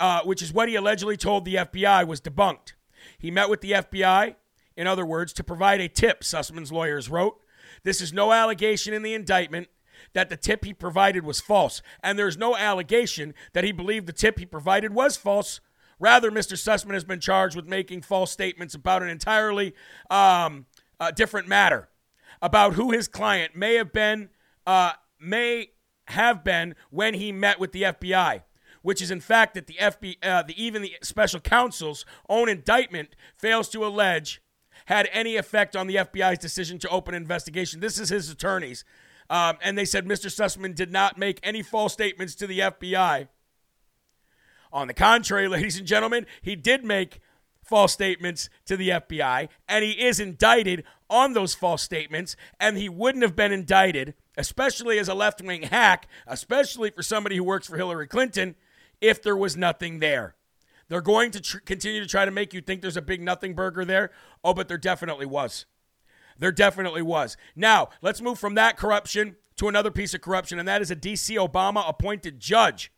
uh, 0.00 0.20
which 0.22 0.42
is 0.42 0.52
what 0.52 0.68
he 0.68 0.74
allegedly 0.74 1.16
told 1.16 1.44
the 1.44 1.56
FBI, 1.56 2.06
was 2.06 2.20
debunked. 2.20 2.72
He 3.18 3.30
met 3.30 3.50
with 3.50 3.60
the 3.60 3.72
FBI, 3.72 4.36
in 4.76 4.86
other 4.86 5.04
words, 5.04 5.32
to 5.34 5.44
provide 5.44 5.80
a 5.80 5.88
tip, 5.88 6.22
Sussmann's 6.22 6.72
lawyers 6.72 7.08
wrote. 7.08 7.38
This 7.82 8.00
is 8.00 8.12
no 8.12 8.32
allegation 8.32 8.94
in 8.94 9.02
the 9.02 9.14
indictment 9.14 9.68
that 10.12 10.28
the 10.28 10.36
tip 10.36 10.64
he 10.64 10.72
provided 10.72 11.24
was 11.24 11.40
false, 11.40 11.82
and 12.02 12.18
there's 12.18 12.36
no 12.36 12.56
allegation 12.56 13.34
that 13.52 13.64
he 13.64 13.72
believed 13.72 14.06
the 14.06 14.12
tip 14.12 14.38
he 14.38 14.46
provided 14.46 14.94
was 14.94 15.16
false. 15.16 15.60
Rather, 16.00 16.30
Mr. 16.30 16.54
Sussmann 16.54 16.94
has 16.94 17.04
been 17.04 17.20
charged 17.20 17.56
with 17.56 17.66
making 17.66 18.02
false 18.02 18.30
statements 18.30 18.74
about 18.74 19.02
an 19.02 19.08
entirely 19.08 19.74
um, 20.10 20.66
uh, 20.98 21.10
different 21.10 21.46
matter 21.48 21.88
about 22.44 22.74
who 22.74 22.90
his 22.90 23.08
client 23.08 23.56
may 23.56 23.74
have 23.76 23.90
been, 23.90 24.28
uh, 24.66 24.92
may 25.18 25.70
have 26.08 26.44
been 26.44 26.74
when 26.90 27.14
he 27.14 27.32
met 27.32 27.58
with 27.58 27.72
the 27.72 27.84
FBI, 27.84 28.42
which 28.82 29.00
is 29.00 29.10
in 29.10 29.18
fact 29.18 29.54
that 29.54 29.66
the 29.66 29.78
FBI, 29.80 30.16
uh, 30.22 30.42
the, 30.42 30.62
even 30.62 30.82
the 30.82 30.92
special 31.00 31.40
counsel's 31.40 32.04
own 32.28 32.50
indictment 32.50 33.16
fails 33.34 33.70
to 33.70 33.82
allege 33.86 34.42
had 34.84 35.08
any 35.10 35.36
effect 35.36 35.74
on 35.74 35.86
the 35.86 35.94
FBI's 35.94 36.38
decision 36.38 36.78
to 36.80 36.88
open 36.90 37.14
an 37.14 37.22
investigation. 37.22 37.80
This 37.80 37.98
is 37.98 38.10
his 38.10 38.28
attorneys. 38.28 38.84
Um, 39.30 39.56
and 39.62 39.78
they 39.78 39.86
said 39.86 40.04
Mr. 40.04 40.26
Sussmann 40.26 40.74
did 40.74 40.92
not 40.92 41.16
make 41.16 41.40
any 41.42 41.62
false 41.62 41.94
statements 41.94 42.34
to 42.34 42.46
the 42.46 42.58
FBI. 42.58 43.28
On 44.70 44.86
the 44.86 44.92
contrary, 44.92 45.48
ladies 45.48 45.78
and 45.78 45.86
gentlemen, 45.86 46.26
he 46.42 46.56
did 46.56 46.84
make 46.84 47.20
false 47.64 47.92
statements 47.92 48.48
to 48.66 48.76
the 48.76 48.90
FBI, 48.90 49.48
and 49.68 49.84
he 49.84 49.92
is 49.92 50.20
indicted 50.20 50.84
on 51.10 51.32
those 51.32 51.54
false 51.54 51.82
statements, 51.82 52.36
and 52.60 52.76
he 52.76 52.88
wouldn't 52.88 53.22
have 53.22 53.36
been 53.36 53.52
indicted, 53.52 54.14
especially 54.36 54.98
as 54.98 55.08
a 55.08 55.14
left 55.14 55.40
wing 55.42 55.62
hack, 55.62 56.08
especially 56.26 56.90
for 56.90 57.02
somebody 57.02 57.36
who 57.36 57.44
works 57.44 57.66
for 57.66 57.76
Hillary 57.76 58.06
Clinton, 58.06 58.54
if 59.00 59.22
there 59.22 59.36
was 59.36 59.56
nothing 59.56 59.98
there. 59.98 60.34
They're 60.88 61.00
going 61.00 61.30
to 61.32 61.40
tr- 61.40 61.58
continue 61.58 62.00
to 62.00 62.08
try 62.08 62.24
to 62.24 62.30
make 62.30 62.52
you 62.52 62.60
think 62.60 62.82
there's 62.82 62.96
a 62.96 63.02
big 63.02 63.22
nothing 63.22 63.54
burger 63.54 63.84
there. 63.84 64.10
Oh, 64.42 64.54
but 64.54 64.68
there 64.68 64.78
definitely 64.78 65.26
was. 65.26 65.66
There 66.38 66.52
definitely 66.52 67.02
was. 67.02 67.36
Now, 67.56 67.88
let's 68.02 68.20
move 68.20 68.38
from 68.38 68.54
that 68.56 68.76
corruption 68.76 69.36
to 69.56 69.68
another 69.68 69.90
piece 69.90 70.14
of 70.14 70.20
corruption, 70.20 70.58
and 70.58 70.68
that 70.68 70.82
is 70.82 70.90
a 70.90 70.96
D.C. 70.96 71.36
Obama 71.36 71.88
appointed 71.88 72.40
judge 72.40 72.92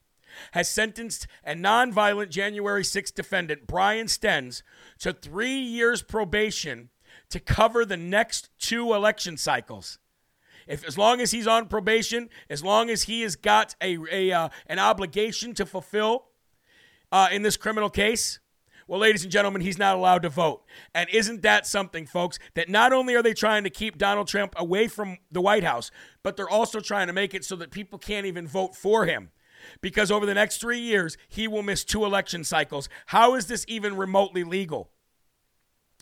has 0.52 0.68
sentenced 0.68 1.26
a 1.44 1.54
nonviolent 1.54 2.30
January 2.30 2.84
6 2.84 3.10
defendant, 3.10 3.66
Brian 3.66 4.06
Stenz, 4.06 4.62
to 4.98 5.12
three 5.12 5.58
years 5.58 6.02
probation 6.02 6.90
to 7.30 7.40
cover 7.40 7.84
the 7.84 7.96
next 7.96 8.50
two 8.58 8.94
election 8.94 9.36
cycles. 9.36 9.98
If 10.66 10.84
as 10.84 10.98
long 10.98 11.20
as 11.20 11.30
he's 11.30 11.46
on 11.46 11.68
probation, 11.68 12.28
as 12.50 12.64
long 12.64 12.90
as 12.90 13.04
he 13.04 13.22
has 13.22 13.36
got 13.36 13.76
a, 13.80 13.98
a 14.10 14.32
uh, 14.32 14.48
an 14.66 14.78
obligation 14.78 15.54
to 15.54 15.66
fulfill 15.66 16.26
uh, 17.12 17.28
in 17.30 17.42
this 17.42 17.56
criminal 17.56 17.88
case, 17.88 18.40
well, 18.88 19.00
ladies 19.00 19.24
and 19.24 19.32
gentlemen, 19.32 19.62
he's 19.62 19.78
not 19.78 19.96
allowed 19.96 20.22
to 20.22 20.28
vote. 20.28 20.64
And 20.94 21.08
isn't 21.10 21.42
that 21.42 21.66
something, 21.66 22.06
folks, 22.06 22.38
that 22.54 22.68
not 22.68 22.92
only 22.92 23.16
are 23.16 23.22
they 23.22 23.34
trying 23.34 23.64
to 23.64 23.70
keep 23.70 23.98
Donald 23.98 24.28
Trump 24.28 24.54
away 24.56 24.86
from 24.86 25.18
the 25.30 25.40
White 25.40 25.64
House, 25.64 25.90
but 26.22 26.36
they're 26.36 26.48
also 26.48 26.78
trying 26.78 27.08
to 27.08 27.12
make 27.12 27.34
it 27.34 27.44
so 27.44 27.56
that 27.56 27.72
people 27.72 27.98
can't 27.98 28.26
even 28.26 28.46
vote 28.46 28.76
for 28.76 29.04
him 29.04 29.30
because 29.80 30.10
over 30.10 30.26
the 30.26 30.34
next 30.34 30.58
three 30.58 30.78
years, 30.78 31.16
he 31.28 31.48
will 31.48 31.62
miss 31.62 31.84
two 31.84 32.04
election 32.04 32.44
cycles. 32.44 32.88
How 33.06 33.34
is 33.34 33.46
this 33.46 33.64
even 33.68 33.96
remotely 33.96 34.44
legal? 34.44 34.90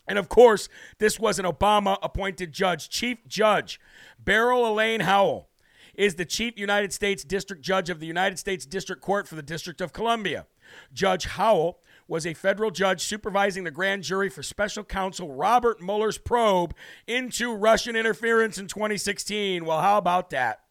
And 0.07 0.19
of 0.19 0.29
course, 0.29 0.69
this 0.99 1.19
was 1.19 1.39
an 1.39 1.45
Obama 1.45 1.97
appointed 2.03 2.53
judge. 2.53 2.89
Chief 2.89 3.25
Judge 3.27 3.79
Beryl 4.23 4.67
Alaine 4.67 5.01
Howell 5.01 5.49
is 5.95 6.15
the 6.15 6.25
Chief 6.25 6.57
United 6.59 6.93
States 6.93 7.23
District 7.23 7.61
Judge 7.61 7.89
of 7.89 7.99
the 7.99 8.05
United 8.05 8.37
States 8.37 8.65
District 8.65 9.01
Court 9.01 9.27
for 9.27 9.35
the 9.35 9.41
District 9.41 9.81
of 9.81 9.93
Columbia. 9.93 10.45
Judge 10.93 11.25
Howell 11.25 11.79
was 12.07 12.25
a 12.25 12.33
federal 12.33 12.69
judge 12.69 13.01
supervising 13.01 13.63
the 13.63 13.71
grand 13.71 14.03
jury 14.03 14.29
for 14.29 14.43
special 14.43 14.83
counsel 14.83 15.33
Robert 15.33 15.81
Mueller's 15.81 16.17
probe 16.17 16.75
into 17.07 17.53
Russian 17.53 17.95
interference 17.95 18.57
in 18.57 18.67
2016. 18.67 19.65
Well, 19.65 19.81
how 19.81 19.97
about 19.97 20.29
that? 20.29 20.61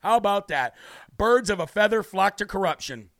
How 0.00 0.16
about 0.16 0.48
that? 0.48 0.74
Birds 1.20 1.50
of 1.50 1.60
a 1.60 1.66
feather 1.66 2.02
flock 2.02 2.38
to 2.38 2.46
corruption. 2.46 3.10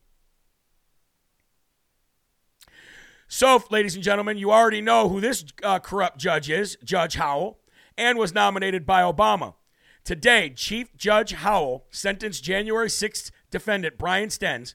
So, 3.27 3.63
ladies 3.69 3.93
and 3.93 4.03
gentlemen, 4.03 4.39
you 4.39 4.51
already 4.51 4.81
know 4.81 5.07
who 5.07 5.21
this 5.21 5.45
uh, 5.61 5.77
corrupt 5.77 6.17
judge 6.17 6.49
is, 6.49 6.79
Judge 6.83 7.13
Howell, 7.13 7.59
and 7.95 8.17
was 8.17 8.33
nominated 8.33 8.87
by 8.87 9.03
Obama. 9.03 9.53
Today, 10.03 10.49
Chief 10.49 10.97
Judge 10.97 11.33
Howell 11.33 11.85
sentenced 11.91 12.43
January 12.43 12.87
6th 12.87 13.29
defendant 13.51 13.99
Brian 13.99 14.29
Stenz 14.29 14.73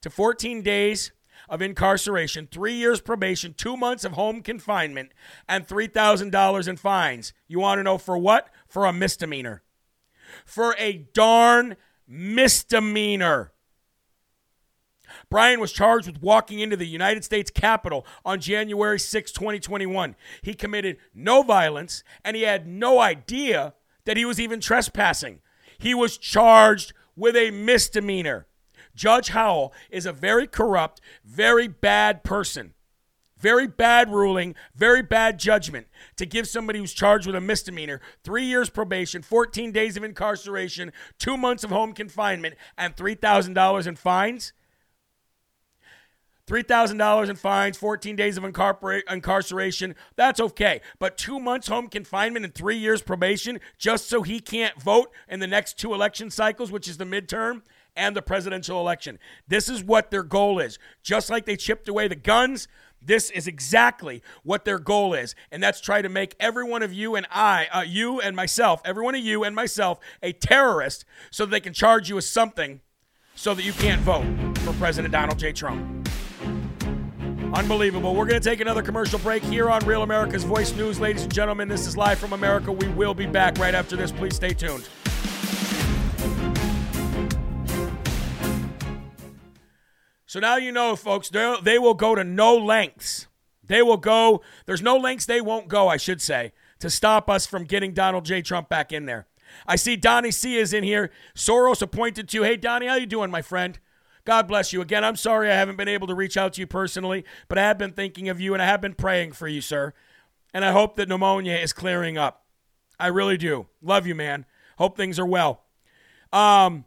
to 0.00 0.08
14 0.08 0.62
days 0.62 1.10
of 1.48 1.60
incarceration, 1.60 2.46
three 2.48 2.74
years 2.74 3.00
probation, 3.00 3.54
two 3.54 3.76
months 3.76 4.04
of 4.04 4.12
home 4.12 4.40
confinement, 4.40 5.10
and 5.48 5.66
$3,000 5.66 6.68
in 6.68 6.76
fines. 6.76 7.32
You 7.48 7.58
want 7.58 7.80
to 7.80 7.82
know 7.82 7.98
for 7.98 8.16
what? 8.16 8.50
For 8.68 8.86
a 8.86 8.92
misdemeanor. 8.92 9.64
For 10.44 10.76
a 10.78 11.08
darn 11.12 11.76
misdemeanor. 12.08 13.52
Brian 15.30 15.60
was 15.60 15.72
charged 15.72 16.06
with 16.06 16.22
walking 16.22 16.60
into 16.60 16.76
the 16.76 16.86
United 16.86 17.24
States 17.24 17.50
Capitol 17.50 18.06
on 18.24 18.40
January 18.40 18.98
6, 18.98 19.32
2021. 19.32 20.16
He 20.42 20.54
committed 20.54 20.96
no 21.14 21.42
violence 21.42 22.02
and 22.24 22.36
he 22.36 22.42
had 22.42 22.66
no 22.66 22.98
idea 22.98 23.74
that 24.04 24.16
he 24.16 24.24
was 24.24 24.40
even 24.40 24.60
trespassing. 24.60 25.40
He 25.78 25.94
was 25.94 26.16
charged 26.16 26.92
with 27.14 27.36
a 27.36 27.50
misdemeanor. 27.50 28.46
Judge 28.94 29.28
Howell 29.28 29.72
is 29.90 30.06
a 30.06 30.12
very 30.12 30.46
corrupt, 30.46 31.00
very 31.24 31.68
bad 31.68 32.24
person. 32.24 32.74
Very 33.38 33.66
bad 33.66 34.10
ruling, 34.10 34.54
very 34.74 35.02
bad 35.02 35.38
judgment 35.38 35.86
to 36.16 36.26
give 36.26 36.48
somebody 36.48 36.78
who's 36.78 36.92
charged 36.92 37.26
with 37.26 37.36
a 37.36 37.40
misdemeanor 37.40 38.00
three 38.24 38.44
years 38.44 38.68
probation, 38.70 39.22
14 39.22 39.72
days 39.72 39.96
of 39.96 40.04
incarceration, 40.04 40.92
two 41.18 41.36
months 41.36 41.64
of 41.64 41.70
home 41.70 41.92
confinement, 41.92 42.56
and 42.76 42.96
$3,000 42.96 43.86
in 43.86 43.96
fines. 43.96 44.52
$3,000 46.48 47.28
in 47.28 47.36
fines, 47.36 47.76
14 47.76 48.16
days 48.16 48.38
of 48.38 48.44
incarceration, 48.44 49.94
that's 50.16 50.40
okay. 50.40 50.80
But 50.98 51.18
two 51.18 51.38
months 51.38 51.68
home 51.68 51.88
confinement 51.88 52.46
and 52.46 52.54
three 52.54 52.78
years 52.78 53.02
probation 53.02 53.60
just 53.76 54.08
so 54.08 54.22
he 54.22 54.40
can't 54.40 54.80
vote 54.80 55.12
in 55.28 55.40
the 55.40 55.46
next 55.46 55.78
two 55.78 55.92
election 55.92 56.30
cycles, 56.30 56.72
which 56.72 56.88
is 56.88 56.96
the 56.96 57.04
midterm 57.04 57.60
and 57.94 58.16
the 58.16 58.22
presidential 58.22 58.80
election. 58.80 59.18
This 59.46 59.68
is 59.68 59.84
what 59.84 60.10
their 60.10 60.22
goal 60.22 60.58
is. 60.58 60.78
Just 61.02 61.28
like 61.28 61.44
they 61.44 61.56
chipped 61.56 61.88
away 61.88 62.08
the 62.08 62.16
guns, 62.16 62.66
this 63.00 63.30
is 63.30 63.46
exactly 63.46 64.22
what 64.42 64.64
their 64.64 64.78
goal 64.78 65.14
is, 65.14 65.34
and 65.50 65.62
that's 65.62 65.80
try 65.80 66.02
to 66.02 66.08
make 66.08 66.34
every 66.40 66.64
one 66.64 66.82
of 66.82 66.92
you 66.92 67.14
and 67.14 67.26
I, 67.30 67.68
uh, 67.72 67.80
you 67.82 68.20
and 68.20 68.34
myself, 68.34 68.80
every 68.84 69.02
one 69.02 69.14
of 69.14 69.20
you 69.20 69.44
and 69.44 69.54
myself, 69.54 69.98
a 70.22 70.32
terrorist, 70.32 71.04
so 71.30 71.44
that 71.44 71.50
they 71.50 71.60
can 71.60 71.72
charge 71.72 72.08
you 72.08 72.16
with 72.16 72.24
something, 72.24 72.80
so 73.34 73.54
that 73.54 73.64
you 73.64 73.72
can't 73.72 74.00
vote 74.02 74.26
for 74.58 74.72
President 74.74 75.12
Donald 75.12 75.38
J. 75.38 75.52
Trump. 75.52 76.08
Unbelievable. 77.54 78.14
We're 78.14 78.26
going 78.26 78.40
to 78.40 78.48
take 78.48 78.60
another 78.60 78.82
commercial 78.82 79.18
break 79.20 79.42
here 79.42 79.70
on 79.70 79.84
Real 79.86 80.02
America's 80.02 80.44
Voice 80.44 80.74
News, 80.74 81.00
ladies 81.00 81.22
and 81.22 81.32
gentlemen. 81.32 81.66
This 81.66 81.86
is 81.86 81.96
live 81.96 82.18
from 82.18 82.34
America. 82.34 82.70
We 82.70 82.88
will 82.88 83.14
be 83.14 83.26
back 83.26 83.58
right 83.58 83.74
after 83.74 83.96
this. 83.96 84.12
Please 84.12 84.36
stay 84.36 84.52
tuned. 84.52 84.88
So 90.28 90.40
now 90.40 90.56
you 90.56 90.72
know, 90.72 90.94
folks, 90.94 91.30
they 91.30 91.78
will 91.78 91.94
go 91.94 92.14
to 92.14 92.22
no 92.22 92.54
lengths. 92.54 93.28
They 93.64 93.80
will 93.80 93.96
go, 93.96 94.42
there's 94.66 94.82
no 94.82 94.98
lengths 94.98 95.24
they 95.24 95.40
won't 95.40 95.68
go, 95.68 95.88
I 95.88 95.96
should 95.96 96.20
say, 96.20 96.52
to 96.80 96.90
stop 96.90 97.30
us 97.30 97.46
from 97.46 97.64
getting 97.64 97.94
Donald 97.94 98.26
J. 98.26 98.42
Trump 98.42 98.68
back 98.68 98.92
in 98.92 99.06
there. 99.06 99.26
I 99.66 99.76
see 99.76 99.96
Donnie 99.96 100.30
C 100.30 100.56
is 100.56 100.74
in 100.74 100.84
here. 100.84 101.10
Soros 101.34 101.80
appointed 101.80 102.28
to. 102.28 102.42
Hey, 102.42 102.58
Donnie, 102.58 102.88
how 102.88 102.96
you 102.96 103.06
doing, 103.06 103.30
my 103.30 103.40
friend? 103.40 103.78
God 104.26 104.46
bless 104.46 104.70
you. 104.70 104.82
Again, 104.82 105.02
I'm 105.02 105.16
sorry 105.16 105.50
I 105.50 105.54
haven't 105.54 105.76
been 105.76 105.88
able 105.88 106.06
to 106.08 106.14
reach 106.14 106.36
out 106.36 106.52
to 106.52 106.60
you 106.60 106.66
personally, 106.66 107.24
but 107.48 107.56
I 107.56 107.62
have 107.62 107.78
been 107.78 107.92
thinking 107.92 108.28
of 108.28 108.38
you 108.38 108.52
and 108.52 108.62
I 108.62 108.66
have 108.66 108.82
been 108.82 108.94
praying 108.94 109.32
for 109.32 109.48
you, 109.48 109.62
sir. 109.62 109.94
And 110.52 110.62
I 110.62 110.72
hope 110.72 110.96
that 110.96 111.08
pneumonia 111.08 111.56
is 111.56 111.72
clearing 111.72 112.18
up. 112.18 112.44
I 113.00 113.06
really 113.06 113.38
do. 113.38 113.68
Love 113.80 114.06
you, 114.06 114.14
man. 114.14 114.44
Hope 114.76 114.94
things 114.94 115.18
are 115.18 115.26
well. 115.26 115.62
Um, 116.34 116.84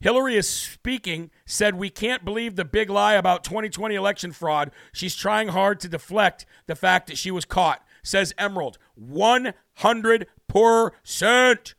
Hillary 0.00 0.36
is 0.36 0.48
speaking, 0.48 1.30
said, 1.44 1.74
We 1.74 1.90
can't 1.90 2.24
believe 2.24 2.56
the 2.56 2.64
big 2.64 2.88
lie 2.88 3.14
about 3.14 3.42
2020 3.42 3.96
election 3.96 4.30
fraud. 4.32 4.70
She's 4.92 5.16
trying 5.16 5.48
hard 5.48 5.80
to 5.80 5.88
deflect 5.88 6.46
the 6.66 6.76
fact 6.76 7.08
that 7.08 7.18
she 7.18 7.32
was 7.32 7.44
caught, 7.44 7.84
says 8.02 8.32
Emerald. 8.38 8.78
100%. 9.00 11.74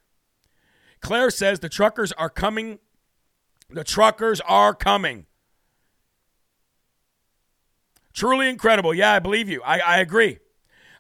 Claire 1.02 1.30
says 1.30 1.60
the 1.60 1.70
truckers 1.70 2.12
are 2.14 2.30
coming. 2.30 2.80
The 3.70 3.84
truckers 3.86 4.42
are 4.42 4.74
coming. 4.74 5.28
Truly 8.12 8.50
incredible. 8.50 8.94
Yeah, 8.94 9.14
I 9.14 9.20
believe 9.20 9.48
you. 9.48 9.62
I, 9.64 9.80
I 9.80 10.00
agree. 10.00 10.40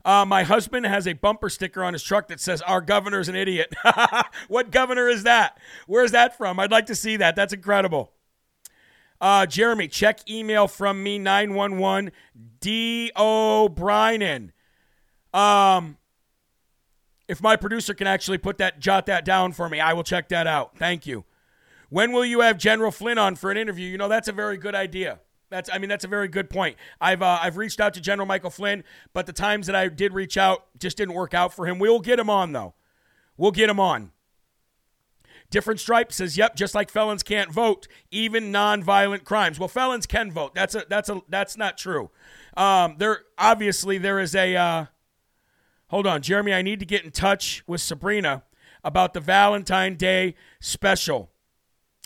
Uh, 0.05 0.25
my 0.25 0.43
husband 0.43 0.85
has 0.85 1.07
a 1.07 1.13
bumper 1.13 1.49
sticker 1.49 1.83
on 1.83 1.93
his 1.93 2.03
truck 2.03 2.27
that 2.29 2.39
says, 2.39 2.61
Our 2.61 2.81
governor's 2.81 3.27
an 3.27 3.35
idiot. 3.35 3.73
what 4.47 4.71
governor 4.71 5.07
is 5.09 5.23
that? 5.23 5.57
Where's 5.87 6.11
that 6.11 6.37
from? 6.37 6.59
I'd 6.59 6.71
like 6.71 6.85
to 6.87 6.95
see 6.95 7.17
that. 7.17 7.35
That's 7.35 7.53
incredible. 7.53 8.11
Uh, 9.21 9.45
Jeremy, 9.45 9.89
check 9.89 10.29
email 10.29 10.67
from 10.67 11.03
me 11.03 11.19
911 11.19 12.11
D 12.61 13.11
O'Brien. 13.17 14.53
Um, 15.33 15.97
if 17.27 17.41
my 17.41 17.55
producer 17.57 17.93
can 17.93 18.07
actually 18.07 18.37
put 18.37 18.57
that, 18.59 18.79
jot 18.79 19.05
that 19.07 19.25
down 19.25 19.51
for 19.51 19.69
me, 19.69 19.79
I 19.79 19.93
will 19.93 20.03
check 20.03 20.29
that 20.29 20.47
out. 20.47 20.77
Thank 20.77 21.05
you. 21.05 21.25
When 21.89 22.11
will 22.11 22.25
you 22.25 22.41
have 22.41 22.57
General 22.57 22.91
Flynn 22.91 23.17
on 23.17 23.35
for 23.35 23.51
an 23.51 23.57
interview? 23.57 23.89
You 23.89 23.97
know, 23.97 24.07
that's 24.07 24.27
a 24.27 24.31
very 24.31 24.57
good 24.57 24.75
idea. 24.75 25.19
That's, 25.49 25.69
I 25.71 25.77
mean, 25.77 25.89
that's 25.89 26.05
a 26.05 26.07
very 26.07 26.27
good 26.27 26.49
point. 26.49 26.77
I've, 27.01 27.21
uh, 27.21 27.39
I've 27.41 27.57
reached 27.57 27.79
out 27.79 27.93
to 27.95 28.01
General 28.01 28.27
Michael 28.27 28.49
Flynn, 28.49 28.83
but 29.13 29.25
the 29.25 29.33
times 29.33 29.67
that 29.67 29.75
I 29.75 29.87
did 29.87 30.13
reach 30.13 30.37
out 30.37 30.67
just 30.77 30.97
didn't 30.97 31.15
work 31.15 31.33
out 31.33 31.53
for 31.53 31.65
him. 31.65 31.79
We'll 31.79 31.99
get 31.99 32.19
him 32.19 32.29
on 32.29 32.51
though. 32.51 32.73
We'll 33.37 33.51
get 33.51 33.69
him 33.69 33.79
on. 33.79 34.11
Different 35.49 35.79
Stripe 35.79 36.13
says, 36.13 36.37
"Yep, 36.37 36.55
just 36.55 36.75
like 36.75 36.91
felons 36.91 37.23
can't 37.23 37.51
vote, 37.51 37.87
even 38.11 38.51
non-violent 38.51 39.23
crimes. 39.23 39.57
Well, 39.57 39.67
felons 39.67 40.05
can 40.05 40.31
vote. 40.31 40.53
That's 40.53 40.75
a 40.75 40.85
that's 40.87 41.09
a 41.09 41.21
that's 41.27 41.57
not 41.57 41.75
true. 41.75 42.11
Um, 42.55 42.95
there 42.99 43.23
obviously 43.37 43.97
there 43.97 44.19
is 44.19 44.35
a. 44.35 44.55
Uh, 44.55 44.85
hold 45.87 46.05
on, 46.05 46.21
Jeremy. 46.21 46.53
I 46.53 46.61
need 46.61 46.79
to 46.81 46.85
get 46.85 47.03
in 47.03 47.09
touch 47.09 47.63
with 47.65 47.81
Sabrina 47.81 48.43
about 48.83 49.15
the 49.15 49.19
Valentine 49.19 49.95
Day 49.95 50.35
special. 50.59 51.31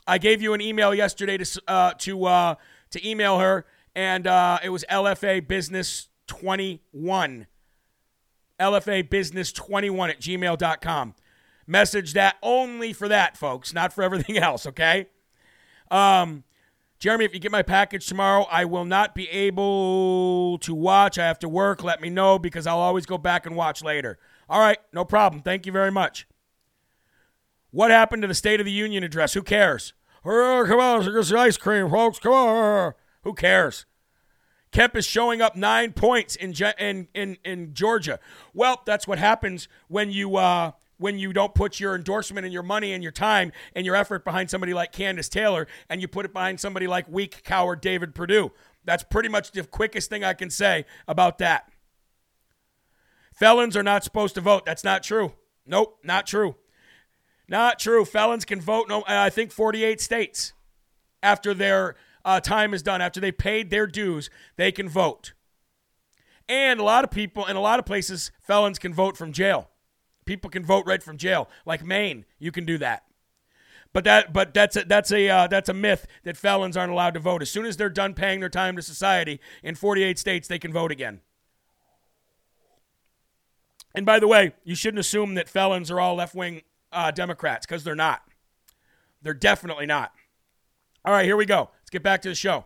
I 0.07 0.19
gave 0.19 0.41
you 0.41 0.53
an 0.53 0.61
email 0.61 0.93
yesterday 0.93 1.37
to 1.37 1.61
uh, 1.67 1.93
to 1.99 2.25
uh, 2.25 2.55
to 2.93 3.07
email 3.07 3.39
her, 3.39 3.65
and 3.95 4.25
uh, 4.25 4.59
it 4.63 4.69
was 4.69 4.85
LFA 4.89 5.47
Business 5.47 6.09
21. 6.27 7.47
LFA 8.59 9.09
Business 9.09 9.51
21 9.51 10.09
at 10.09 10.19
gmail.com. 10.19 11.15
Message 11.65 12.13
that 12.13 12.37
only 12.41 12.93
for 12.93 13.07
that, 13.07 13.37
folks, 13.37 13.73
not 13.73 13.93
for 13.93 14.03
everything 14.03 14.37
else, 14.39 14.65
okay? 14.65 15.07
Um, 15.91 16.43
Jeremy, 16.99 17.25
if 17.25 17.33
you 17.33 17.39
get 17.39 17.51
my 17.51 17.63
package 17.63 18.07
tomorrow, 18.07 18.47
I 18.49 18.65
will 18.65 18.85
not 18.85 19.13
be 19.13 19.29
able 19.29 20.57
to 20.59 20.73
watch. 20.73 21.19
I 21.19 21.25
have 21.25 21.39
to 21.39 21.49
work. 21.49 21.83
Let 21.83 22.01
me 22.01 22.09
know 22.09 22.39
because 22.39 22.65
I'll 22.65 22.79
always 22.79 23.05
go 23.05 23.17
back 23.17 23.45
and 23.45 23.55
watch 23.55 23.83
later. 23.83 24.17
All 24.49 24.59
right, 24.59 24.77
no 24.93 25.03
problem. 25.03 25.41
Thank 25.41 25.65
you 25.65 25.71
very 25.71 25.91
much. 25.91 26.27
What 27.71 27.91
happened 27.91 28.21
to 28.21 28.27
the 28.27 28.33
State 28.33 28.59
of 28.59 28.65
the 28.65 28.71
Union 28.71 29.03
address? 29.03 29.33
Who 29.33 29.41
cares? 29.41 29.93
Oh, 30.25 30.63
come 30.67 30.79
on, 30.79 31.03
get 31.13 31.25
some 31.25 31.37
ice 31.37 31.57
cream, 31.57 31.89
folks. 31.89 32.19
Come 32.19 32.33
on. 32.33 32.93
Who 33.23 33.33
cares? 33.33 33.85
Kemp 34.71 34.95
is 34.95 35.05
showing 35.05 35.41
up 35.41 35.55
nine 35.55 35.93
points 35.93 36.35
in 36.35 36.53
in 36.79 37.07
in, 37.13 37.37
in 37.45 37.73
Georgia. 37.73 38.19
Well, 38.53 38.81
that's 38.85 39.07
what 39.07 39.19
happens 39.19 39.67
when 39.87 40.11
you 40.11 40.37
uh, 40.37 40.71
when 40.97 41.19
you 41.19 41.33
don't 41.33 41.53
put 41.53 41.79
your 41.79 41.95
endorsement 41.95 42.45
and 42.45 42.53
your 42.53 42.63
money 42.63 42.93
and 42.93 43.03
your 43.03 43.11
time 43.11 43.51
and 43.75 43.85
your 43.85 43.95
effort 43.95 44.25
behind 44.25 44.49
somebody 44.49 44.73
like 44.73 44.91
Kandiss 44.91 45.29
Taylor 45.29 45.67
and 45.89 46.01
you 46.01 46.07
put 46.07 46.25
it 46.25 46.33
behind 46.33 46.59
somebody 46.59 46.87
like 46.87 47.07
weak 47.07 47.43
coward 47.43 47.81
David 47.81 48.15
Perdue. 48.15 48.51
That's 48.83 49.03
pretty 49.03 49.29
much 49.29 49.51
the 49.51 49.63
quickest 49.63 50.09
thing 50.09 50.23
I 50.23 50.33
can 50.33 50.49
say 50.49 50.85
about 51.07 51.37
that. 51.37 51.69
Felons 53.33 53.75
are 53.77 53.83
not 53.83 54.03
supposed 54.03 54.35
to 54.35 54.41
vote. 54.41 54.65
That's 54.65 54.83
not 54.83 55.03
true. 55.03 55.33
Nope, 55.65 55.99
not 56.03 56.25
true. 56.25 56.55
Not 57.47 57.79
true. 57.79 58.05
Felons 58.05 58.45
can 58.45 58.61
vote. 58.61 58.87
No, 58.87 59.03
I 59.07 59.29
think 59.29 59.51
48 59.51 59.99
states 59.99 60.53
after 61.21 61.53
their 61.53 61.95
uh, 62.25 62.39
time 62.39 62.73
is 62.73 62.83
done, 62.83 63.01
after 63.01 63.19
they 63.19 63.31
paid 63.31 63.69
their 63.69 63.87
dues, 63.87 64.29
they 64.55 64.71
can 64.71 64.87
vote. 64.87 65.33
And 66.47 66.79
a 66.79 66.83
lot 66.83 67.03
of 67.03 67.11
people 67.11 67.45
in 67.45 67.55
a 67.55 67.61
lot 67.61 67.79
of 67.79 67.85
places, 67.85 68.31
felons 68.41 68.79
can 68.79 68.93
vote 68.93 69.17
from 69.17 69.31
jail. 69.31 69.69
People 70.25 70.49
can 70.49 70.63
vote 70.65 70.85
right 70.85 71.03
from 71.03 71.17
jail, 71.17 71.49
like 71.65 71.83
Maine. 71.83 72.25
You 72.39 72.51
can 72.51 72.65
do 72.65 72.77
that. 72.77 73.03
But 73.91 74.05
that, 74.05 74.33
but 74.33 74.53
that's 74.53 74.75
a, 74.75 74.85
that's 74.85 75.11
a 75.11 75.29
uh, 75.29 75.47
that's 75.47 75.69
a 75.69 75.73
myth 75.73 76.07
that 76.23 76.35
felons 76.35 76.75
aren't 76.75 76.91
allowed 76.91 77.13
to 77.13 77.19
vote. 77.19 77.41
As 77.41 77.51
soon 77.51 77.65
as 77.65 77.77
they're 77.77 77.89
done 77.89 78.13
paying 78.13 78.39
their 78.39 78.49
time 78.49 78.75
to 78.75 78.81
society 78.81 79.39
in 79.61 79.75
48 79.75 80.17
states, 80.17 80.47
they 80.47 80.57
can 80.57 80.73
vote 80.73 80.91
again. 80.91 81.21
And 83.93 84.05
by 84.05 84.19
the 84.19 84.27
way, 84.27 84.53
you 84.63 84.73
shouldn't 84.73 84.99
assume 84.99 85.35
that 85.35 85.47
felons 85.47 85.91
are 85.91 85.99
all 85.99 86.15
left 86.15 86.33
wing 86.33 86.63
uh, 86.93 87.11
Democrats 87.11 87.65
because 87.65 87.83
they're 87.83 87.95
not. 87.95 88.21
They're 89.21 89.33
definitely 89.33 89.85
not. 89.85 90.11
All 91.05 91.13
right, 91.13 91.25
here 91.25 91.35
we 91.35 91.45
go. 91.45 91.69
Let's 91.81 91.89
get 91.89 92.03
back 92.03 92.21
to 92.21 92.29
the 92.29 92.35
show. 92.35 92.65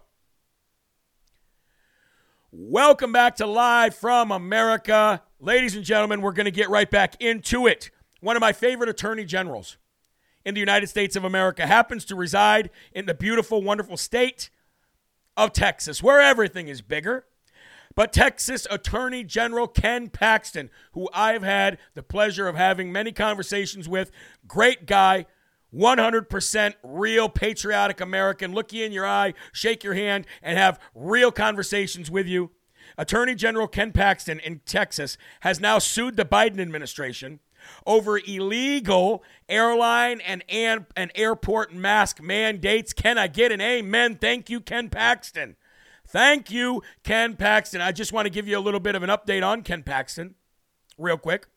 Welcome 2.52 3.12
back 3.12 3.36
to 3.38 3.46
Live 3.46 3.96
from 3.96 4.32
America. 4.32 5.22
Ladies 5.40 5.76
and 5.76 5.84
gentlemen, 5.84 6.22
we're 6.22 6.32
going 6.32 6.46
to 6.46 6.52
get 6.52 6.70
right 6.70 6.90
back 6.90 7.20
into 7.22 7.68
it. 7.68 7.92
One 8.22 8.36
of 8.36 8.42
my 8.42 8.54
favorite 8.54 8.90
attorney 8.90 9.26
generals 9.26 9.78
in 10.46 10.54
the 10.54 10.60
United 10.60 10.88
States 10.88 11.16
of 11.16 11.24
America 11.24 11.68
happens 11.68 12.06
to 12.06 12.16
reside 12.16 12.70
in 12.94 13.06
the 13.06 13.14
beautiful, 13.14 13.62
wonderful 13.62 13.98
state 13.98 14.50
of 15.36 15.52
Texas, 15.54 16.02
where 16.02 16.22
everything 16.22 16.68
is 16.68 16.82
bigger. 16.82 17.26
But 17.98 18.14
Texas 18.14 18.68
Attorney 18.70 19.24
General 19.24 19.68
Ken 19.68 20.10
Paxton, 20.10 20.70
who 20.92 21.10
I've 21.16 21.42
had 21.42 21.80
the 21.96 22.04
pleasure 22.04 22.48
of 22.48 22.56
having 22.56 22.92
many 22.92 23.12
conversations 23.12 23.90
with, 23.90 24.12
great 24.48 24.86
guy, 24.86 25.26
100% 25.74 26.74
real 26.84 27.28
patriotic 27.28 28.00
American, 28.00 28.54
look 28.54 28.72
you 28.72 28.86
in 28.86 28.92
your 28.92 29.08
eye, 29.08 29.34
shake 29.52 29.84
your 29.84 29.96
hand, 29.96 30.28
and 30.44 30.60
have 30.60 30.80
real 30.94 31.32
conversations 31.32 32.12
with 32.12 32.28
you. 32.28 32.52
Attorney 33.00 33.34
General 33.34 33.68
Ken 33.68 33.92
Paxton 33.92 34.42
in 34.42 34.62
Texas 34.64 35.18
has 35.40 35.60
now 35.60 35.80
sued 35.80 36.18
the 36.18 36.24
Biden 36.24 36.60
administration 36.60 37.40
over 37.88 38.20
illegal 38.20 39.24
airline 39.50 40.22
and, 40.22 40.44
and, 40.48 40.86
airport 41.16 41.74
mask 41.74 42.22
mandates. 42.22 42.94
Can 42.94 43.18
I 43.18 43.26
get 43.26 43.52
an 43.52 43.60
amen? 43.60 44.20
Thank 44.22 44.52
you, 44.52 44.62
Ken 44.62 44.88
Paxton. 44.88 45.56
Thank 46.08 46.50
you, 46.50 46.82
Ken 47.04 47.36
Paxton. 47.36 47.82
I 47.82 47.92
just 47.92 48.14
want 48.14 48.26
to 48.26 48.30
give 48.30 48.48
you 48.48 48.58
a 48.58 48.62
little 48.62 48.80
bit 48.80 48.96
of 48.96 49.04
an 49.04 49.10
update 49.10 49.46
on 49.46 49.62
Ken 49.62 49.84
Paxton, 49.84 50.36
real 50.98 51.18
quick. 51.18 51.48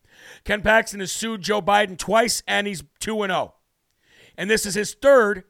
Ken 0.45 0.61
Paxton 0.61 1.01
has 1.01 1.13
sued 1.13 1.43
Joe 1.43 1.63
Biden 1.63 1.97
twice, 1.97 2.43
and 2.49 2.67
he's 2.67 2.83
2 2.99 3.17
0. 3.17 3.55
And 4.37 4.51
this 4.51 4.67
is 4.67 4.75
his 4.75 4.95
third 4.95 5.45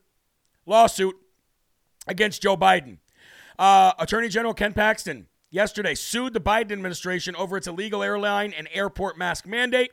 lawsuit 0.67 1.17
against 2.07 2.43
Joe 2.43 2.57
Biden. 2.57 2.99
Uh, 3.59 3.93
Attorney 3.99 4.29
General 4.29 4.55
Ken 4.55 4.73
Paxton 4.73 5.27
yesterday 5.51 5.95
sued 5.95 6.33
the 6.33 6.41
Biden 6.41 6.73
administration 6.73 7.35
over 7.37 7.57
its 7.57 7.67
illegal 7.67 8.03
airline 8.03 8.53
and 8.53 8.69
airport 8.73 9.17
mask 9.17 9.47
mandate. 9.47 9.93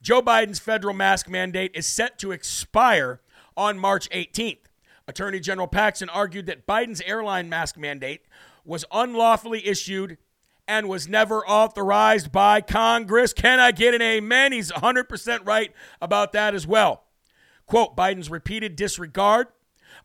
Joe 0.00 0.22
Biden's 0.22 0.58
federal 0.58 0.94
mask 0.94 1.28
mandate 1.28 1.72
is 1.74 1.86
set 1.86 2.18
to 2.20 2.32
expire 2.32 3.20
on 3.56 3.78
March 3.78 4.08
18th. 4.10 4.67
Attorney 5.08 5.40
General 5.40 5.66
Paxton 5.66 6.10
argued 6.10 6.46
that 6.46 6.66
Biden's 6.66 7.00
airline 7.00 7.48
mask 7.48 7.78
mandate 7.78 8.20
was 8.64 8.84
unlawfully 8.92 9.66
issued 9.66 10.18
and 10.68 10.86
was 10.86 11.08
never 11.08 11.44
authorized 11.46 12.30
by 12.30 12.60
Congress. 12.60 13.32
Can 13.32 13.58
I 13.58 13.72
get 13.72 13.94
an 13.94 14.02
amen? 14.02 14.52
He's 14.52 14.70
100% 14.70 15.46
right 15.46 15.72
about 16.02 16.32
that 16.32 16.54
as 16.54 16.66
well. 16.66 17.04
Quote 17.64 17.96
Biden's 17.96 18.30
repeated 18.30 18.76
disregard 18.76 19.48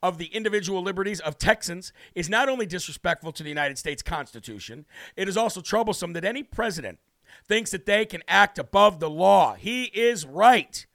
of 0.02 0.18
the 0.18 0.28
individual 0.28 0.82
liberties 0.82 1.20
of 1.20 1.38
Texans 1.38 1.92
is 2.16 2.30
not 2.30 2.48
only 2.48 2.66
disrespectful 2.66 3.34
to 3.34 3.44
the 3.44 3.50
United 3.50 3.78
States 3.78 4.02
Constitution, 4.02 4.86
it 5.18 5.28
is 5.28 5.36
also 5.36 5.60
troublesome 5.60 6.14
that 6.14 6.24
any 6.24 6.44
president 6.44 6.98
thinks 7.46 7.72
that 7.72 7.86
they 7.86 8.06
can 8.06 8.24
act 8.28 8.58
above 8.58 9.02
the 9.02 9.10
law. 9.10 9.56
He 9.56 9.84
is 9.86 10.26
right. 10.26 10.86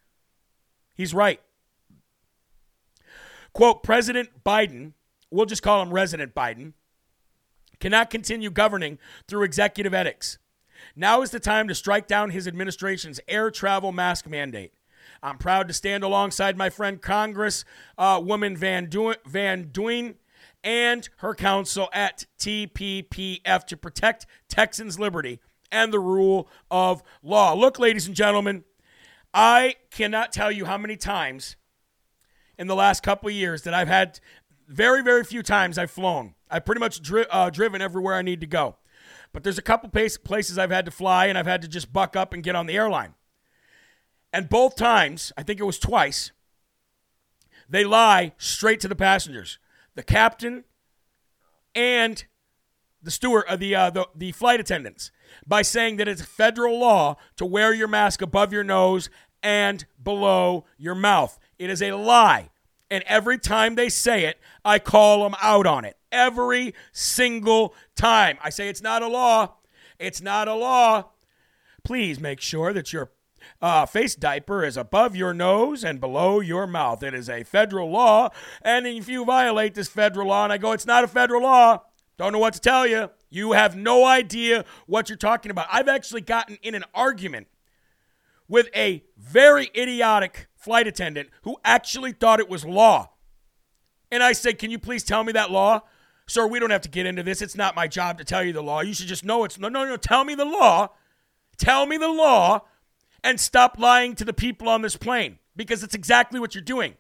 He's 0.95 1.13
right. 1.13 1.43
Quote 3.59 3.83
President 3.83 4.29
Biden, 4.47 4.93
we'll 5.33 5.45
just 5.45 5.65
call 5.65 5.83
him 5.83 5.93
Resident 5.93 6.33
Biden, 6.33 6.75
cannot 7.81 8.09
continue 8.09 8.53
governing 8.53 9.01
through 9.27 9.43
executive 9.43 9.93
edicts. 9.93 10.39
Now 10.95 11.23
is 11.23 11.33
the 11.33 11.41
time 11.41 11.67
to 11.67 11.75
strike 11.75 12.07
down 12.07 12.31
his 12.31 12.47
administration's 12.47 13.19
air 13.27 13.51
travel 13.51 13.91
mask 13.91 14.29
mandate. 14.29 14.75
I'm 15.25 15.39
proud 15.39 15.67
to 15.67 15.75
stand 15.75 16.05
alongside 16.05 16.57
my 16.57 16.71
friend 16.71 17.03
Congresswoman 17.03 17.65
uh, 18.55 18.59
Van, 18.59 18.89
du- 18.89 19.17
Van 19.27 19.71
Duyne 19.73 20.15
and 20.63 21.09
her 21.17 21.35
counsel 21.35 21.89
at 21.93 22.27
TPPF 22.39 23.65
to 23.65 23.77
protect 23.77 24.27
Texans' 24.49 25.01
liberty 25.01 25.41
and 25.73 25.93
the 25.93 25.99
rule 25.99 26.49
of 26.71 27.03
law. 27.25 27.55
Look, 27.55 27.81
ladies 27.81 28.07
and 28.07 28.15
gentlemen, 28.15 28.63
I 29.35 29.75
cannot 29.91 30.31
tell 30.31 30.53
you 30.53 30.67
how 30.67 30.79
many 30.79 30.97
times 30.97 31.57
in 32.59 32.67
the 32.67 32.75
last 32.75 33.03
couple 33.03 33.29
of 33.29 33.35
years 33.35 33.63
that 33.63 33.75
I've 33.75 33.89
had 33.89 34.21
very, 34.67 35.03
very 35.03 35.25
few 35.25 35.43
times 35.43 35.79
I've 35.79 35.91
flown. 35.91 36.35
I've 36.51 36.65
pretty 36.65 36.81
much 36.81 37.01
dri- 37.01 37.27
uh, 37.31 37.51
driven 37.51 37.81
everywhere 37.81 38.15
I 38.15 38.23
need 38.23 38.41
to 38.41 38.47
go. 38.47 38.77
But 39.33 39.45
there's 39.45 39.59
a 39.59 39.63
couple 39.63 39.89
places 39.91 40.59
I've 40.59 40.71
had 40.71 40.85
to 40.87 40.91
fly 40.91 41.27
and 41.27 41.39
I've 41.39 41.47
had 41.47 41.63
to 41.63 41.69
just 41.69 41.93
buck 41.93 42.17
up 42.17 42.33
and 42.33 42.43
get 42.43 42.57
on 42.57 42.67
the 42.67 42.77
airline. 42.77 43.15
And 44.33 44.49
both 44.49 44.77
times, 44.77 45.33
I 45.37 45.43
think 45.43 45.61
it 45.61 45.65
was 45.65 45.79
twice, 45.79 46.33
they 47.69 47.85
lie 47.85 48.33
straight 48.39 48.81
to 48.81 48.89
the 48.89 48.97
passengers. 48.97 49.59
The 49.95 50.03
captain 50.03 50.65
and 51.75 52.25
the 53.03 53.11
steward, 53.11 53.45
uh, 53.49 53.57
the, 53.57 53.75
uh, 53.75 53.91
the 53.91 54.09
the 54.15 54.33
flight 54.33 54.61
attendants, 54.61 55.11
by 55.47 55.63
saying 55.63 55.97
that 55.97 56.09
it's 56.09 56.23
federal 56.23 56.79
law 56.79 57.17
to 57.37 57.47
wear 57.47 57.73
your 57.73 57.89
mask 57.89 58.23
above 58.23 58.53
your 58.53 58.65
nose 58.65 59.09
and 59.43 59.87
below 60.03 60.65
your 60.77 60.95
mouth. 60.95 61.39
It 61.59 61.71
is 61.71 61.83
a 61.83 61.93
lie. 61.93 62.51
And 62.91 63.05
every 63.07 63.39
time 63.39 63.75
they 63.75 63.89
say 63.89 64.25
it, 64.25 64.39
I 64.65 64.79
call 64.79 65.23
them 65.23 65.35
out 65.43 65.67
on 65.67 65.85
it. 65.85 65.97
Every 66.11 66.75
single 66.93 67.75
time. 67.97 68.39
I 68.43 68.51
say 68.51 68.69
it's 68.69 68.81
not 68.81 69.03
a 69.03 69.09
law. 69.09 69.55
It's 69.99 70.21
not 70.21 70.49
a 70.49 70.55
law. 70.55 71.11
Please 71.85 72.21
make 72.21 72.41
sure 72.41 72.73
that 72.73 72.93
your 72.93 73.11
uh, 73.61 73.87
face 73.87 74.15
diaper 74.15 74.65
is 74.65 74.77
above 74.77 75.17
your 75.17 75.35
nose 75.35 75.85
and 75.85 76.01
below 76.01 76.41
your 76.41 76.67
mouth. 76.67 77.03
It 77.03 77.15
is 77.15 77.29
a 77.29 77.45
federal 77.45 77.91
law. 77.91 78.31
And 78.63 78.87
if 78.87 79.09
you 79.09 79.25
violate 79.25 79.75
this 79.75 79.89
federal 79.89 80.29
law, 80.29 80.45
and 80.45 80.53
I 80.53 80.59
go, 80.59 80.73
it's 80.73 80.87
not 80.87 81.05
a 81.05 81.09
federal 81.09 81.43
law, 81.43 81.83
don't 82.17 82.33
know 82.33 82.39
what 82.39 82.55
to 82.55 82.61
tell 82.61 82.87
you. 82.87 83.11
You 83.31 83.53
have 83.53 83.77
no 83.77 84.05
idea 84.05 84.65
what 84.87 85.09
you're 85.09 85.19
talking 85.19 85.51
about. 85.51 85.67
I've 85.71 85.89
actually 85.89 86.23
gotten 86.23 86.59
in 86.63 86.75
an 86.75 86.85
argument 86.95 87.47
with 88.49 88.69
a 88.75 89.05
very 89.17 89.71
idiotic 89.77 90.48
flight 90.69 90.87
attendant 90.87 91.31
who 91.45 91.57
actually 91.65 92.13
thought 92.13 92.41
it 92.41 92.49
was 92.51 92.63
law. 92.63 93.09
And 94.11 94.23
I 94.23 94.33
said, 94.33 94.59
Can 94.59 94.71
you 94.71 94.79
please 94.79 95.03
tell 95.03 95.25
me 95.25 95.33
that 95.33 95.51
law? 95.51 95.81
Sir, 96.27 96.47
we 96.47 96.59
don't 96.59 96.69
have 96.69 96.83
to 96.83 96.91
get 96.91 97.07
into 97.07 97.23
this. 97.23 97.41
It's 97.41 97.57
not 97.57 97.75
my 97.75 97.89
job 97.89 98.19
to 98.19 98.25
tell 98.25 98.45
you 98.45 98.53
the 98.53 98.63
law. 98.63 98.83
You 98.83 98.93
should 98.93 99.07
just 99.07 99.25
know 99.25 99.45
it's 99.45 99.59
no, 99.59 99.71
no, 99.71 99.87
no. 99.87 99.97
Tell 99.97 100.25
me 100.25 100.35
the 100.35 100.45
law. 100.45 100.91
Tell 101.57 101.87
me 101.87 101.97
the 101.97 102.11
law 102.11 102.67
and 103.25 103.41
stop 103.41 103.79
lying 103.79 104.15
to 104.17 104.27
the 104.27 104.35
people 104.35 104.69
on 104.69 104.83
this 104.83 104.95
plane 104.95 105.39
because 105.57 105.83
it's 105.83 105.95
exactly 105.95 106.39
what 106.39 106.55
you're 106.55 106.61
doing. 106.61 106.97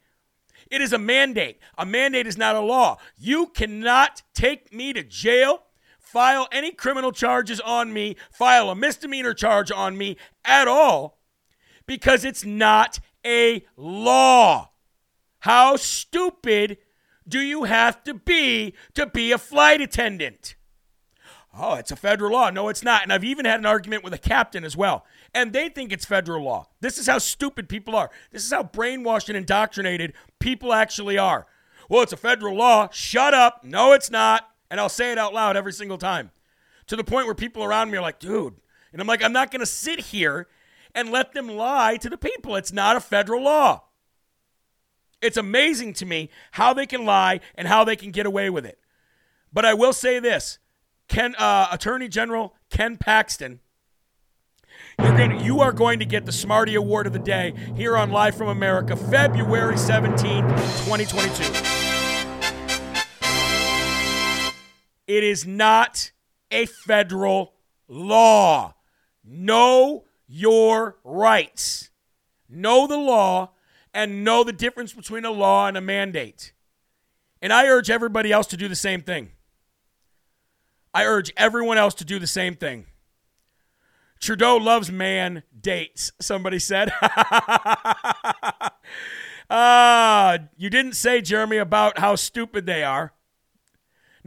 It 0.71 0.81
is 0.81 0.95
a 0.95 0.99
mandate. 0.99 1.59
A 1.77 1.85
mandate 1.85 2.27
is 2.27 2.39
not 2.39 2.57
a 2.57 2.61
law. 2.61 2.97
You 3.19 3.49
cannot 3.49 4.23
take 4.33 4.73
me 4.73 4.95
to 4.95 5.03
jail, 5.03 5.65
file 5.99 6.49
any 6.51 6.73
criminal 6.73 7.13
charges 7.13 7.61
on 7.61 7.93
me, 7.93 8.17
file 8.33 8.71
a 8.71 8.75
misdemeanor 8.75 9.35
charge 9.35 9.71
on 9.71 9.99
me 9.99 10.17
at 10.43 10.67
all 10.67 11.19
because 11.89 12.25
it's 12.25 12.45
not 12.45 13.01
a 13.29 13.67
law. 13.77 14.71
How 15.41 15.77
stupid 15.77 16.79
do 17.29 17.39
you 17.39 17.65
have 17.65 18.03
to 18.05 18.15
be 18.15 18.75
to 18.95 19.07
be 19.07 19.31
a 19.33 19.39
flight 19.39 19.81
attendant? 19.81 20.57
Oh, 21.57 21.75
it's 21.75 21.91
a 21.91 21.97
federal 21.97 22.33
law. 22.33 22.51
No, 22.51 22.69
it's 22.69 22.83
not. 22.83 23.03
And 23.03 23.13
I've 23.13 23.25
even 23.25 23.45
had 23.45 23.59
an 23.59 23.67
argument 23.67 24.05
with 24.05 24.15
a 24.15 24.19
captain 24.19 24.65
as 24.65 24.77
well. 24.77 25.05
And 25.35 25.53
they 25.53 25.69
think 25.69 25.93
it's 25.93 26.05
federal 26.05 26.45
law. 26.45 26.69
This 26.81 26.99
is 26.99 27.07
how 27.07 27.19
stupid 27.19 27.69
people 27.69 27.97
are. 27.97 28.11
This 28.31 28.45
is 28.45 28.53
how 28.53 28.63
brainwashed 28.63 29.29
and 29.29 29.37
indoctrinated 29.37 30.15
people 30.39 30.73
actually 30.73 31.19
are. 31.19 31.47
Well, 31.89 32.03
it's 32.03 32.13
a 32.13 32.19
federal 32.19 32.57
law. 32.57 32.89
Shut 32.93 33.35
up. 33.35 33.65
No, 33.65 33.93
it's 33.93 34.11
not. 34.11 34.49
And 34.71 34.79
I'll 34.79 34.89
say 34.89 35.11
it 35.11 35.19
out 35.19 35.35
loud 35.35 35.57
every 35.57 35.73
single 35.73 35.99
time. 35.99 36.31
To 36.87 36.97
the 36.97 37.05
point 37.05 37.27
where 37.27 37.35
people 37.35 37.65
around 37.65 37.91
me 37.91 37.99
are 37.99 38.03
like, 38.03 38.19
dude. 38.19 38.55
And 38.93 39.01
I'm 39.01 39.07
like, 39.07 39.23
I'm 39.23 39.33
not 39.33 39.51
going 39.51 39.61
to 39.61 39.67
sit 39.67 40.01
here 40.01 40.49
and 40.95 41.11
let 41.11 41.33
them 41.33 41.49
lie 41.49 41.97
to 41.99 42.09
the 42.09 42.19
people. 42.19 42.57
It's 42.57 42.73
not 42.73 42.97
a 42.97 43.01
federal 43.01 43.43
law. 43.43 43.85
It's 45.21 45.37
amazing 45.37 45.95
to 45.95 46.07
me 46.07 46.31
how 46.53 46.73
they 46.73 46.87
can 46.87 47.05
lie 47.05 47.41
and 47.55 47.67
how 47.67 47.85
they 47.85 47.97
can 47.97 48.11
get 48.11 48.27
away 48.27 48.51
with 48.51 48.65
it. 48.65 48.79
But 49.53 49.65
I 49.65 49.75
will 49.75 49.93
say 49.93 50.19
this 50.21 50.59
Ken, 51.09 51.35
uh, 51.37 51.69
Attorney 51.73 52.09
General 52.09 52.55
Ken 52.71 52.97
Paxton, 52.97 53.61
you're 54.99 55.17
going 55.17 55.41
you 55.41 55.61
are 55.61 55.73
going 55.73 55.99
to 55.99 56.05
get 56.05 56.27
the 56.27 56.33
Smarty 56.33 56.75
Award 56.75 57.07
of 57.07 57.13
the 57.13 57.19
Day 57.19 57.55
here 57.77 57.97
on 57.97 58.11
Live 58.11 58.37
from 58.37 58.49
America, 58.49 58.97
February 58.97 59.77
17th, 59.77 60.49
2022. 60.85 61.79
It 65.07 65.25
is 65.25 65.47
not 65.47 66.13
a 66.51 66.67
federal 66.67 67.55
law. 67.89 68.75
Know 69.25 70.05
your 70.29 70.99
rights. 71.03 71.91
Know 72.49 72.87
the 72.87 72.97
law 72.97 73.51
and 73.93 74.23
know 74.25 74.45
the 74.45 74.53
difference 74.53 74.93
between 74.93 75.25
a 75.25 75.31
law 75.31 75.67
and 75.67 75.77
a 75.77 75.81
mandate. 75.81 76.53
And 77.41 77.53
I 77.53 77.67
urge 77.67 77.91
everybody 77.91 78.31
else 78.31 78.47
to 78.49 78.57
do 78.57 78.69
the 78.69 78.77
same 78.77 79.01
thing. 79.01 79.31
I 80.93 81.05
urge 81.05 81.33
everyone 81.37 81.79
else 81.79 81.95
to 81.95 82.05
do 82.05 82.19
the 82.19 82.27
same 82.27 82.55
thing. 82.55 82.87
Trudeau 84.21 84.57
loves 84.57 84.91
man 84.91 85.45
dates, 85.59 86.11
somebody 86.21 86.59
said. 86.59 86.91
uh, 89.51 90.39
you 90.57 90.71
didn't 90.71 90.95
say, 90.95 91.21
Jeremy, 91.21 91.59
about 91.59 91.99
how 91.99 92.17
stupid 92.17 92.67
they 92.67 92.83
are. 92.83 93.13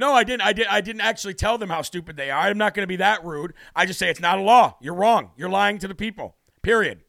No, 0.02 0.16
I 0.16 0.24
didn't. 0.24 0.42
I 0.42 0.52
did. 0.52 0.66
I 0.66 0.82
didn't 0.82 1.02
actually 1.02 1.36
tell 1.36 1.60
them 1.60 1.70
how 1.70 1.84
stupid 1.84 2.18
they 2.18 2.32
are. 2.32 2.40
I'm 2.40 2.58
not 2.58 2.74
going 2.74 2.82
to 2.82 2.88
be 2.88 2.96
that 2.96 3.24
rude. 3.24 3.54
I 3.76 3.86
just 3.86 4.00
say 4.00 4.10
it's 4.10 4.20
not 4.20 4.40
a 4.40 4.42
law. 4.42 4.78
You're 4.82 4.96
wrong. 4.96 5.30
You're 5.38 5.48
lying 5.48 5.78
to 5.78 5.88
the 5.88 5.94
people. 5.94 6.38
Period. 6.64 7.02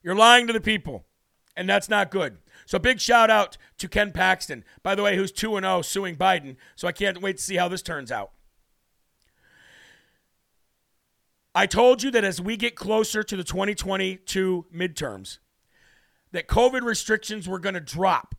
You're 0.00 0.14
lying 0.14 0.46
to 0.46 0.52
the 0.52 0.60
people, 0.60 1.06
and 1.56 1.68
that's 1.68 1.88
not 1.88 2.12
good. 2.12 2.38
So 2.66 2.78
big 2.78 3.00
shout 3.00 3.30
out 3.30 3.56
to 3.78 3.88
Ken 3.88 4.12
Paxton, 4.12 4.62
by 4.84 4.94
the 4.94 5.02
way, 5.02 5.16
who's 5.16 5.32
2 5.32 5.56
and 5.56 5.64
0 5.64 5.82
suing 5.82 6.14
Biden. 6.14 6.54
So 6.76 6.86
I 6.86 6.92
can't 6.92 7.20
wait 7.20 7.38
to 7.38 7.42
see 7.42 7.56
how 7.56 7.66
this 7.66 7.82
turns 7.82 8.12
out. 8.12 8.30
I 11.52 11.66
told 11.66 12.04
you 12.04 12.12
that 12.12 12.22
as 12.22 12.40
we 12.40 12.56
get 12.56 12.76
closer 12.76 13.24
to 13.24 13.36
the 13.36 13.42
2022 13.42 14.66
midterms, 14.72 15.38
that 16.30 16.46
COVID 16.46 16.82
restrictions 16.82 17.48
were 17.48 17.58
going 17.58 17.74
to 17.74 17.80
drop. 17.80 18.36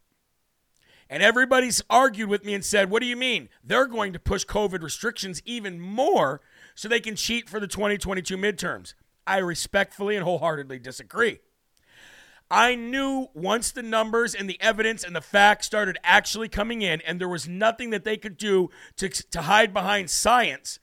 And 1.13 1.21
everybody's 1.21 1.79
argued 1.91 2.27
with 2.27 2.43
me 2.43 2.55
and 2.55 2.65
said, 2.65 2.89
What 2.89 3.03
do 3.03 3.05
you 3.05 3.15
mean? 3.15 3.47
They're 3.63 3.85
going 3.85 4.13
to 4.13 4.19
push 4.19 4.47
COVID 4.47 4.81
restrictions 4.81 5.43
even 5.45 5.79
more 5.79 6.41
so 6.73 6.87
they 6.87 6.99
can 6.99 7.15
cheat 7.15 7.47
for 7.47 7.59
the 7.59 7.67
2022 7.67 8.35
midterms. 8.35 8.95
I 9.27 9.37
respectfully 9.37 10.15
and 10.15 10.23
wholeheartedly 10.23 10.79
disagree. 10.79 11.37
I 12.49 12.73
knew 12.73 13.27
once 13.35 13.69
the 13.69 13.83
numbers 13.83 14.33
and 14.33 14.49
the 14.49 14.59
evidence 14.59 15.03
and 15.03 15.15
the 15.15 15.21
facts 15.21 15.67
started 15.67 15.99
actually 16.03 16.49
coming 16.49 16.81
in, 16.81 16.99
and 17.01 17.21
there 17.21 17.29
was 17.29 17.47
nothing 17.47 17.91
that 17.91 18.05
they 18.05 18.17
could 18.17 18.35
do 18.35 18.71
to, 18.95 19.07
to 19.07 19.43
hide 19.43 19.71
behind 19.71 20.09
science, 20.09 20.79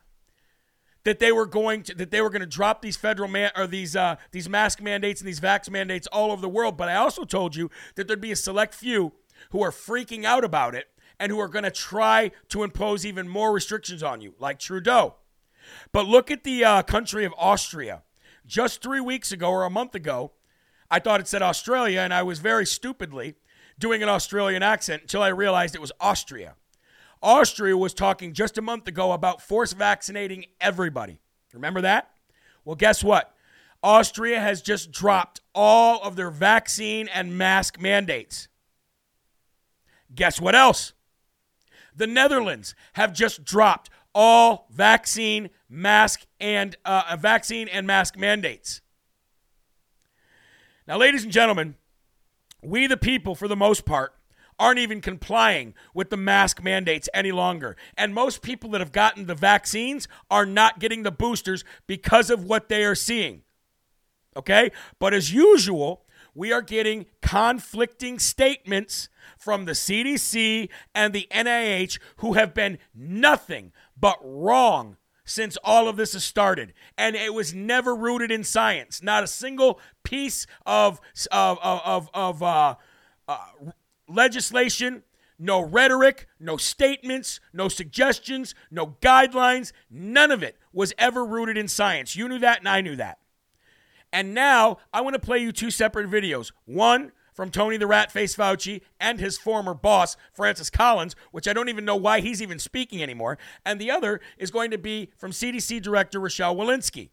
that 1.03 1.19
they 1.19 1.33
were 1.33 1.47
going 1.47 1.83
to 1.83 1.95
that 1.97 2.13
they 2.13 2.21
were 2.21 2.31
going 2.31 2.39
to 2.39 2.47
drop 2.47 2.83
these 2.83 2.97
federal 2.97 3.29
man 3.29 3.51
or 3.57 3.67
these 3.67 3.97
uh, 3.97 4.15
these 4.31 4.49
mask 4.49 4.81
mandates 4.81 5.21
and 5.21 5.27
these 5.27 5.41
vax 5.41 5.69
mandates 5.69 6.07
all 6.07 6.31
over 6.31 6.41
the 6.41 6.49
world. 6.49 6.77
But 6.77 6.89
I 6.89 6.95
also 6.95 7.25
told 7.25 7.57
you 7.57 7.69
that 7.97 8.07
there'd 8.07 8.21
be 8.21 8.31
a 8.31 8.37
select 8.37 8.75
few 8.75 9.13
who 9.51 9.63
are 9.63 9.71
freaking 9.71 10.25
out 10.25 10.45
about 10.45 10.75
it 10.75 10.89
and 11.19 11.33
who 11.33 11.41
are 11.41 11.49
going 11.49 11.65
to 11.65 11.71
try 11.71 12.31
to 12.49 12.63
impose 12.63 13.05
even 13.05 13.29
more 13.29 13.53
restrictions 13.53 14.03
on 14.03 14.21
you, 14.21 14.35
like 14.39 14.59
Trudeau. 14.59 15.17
But 15.93 16.07
look 16.07 16.31
at 16.31 16.45
the 16.45 16.65
uh, 16.65 16.83
country 16.83 17.25
of 17.25 17.35
Austria. 17.37 18.03
Just 18.47 18.83
three 18.83 19.01
weeks 19.01 19.31
ago 19.31 19.51
or 19.51 19.65
a 19.65 19.71
month 19.71 19.95
ago, 19.95 20.33
I 20.91 20.99
thought 20.99 21.21
it 21.21 21.29
said 21.29 21.43
Australia, 21.43 22.01
and 22.01 22.13
I 22.13 22.23
was 22.23 22.39
very 22.41 22.67
stupidly 22.67 23.37
doing 23.79 24.03
an 24.03 24.09
Australian 24.09 24.63
accent 24.63 25.03
until 25.03 25.23
I 25.23 25.29
realized 25.29 25.75
it 25.75 25.81
was 25.81 25.93
Austria. 26.01 26.55
Austria 27.23 27.77
was 27.77 27.95
talking 27.95 28.33
just 28.33 28.59
a 28.59 28.63
month 28.63 28.89
ago 28.89 29.13
about 29.13 29.43
force 29.43 29.73
vaccinating 29.73 30.47
everybody. 30.61 31.21
Remember 31.53 31.81
that? 31.83 32.11
Well, 32.65 32.77
guess 32.77 33.05
what? 33.05 33.35
Austria 33.83 34.41
has 34.41 34.63
just 34.63 34.91
dropped 34.91 35.41
all 35.55 36.03
of 36.03 36.17
their 36.17 36.31
vaccine 36.31 37.09
and 37.09 37.37
mask 37.37 37.81
mandates. 37.81 38.49
Guess 40.15 40.41
what 40.41 40.55
else? 40.55 40.93
The 41.95 42.07
Netherlands 42.07 42.75
have 42.95 43.13
just 43.13 43.45
dropped 43.45 43.91
all 44.15 44.67
vaccine, 44.71 45.51
mask, 45.69 46.27
and 46.41 46.77
uh, 46.85 47.17
vaccine 47.19 47.69
and 47.69 47.87
mask 47.87 48.17
mandates. 48.17 48.81
Now, 50.87 50.99
ladies 50.99 51.23
and 51.23 51.33
gentlemen, 51.33 51.77
we 52.63 52.87
the 52.87 52.97
people, 52.97 53.35
for 53.35 53.49
the 53.49 53.57
most 53.57 53.85
part, 53.85 54.15
aren't 54.59 54.79
even 54.79 55.01
complying 55.01 55.75
with 55.95 56.11
the 56.11 56.17
mask 56.17 56.63
mandates 56.63 57.09
any 57.15 57.33
longer. 57.33 57.77
And 57.97 58.15
most 58.15 58.43
people 58.43 58.71
that 58.71 58.81
have 58.81 58.93
gotten 58.93 59.27
the 59.27 59.35
vaccines 59.35 60.07
are 60.31 60.45
not 60.45 60.79
getting 60.79 61.03
the 61.03 61.11
boosters 61.11 61.65
because 61.87 62.29
of 62.29 62.45
what 62.45 62.69
they 62.69 62.85
are 62.85 62.95
seeing. 62.95 63.43
Okay? 64.37 64.71
But 64.99 65.15
as 65.15 65.33
usual, 65.33 66.05
we 66.35 66.53
are 66.53 66.63
getting 66.63 67.07
conflicting 67.23 68.19
statements 68.19 69.09
from 69.39 69.65
the 69.65 69.73
CDC 69.73 70.69
and 70.95 71.15
the 71.15 71.27
NIH 71.31 71.99
who 72.17 72.35
have 72.35 72.55
been 72.55 72.79
nothing 72.95 73.73
but 73.97 74.19
wrong 74.23 74.97
since 75.25 75.57
all 75.63 75.89
of 75.89 75.97
this 75.97 76.13
has 76.15 76.25
started. 76.25 76.73
And 76.99 77.15
it 77.15 77.33
was 77.33 77.55
never 77.55 77.95
rooted 77.95 78.31
in 78.31 78.43
science. 78.45 79.03
Not 79.03 79.23
a 79.23 79.29
single 79.29 79.79
piece 80.03 80.47
of, 80.67 81.01
of, 81.31 81.59
of, 81.63 82.11
of 82.13 82.43
uh, 82.43 82.75
uh, 83.29 83.39
legislation, 84.09 85.05
no 85.39 85.61
rhetoric, 85.61 86.27
no 86.39 86.57
statements, 86.57 87.41
no 87.53 87.69
suggestions, 87.69 88.55
no 88.71 88.97
guidelines. 89.01 89.73
None 89.89 90.31
of 90.31 90.43
it 90.43 90.57
was 90.73 90.93
ever 90.99 91.25
rooted 91.25 91.57
in 91.57 91.69
science. 91.69 92.17
You 92.17 92.29
knew 92.29 92.39
that, 92.41 92.59
and 92.59 92.69
I 92.69 92.81
knew 92.81 92.97
that. 92.97 93.19
And 94.13 94.35
now 94.35 94.79
I 94.93 95.01
want 95.01 95.15
to 95.15 95.21
play 95.21 95.39
you 95.39 95.53
two 95.53 95.71
separate 95.71 96.11
videos. 96.11 96.53
One 96.65 97.13
from 97.33 97.51
Tony 97.51 97.77
the 97.77 97.87
Rat 97.87 98.13
Face 98.13 98.37
Fauci 98.37 98.83
and 98.99 99.21
his 99.21 99.39
former 99.39 99.73
boss, 99.73 100.17
Francis 100.33 100.69
Collins, 100.69 101.17
which 101.31 101.49
I 101.49 101.53
don't 101.53 101.69
even 101.69 101.85
know 101.85 101.97
why 101.97 102.21
he's 102.21 102.43
even 102.43 102.59
speaking 102.59 103.03
anymore. 103.03 103.39
And 103.65 103.81
the 103.81 103.91
other 103.91 104.21
is 104.37 104.51
going 104.51 104.71
to 104.73 104.79
be 104.79 105.11
from 105.17 105.31
CDC 105.31 105.81
Director 105.81 106.21
Rochelle 106.21 106.57
Walensky. 106.57 107.11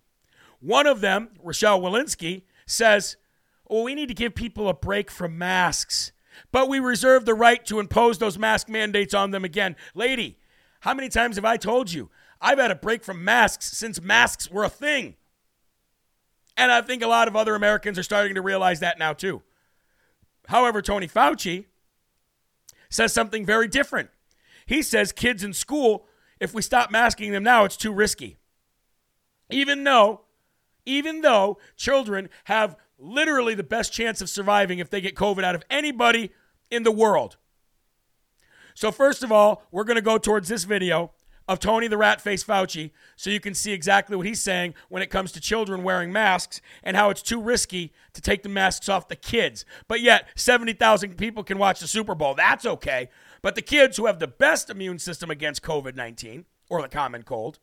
One 0.60 0.88
of 0.88 1.02
them, 1.02 1.30
Rochelle 1.41 1.80
Walensky, 1.80 2.43
says, 2.66 3.16
well, 3.70 3.84
we 3.84 3.95
need 3.95 4.08
to 4.08 4.14
give 4.14 4.36
people 4.36 4.70
a 4.70 4.74
break 4.74 5.12
from 5.12 5.38
masks, 5.38 6.12
but 6.52 6.68
we 6.68 6.80
reserve 6.80 7.26
the 7.26 7.34
right 7.34 7.66
to 7.66 7.80
impose 7.80 8.18
those 8.18 8.38
mask 8.38 8.70
mandates 8.70 9.14
on 9.14 9.32
them 9.32 9.45
again. 9.45 9.76
Lady, 9.93 10.38
how 10.82 10.93
many 10.93 11.10
times 11.10 11.36
have 11.36 11.45
I 11.45 11.58
told 11.58 11.91
you? 11.91 12.10
I've 12.41 12.60
had 12.60 12.72
a 12.72 12.76
break 12.76 13.04
from 13.04 13.24
masks 13.24 13.78
since 13.78 14.02
masks 14.02 14.50
were 14.50 14.64
a 14.64 14.70
thing. 14.70 15.16
And 16.58 16.72
I 16.72 16.82
think 16.82 17.03
a 17.03 17.08
lot 17.08 17.28
of 17.28 17.36
other 17.36 17.53
Americans 17.53 17.99
are 17.99 18.03
starting 18.03 18.36
to 18.36 18.41
realize 18.41 18.80
that 18.80 18.97
now, 18.97 19.14
too. 19.14 19.43
However, 20.47 20.82
Tony 20.82 21.08
Fauci 21.08 21.66
says 22.89 23.14
something 23.14 23.45
very 23.45 23.68
different. 23.68 24.10
He 24.66 24.82
says 24.82 25.12
kids 25.12 25.43
in 25.43 25.53
school, 25.53 26.08
if 26.39 26.53
we 26.53 26.62
stop 26.62 26.89
masking 26.89 27.32
them 27.32 27.43
now, 27.43 27.64
it's 27.64 27.78
too 27.78 27.93
risky. 27.93 28.38
Even 29.49 29.84
though, 29.84 30.22
even 30.86 31.22
though 31.22 31.58
children 31.76 32.30
have 32.45 32.76
literally 32.97 33.53
the 33.53 33.64
best 33.64 33.93
chance 33.93 34.22
of 34.22 34.30
surviving 34.30 34.80
if 34.80 34.89
they 34.89 34.99
get 34.99 35.16
COVID 35.16 35.43
out 35.43 35.55
of 35.55 35.64
anybody 35.70 36.32
in 36.72 36.84
the 36.84 36.91
world. 36.91 37.38
So, 38.74 38.91
first 38.91 39.24
of 39.24 39.32
all, 39.32 39.64
we're 39.72 39.84
going 39.84 39.95
to 39.95 40.01
go 40.01 40.18
towards 40.18 40.49
this 40.49 40.64
video 40.64 41.12
of 41.48 41.60
Tony 41.60 41.88
the 41.88 41.98
Rat 41.98 42.20
Face 42.20 42.43
Fauci 42.43 42.91
so 43.16 43.30
you 43.30 43.39
can 43.39 43.54
see 43.54 43.72
exactly 43.72 44.16
what 44.16 44.26
he's 44.26 44.41
saying 44.41 44.74
when 44.89 45.02
it 45.02 45.10
comes 45.10 45.32
to 45.32 45.39
children 45.39 45.84
wearing 45.84 46.12
masks 46.12 46.62
and 46.84 46.98
how 46.98 47.10
it's 47.10 47.22
too 47.22 47.41
risky 47.41 47.93
to 48.14 48.22
take 48.22 48.43
the 48.43 48.50
masks 48.50 48.89
off 48.89 49.08
the 49.08 49.16
kids. 49.16 49.66
But 49.88 50.02
yet, 50.02 50.28
70,000 50.36 51.18
people 51.18 51.43
can 51.43 51.58
watch 51.58 51.80
the 51.80 51.88
Super 51.88 52.16
Bowl. 52.16 52.36
That's 52.36 52.66
okay. 52.66 53.10
But 53.41 53.56
the 53.56 53.62
kids 53.62 53.98
who 53.98 54.08
have 54.08 54.20
the 54.20 54.28
best 54.28 54.70
immune 54.70 55.00
system 55.00 55.30
against 55.32 55.62
COVID 55.62 55.95
19 55.95 56.45
or 56.70 56.82
the 56.82 56.89
common 56.89 57.24
cold, 57.24 57.60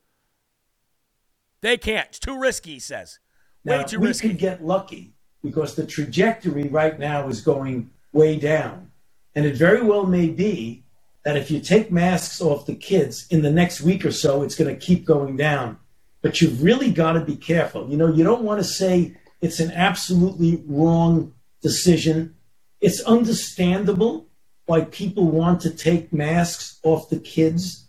they 1.61 1.77
can't. 1.77 2.07
It's 2.07 2.19
too 2.19 2.39
risky, 2.39 2.73
he 2.73 2.79
says. 2.79 3.19
Way 3.63 3.77
now, 3.77 3.83
too 3.83 3.99
we 3.99 4.07
risky. 4.07 4.29
could 4.29 4.37
get 4.37 4.65
lucky 4.65 5.13
because 5.43 5.75
the 5.75 5.85
trajectory 5.85 6.67
right 6.69 6.97
now 6.97 7.27
is 7.27 7.41
going 7.41 7.89
way 8.13 8.37
down. 8.37 8.91
And 9.35 9.45
it 9.45 9.55
very 9.55 9.81
well 9.81 10.05
may 10.05 10.29
be 10.29 10.84
that 11.25 11.35
if 11.35 11.49
you 11.49 11.59
take 11.59 11.91
masks 11.91 12.39
off 12.39 12.67
the 12.67 12.75
kids 12.75 13.25
in 13.31 13.41
the 13.41 13.51
next 13.51 13.81
week 13.81 14.05
or 14.05 14.11
so, 14.11 14.43
it's 14.43 14.55
going 14.55 14.73
to 14.73 14.85
keep 14.85 15.03
going 15.03 15.35
down. 15.35 15.77
But 16.21 16.39
you've 16.39 16.61
really 16.63 16.91
got 16.91 17.13
to 17.13 17.19
be 17.19 17.35
careful. 17.35 17.89
You 17.89 17.97
know, 17.97 18.13
you 18.13 18.23
don't 18.23 18.43
want 18.43 18.59
to 18.59 18.63
say 18.63 19.17
it's 19.41 19.59
an 19.59 19.71
absolutely 19.71 20.63
wrong 20.67 21.33
decision. 21.61 22.35
It's 22.79 23.01
understandable 23.01 24.27
why 24.67 24.81
people 24.81 25.25
want 25.25 25.61
to 25.61 25.71
take 25.71 26.13
masks 26.13 26.79
off 26.83 27.09
the 27.09 27.19
kids. 27.19 27.87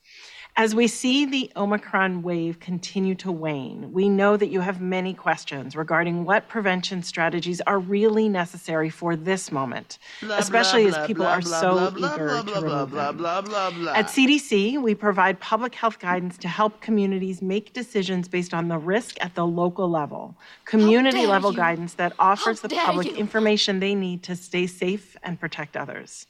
As 0.56 0.72
we 0.72 0.86
see 0.86 1.26
the 1.26 1.50
Omicron 1.56 2.22
wave 2.22 2.60
continue 2.60 3.16
to 3.16 3.32
wane, 3.32 3.92
we 3.92 4.08
know 4.08 4.36
that 4.36 4.50
you 4.50 4.60
have 4.60 4.80
many 4.80 5.12
questions 5.12 5.74
regarding 5.74 6.24
what 6.24 6.46
prevention 6.46 7.02
strategies 7.02 7.60
are 7.62 7.80
really 7.80 8.28
necessary 8.28 8.88
for 8.88 9.16
this 9.16 9.50
moment, 9.50 9.98
Blah, 10.22 10.38
especially 10.38 10.88
blah, 10.88 11.00
as 11.00 11.06
people 11.08 11.24
blah, 11.24 11.32
are 11.32 11.42
so 11.42 11.92
eager 11.96 12.28
to 12.44 12.60
remove 12.60 12.92
them. 12.92 13.24
At 13.24 14.06
CDC, 14.06 14.80
we 14.80 14.94
provide 14.94 15.40
public 15.40 15.74
health 15.74 15.98
guidance 15.98 16.38
to 16.38 16.46
help 16.46 16.80
communities 16.80 17.42
make 17.42 17.72
decisions 17.72 18.28
based 18.28 18.54
on 18.54 18.68
the 18.68 18.78
risk 18.78 19.16
at 19.20 19.34
the 19.34 19.44
local 19.44 19.90
level, 19.90 20.36
community 20.66 21.26
level 21.26 21.50
you. 21.50 21.56
guidance 21.56 21.94
that 21.94 22.12
offers 22.20 22.60
the 22.60 22.68
public 22.68 23.08
you. 23.08 23.16
information 23.16 23.80
they 23.80 23.96
need 23.96 24.22
to 24.22 24.36
stay 24.36 24.68
safe 24.68 25.16
and 25.24 25.40
protect 25.40 25.76
others. 25.76 26.28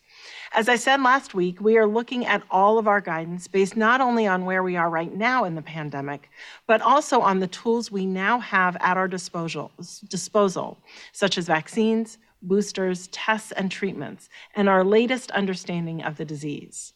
As 0.56 0.68
I 0.68 0.76
said 0.76 1.02
last 1.02 1.34
week, 1.34 1.60
we 1.60 1.76
are 1.78 1.86
looking 1.86 2.26
at 2.26 2.44
all 2.48 2.78
of 2.78 2.86
our 2.86 3.00
guidance 3.00 3.48
based 3.48 3.76
not 3.76 4.00
only 4.00 4.24
on 4.28 4.44
where 4.44 4.62
we 4.62 4.76
are 4.76 4.88
right 4.88 5.12
now 5.12 5.42
in 5.42 5.56
the 5.56 5.62
pandemic, 5.62 6.30
but 6.68 6.80
also 6.80 7.20
on 7.20 7.40
the 7.40 7.48
tools 7.48 7.90
we 7.90 8.06
now 8.06 8.38
have 8.38 8.76
at 8.78 8.96
our 8.96 9.08
disposal, 9.08 9.72
disposal 10.08 10.78
such 11.10 11.38
as 11.38 11.46
vaccines, 11.46 12.18
boosters, 12.40 13.08
tests, 13.08 13.50
and 13.50 13.68
treatments, 13.68 14.28
and 14.54 14.68
our 14.68 14.84
latest 14.84 15.32
understanding 15.32 16.04
of 16.04 16.18
the 16.18 16.24
disease. 16.24 16.93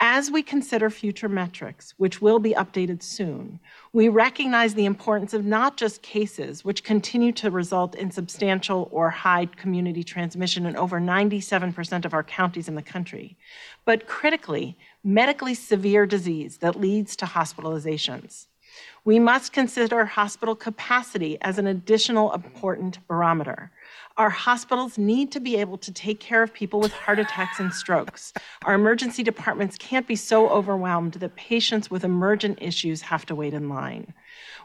As 0.00 0.30
we 0.30 0.42
consider 0.42 0.90
future 0.90 1.28
metrics, 1.28 1.94
which 1.96 2.20
will 2.20 2.38
be 2.38 2.54
updated 2.54 3.02
soon, 3.02 3.60
we 3.92 4.08
recognize 4.08 4.74
the 4.74 4.84
importance 4.84 5.32
of 5.32 5.44
not 5.44 5.76
just 5.76 6.02
cases, 6.02 6.64
which 6.64 6.84
continue 6.84 7.32
to 7.32 7.50
result 7.50 7.94
in 7.94 8.10
substantial 8.10 8.88
or 8.92 9.10
high 9.10 9.46
community 9.46 10.04
transmission 10.04 10.66
in 10.66 10.76
over 10.76 11.00
97% 11.00 12.04
of 12.04 12.14
our 12.14 12.24
counties 12.24 12.68
in 12.68 12.74
the 12.74 12.82
country, 12.82 13.36
but 13.84 14.06
critically, 14.06 14.76
medically 15.02 15.54
severe 15.54 16.06
disease 16.06 16.58
that 16.58 16.80
leads 16.80 17.16
to 17.16 17.24
hospitalizations. 17.26 18.46
We 19.04 19.18
must 19.18 19.52
consider 19.52 20.04
hospital 20.04 20.56
capacity 20.56 21.38
as 21.40 21.58
an 21.58 21.66
additional 21.66 22.32
important 22.32 22.98
barometer. 23.06 23.70
Our 24.18 24.30
hospitals 24.30 24.96
need 24.96 25.30
to 25.32 25.40
be 25.40 25.56
able 25.56 25.76
to 25.76 25.92
take 25.92 26.20
care 26.20 26.42
of 26.42 26.54
people 26.54 26.80
with 26.80 26.90
heart 26.90 27.18
attacks 27.18 27.60
and 27.60 27.70
strokes. 27.70 28.32
Our 28.64 28.72
emergency 28.72 29.22
departments 29.22 29.76
can't 29.76 30.06
be 30.06 30.16
so 30.16 30.48
overwhelmed 30.48 31.14
that 31.14 31.36
patients 31.36 31.90
with 31.90 32.02
emergent 32.02 32.58
issues 32.62 33.02
have 33.02 33.26
to 33.26 33.34
wait 33.34 33.52
in 33.52 33.68
line. 33.68 34.14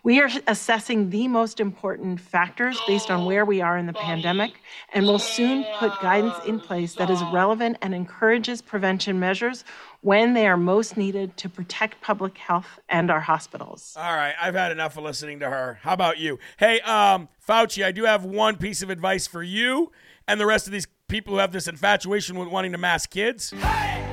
We 0.03 0.19
are 0.19 0.29
assessing 0.47 1.11
the 1.11 1.27
most 1.27 1.59
important 1.59 2.19
factors 2.19 2.79
based 2.87 3.11
on 3.11 3.25
where 3.25 3.45
we 3.45 3.61
are 3.61 3.77
in 3.77 3.85
the 3.85 3.93
pandemic 3.93 4.53
and 4.93 5.05
will 5.05 5.19
soon 5.19 5.63
put 5.77 5.91
guidance 6.01 6.35
in 6.47 6.59
place 6.59 6.95
that 6.95 7.09
is 7.09 7.21
relevant 7.31 7.77
and 7.81 7.93
encourages 7.93 8.61
prevention 8.61 9.19
measures 9.19 9.63
when 10.01 10.33
they 10.33 10.47
are 10.47 10.57
most 10.57 10.97
needed 10.97 11.37
to 11.37 11.49
protect 11.49 12.01
public 12.01 12.37
health 12.37 12.79
and 12.89 13.11
our 13.11 13.19
hospitals. 13.19 13.93
All 13.95 14.15
right, 14.15 14.33
I've 14.41 14.55
had 14.55 14.71
enough 14.71 14.97
of 14.97 15.03
listening 15.03 15.39
to 15.41 15.49
her. 15.49 15.79
How 15.83 15.93
about 15.93 16.17
you? 16.17 16.39
Hey, 16.57 16.81
um, 16.81 17.29
Fauci, 17.47 17.85
I 17.85 17.91
do 17.91 18.05
have 18.05 18.25
one 18.25 18.57
piece 18.57 18.81
of 18.81 18.89
advice 18.89 19.27
for 19.27 19.43
you 19.43 19.91
and 20.27 20.39
the 20.39 20.45
rest 20.45 20.65
of 20.65 20.73
these 20.73 20.87
people 21.07 21.33
who 21.33 21.39
have 21.39 21.51
this 21.51 21.67
infatuation 21.67 22.39
with 22.39 22.47
wanting 22.47 22.71
to 22.71 22.77
mask 22.77 23.11
kids. 23.11 23.51
hey, 23.51 24.10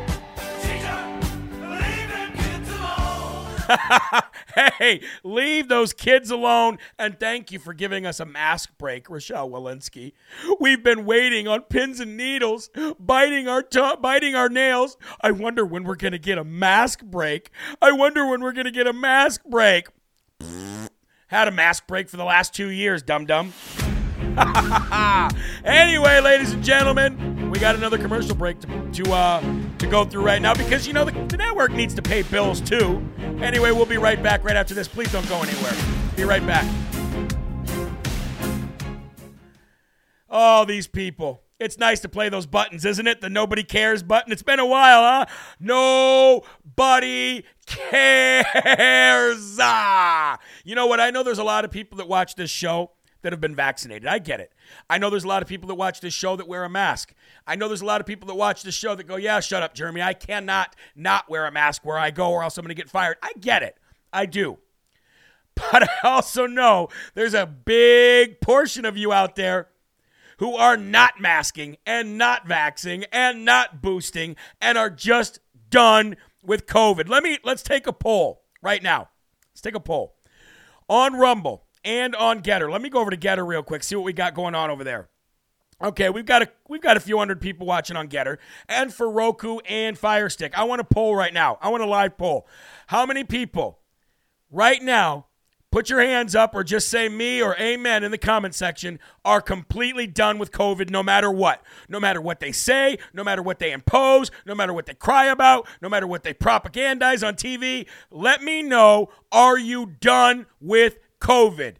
leave 5.24 5.68
those 5.68 5.92
kids 5.92 6.30
alone 6.30 6.78
and 6.98 7.18
thank 7.18 7.52
you 7.52 7.58
for 7.58 7.72
giving 7.72 8.06
us 8.06 8.20
a 8.20 8.24
mask 8.24 8.76
break, 8.78 9.08
Rochelle 9.10 9.50
Walensky. 9.50 10.12
We've 10.60 10.82
been 10.82 11.04
waiting 11.04 11.48
on 11.48 11.62
pins 11.62 12.00
and 12.00 12.16
needles, 12.16 12.70
biting 12.98 13.48
our 13.48 13.62
to- 13.62 13.98
biting 14.00 14.34
our 14.34 14.48
nails. 14.48 14.96
I 15.20 15.30
wonder 15.30 15.64
when 15.64 15.84
we're 15.84 15.96
going 15.96 16.12
to 16.12 16.18
get 16.18 16.38
a 16.38 16.44
mask 16.44 17.02
break. 17.04 17.50
I 17.80 17.92
wonder 17.92 18.26
when 18.26 18.40
we're 18.40 18.52
going 18.52 18.66
to 18.66 18.70
get 18.70 18.86
a 18.86 18.92
mask 18.92 19.44
break. 19.44 19.88
Had 21.28 21.46
a 21.48 21.52
mask 21.52 21.86
break 21.86 22.08
for 22.08 22.16
the 22.16 22.24
last 22.24 22.54
two 22.54 22.68
years, 22.68 23.02
dum 23.02 23.26
dum. 23.26 23.52
anyway, 25.64 26.20
ladies 26.20 26.52
and 26.52 26.62
gentlemen, 26.64 27.50
we 27.50 27.58
got 27.58 27.74
another 27.74 27.98
commercial 27.98 28.34
break 28.34 28.60
to 28.60 28.90
to, 28.92 29.12
uh, 29.12 29.40
to 29.78 29.86
go 29.86 30.04
through 30.04 30.24
right 30.24 30.42
now 30.42 30.54
because 30.54 30.86
you 30.86 30.92
know 30.92 31.04
the, 31.04 31.12
the 31.26 31.36
network 31.36 31.72
needs 31.72 31.94
to 31.94 32.02
pay 32.02 32.22
bills 32.22 32.60
too. 32.60 33.02
Anyway, 33.40 33.70
we'll 33.70 33.86
be 33.86 33.98
right 33.98 34.22
back 34.22 34.44
right 34.44 34.56
after 34.56 34.74
this. 34.74 34.88
Please 34.88 35.10
don't 35.12 35.28
go 35.28 35.42
anywhere. 35.42 35.72
Be 36.16 36.24
right 36.24 36.44
back. 36.46 36.66
Oh, 40.30 40.64
these 40.64 40.86
people. 40.86 41.42
It's 41.58 41.78
nice 41.78 41.98
to 42.00 42.08
play 42.08 42.28
those 42.28 42.46
buttons, 42.46 42.84
isn't 42.84 43.06
it? 43.06 43.20
The 43.20 43.28
nobody 43.28 43.64
cares 43.64 44.02
button. 44.02 44.30
It's 44.30 44.42
been 44.42 44.60
a 44.60 44.66
while, 44.66 45.02
huh? 45.02 45.26
Nobody 45.58 47.44
cares. 47.66 49.58
Ah. 49.60 50.38
You 50.64 50.76
know 50.76 50.86
what? 50.86 51.00
I 51.00 51.10
know 51.10 51.24
there's 51.24 51.38
a 51.38 51.44
lot 51.44 51.64
of 51.64 51.72
people 51.72 51.98
that 51.98 52.06
watch 52.06 52.36
this 52.36 52.50
show 52.50 52.92
that 53.22 53.32
have 53.32 53.40
been 53.40 53.54
vaccinated. 53.54 54.06
I 54.06 54.18
get 54.18 54.40
it. 54.40 54.52
I 54.88 54.98
know 54.98 55.10
there's 55.10 55.24
a 55.24 55.28
lot 55.28 55.42
of 55.42 55.48
people 55.48 55.68
that 55.68 55.74
watch 55.74 56.00
this 56.00 56.14
show 56.14 56.36
that 56.36 56.46
wear 56.46 56.64
a 56.64 56.68
mask. 56.68 57.14
I 57.46 57.56
know 57.56 57.68
there's 57.68 57.80
a 57.80 57.86
lot 57.86 58.00
of 58.00 58.06
people 58.06 58.26
that 58.28 58.34
watch 58.34 58.62
this 58.62 58.74
show 58.74 58.94
that 58.94 59.04
go, 59.04 59.16
"Yeah, 59.16 59.40
shut 59.40 59.62
up, 59.62 59.74
Jeremy. 59.74 60.02
I 60.02 60.14
cannot 60.14 60.76
not 60.94 61.28
wear 61.28 61.46
a 61.46 61.52
mask 61.52 61.84
where 61.84 61.98
I 61.98 62.10
go 62.10 62.30
or 62.30 62.42
else 62.42 62.58
I'm 62.58 62.64
going 62.64 62.74
to 62.74 62.80
get 62.80 62.90
fired." 62.90 63.16
I 63.22 63.32
get 63.40 63.62
it. 63.62 63.76
I 64.12 64.26
do. 64.26 64.58
But 65.72 65.82
I 66.04 66.08
also 66.08 66.46
know 66.46 66.88
there's 67.14 67.34
a 67.34 67.44
big 67.44 68.40
portion 68.40 68.84
of 68.84 68.96
you 68.96 69.12
out 69.12 69.34
there 69.34 69.68
who 70.38 70.54
are 70.54 70.76
not 70.76 71.20
masking 71.20 71.76
and 71.84 72.16
not 72.16 72.46
vaxing 72.46 73.04
and 73.10 73.44
not 73.44 73.82
boosting 73.82 74.36
and 74.60 74.78
are 74.78 74.90
just 74.90 75.40
done 75.68 76.16
with 76.44 76.66
COVID. 76.66 77.08
Let 77.08 77.22
me 77.22 77.38
let's 77.42 77.62
take 77.62 77.86
a 77.86 77.92
poll 77.92 78.42
right 78.62 78.82
now. 78.82 79.08
Let's 79.52 79.60
take 79.60 79.74
a 79.74 79.80
poll. 79.80 80.14
On 80.88 81.14
Rumble 81.14 81.64
and 81.88 82.14
on 82.14 82.42
Gettr. 82.42 82.70
Let 82.70 82.82
me 82.82 82.90
go 82.90 83.00
over 83.00 83.10
to 83.10 83.16
Gettr 83.16 83.46
real 83.46 83.62
quick, 83.62 83.82
see 83.82 83.96
what 83.96 84.04
we 84.04 84.12
got 84.12 84.34
going 84.34 84.54
on 84.54 84.70
over 84.70 84.84
there. 84.84 85.08
Okay, 85.82 86.10
we've 86.10 86.26
got 86.26 86.42
a 86.42 86.48
we've 86.68 86.82
got 86.82 86.96
a 86.96 87.00
few 87.00 87.18
hundred 87.18 87.40
people 87.40 87.66
watching 87.66 87.96
on 87.96 88.08
Gettr 88.08 88.38
and 88.68 88.92
for 88.92 89.10
Roku 89.10 89.58
and 89.60 89.96
Fire 89.96 90.28
Stick. 90.28 90.56
I 90.58 90.64
want 90.64 90.80
a 90.80 90.84
poll 90.84 91.14
right 91.16 91.32
now. 91.32 91.56
I 91.62 91.68
want 91.70 91.82
a 91.82 91.86
live 91.86 92.18
poll. 92.18 92.46
How 92.88 93.06
many 93.06 93.24
people 93.24 93.78
right 94.50 94.82
now 94.82 95.26
put 95.70 95.88
your 95.88 96.00
hands 96.00 96.34
up 96.34 96.54
or 96.54 96.64
just 96.64 96.88
say 96.88 97.08
me 97.08 97.40
or 97.40 97.56
amen 97.58 98.02
in 98.02 98.10
the 98.10 98.18
comment 98.18 98.54
section 98.54 98.98
are 99.24 99.40
completely 99.40 100.06
done 100.06 100.38
with 100.38 100.50
COVID 100.50 100.90
no 100.90 101.02
matter 101.02 101.30
what. 101.30 101.62
No 101.88 102.00
matter 102.00 102.20
what 102.20 102.40
they 102.40 102.52
say, 102.52 102.98
no 103.12 103.22
matter 103.22 103.42
what 103.42 103.58
they 103.58 103.72
impose, 103.72 104.30
no 104.46 104.54
matter 104.54 104.72
what 104.72 104.86
they 104.86 104.94
cry 104.94 105.26
about, 105.26 105.68
no 105.80 105.88
matter 105.88 106.06
what 106.06 106.22
they 106.22 106.34
propagandize 106.34 107.26
on 107.26 107.34
TV. 107.34 107.86
Let 108.10 108.42
me 108.42 108.62
know 108.62 109.10
are 109.30 109.58
you 109.58 109.94
done 110.00 110.46
with 110.60 110.98
COVID? 111.20 111.76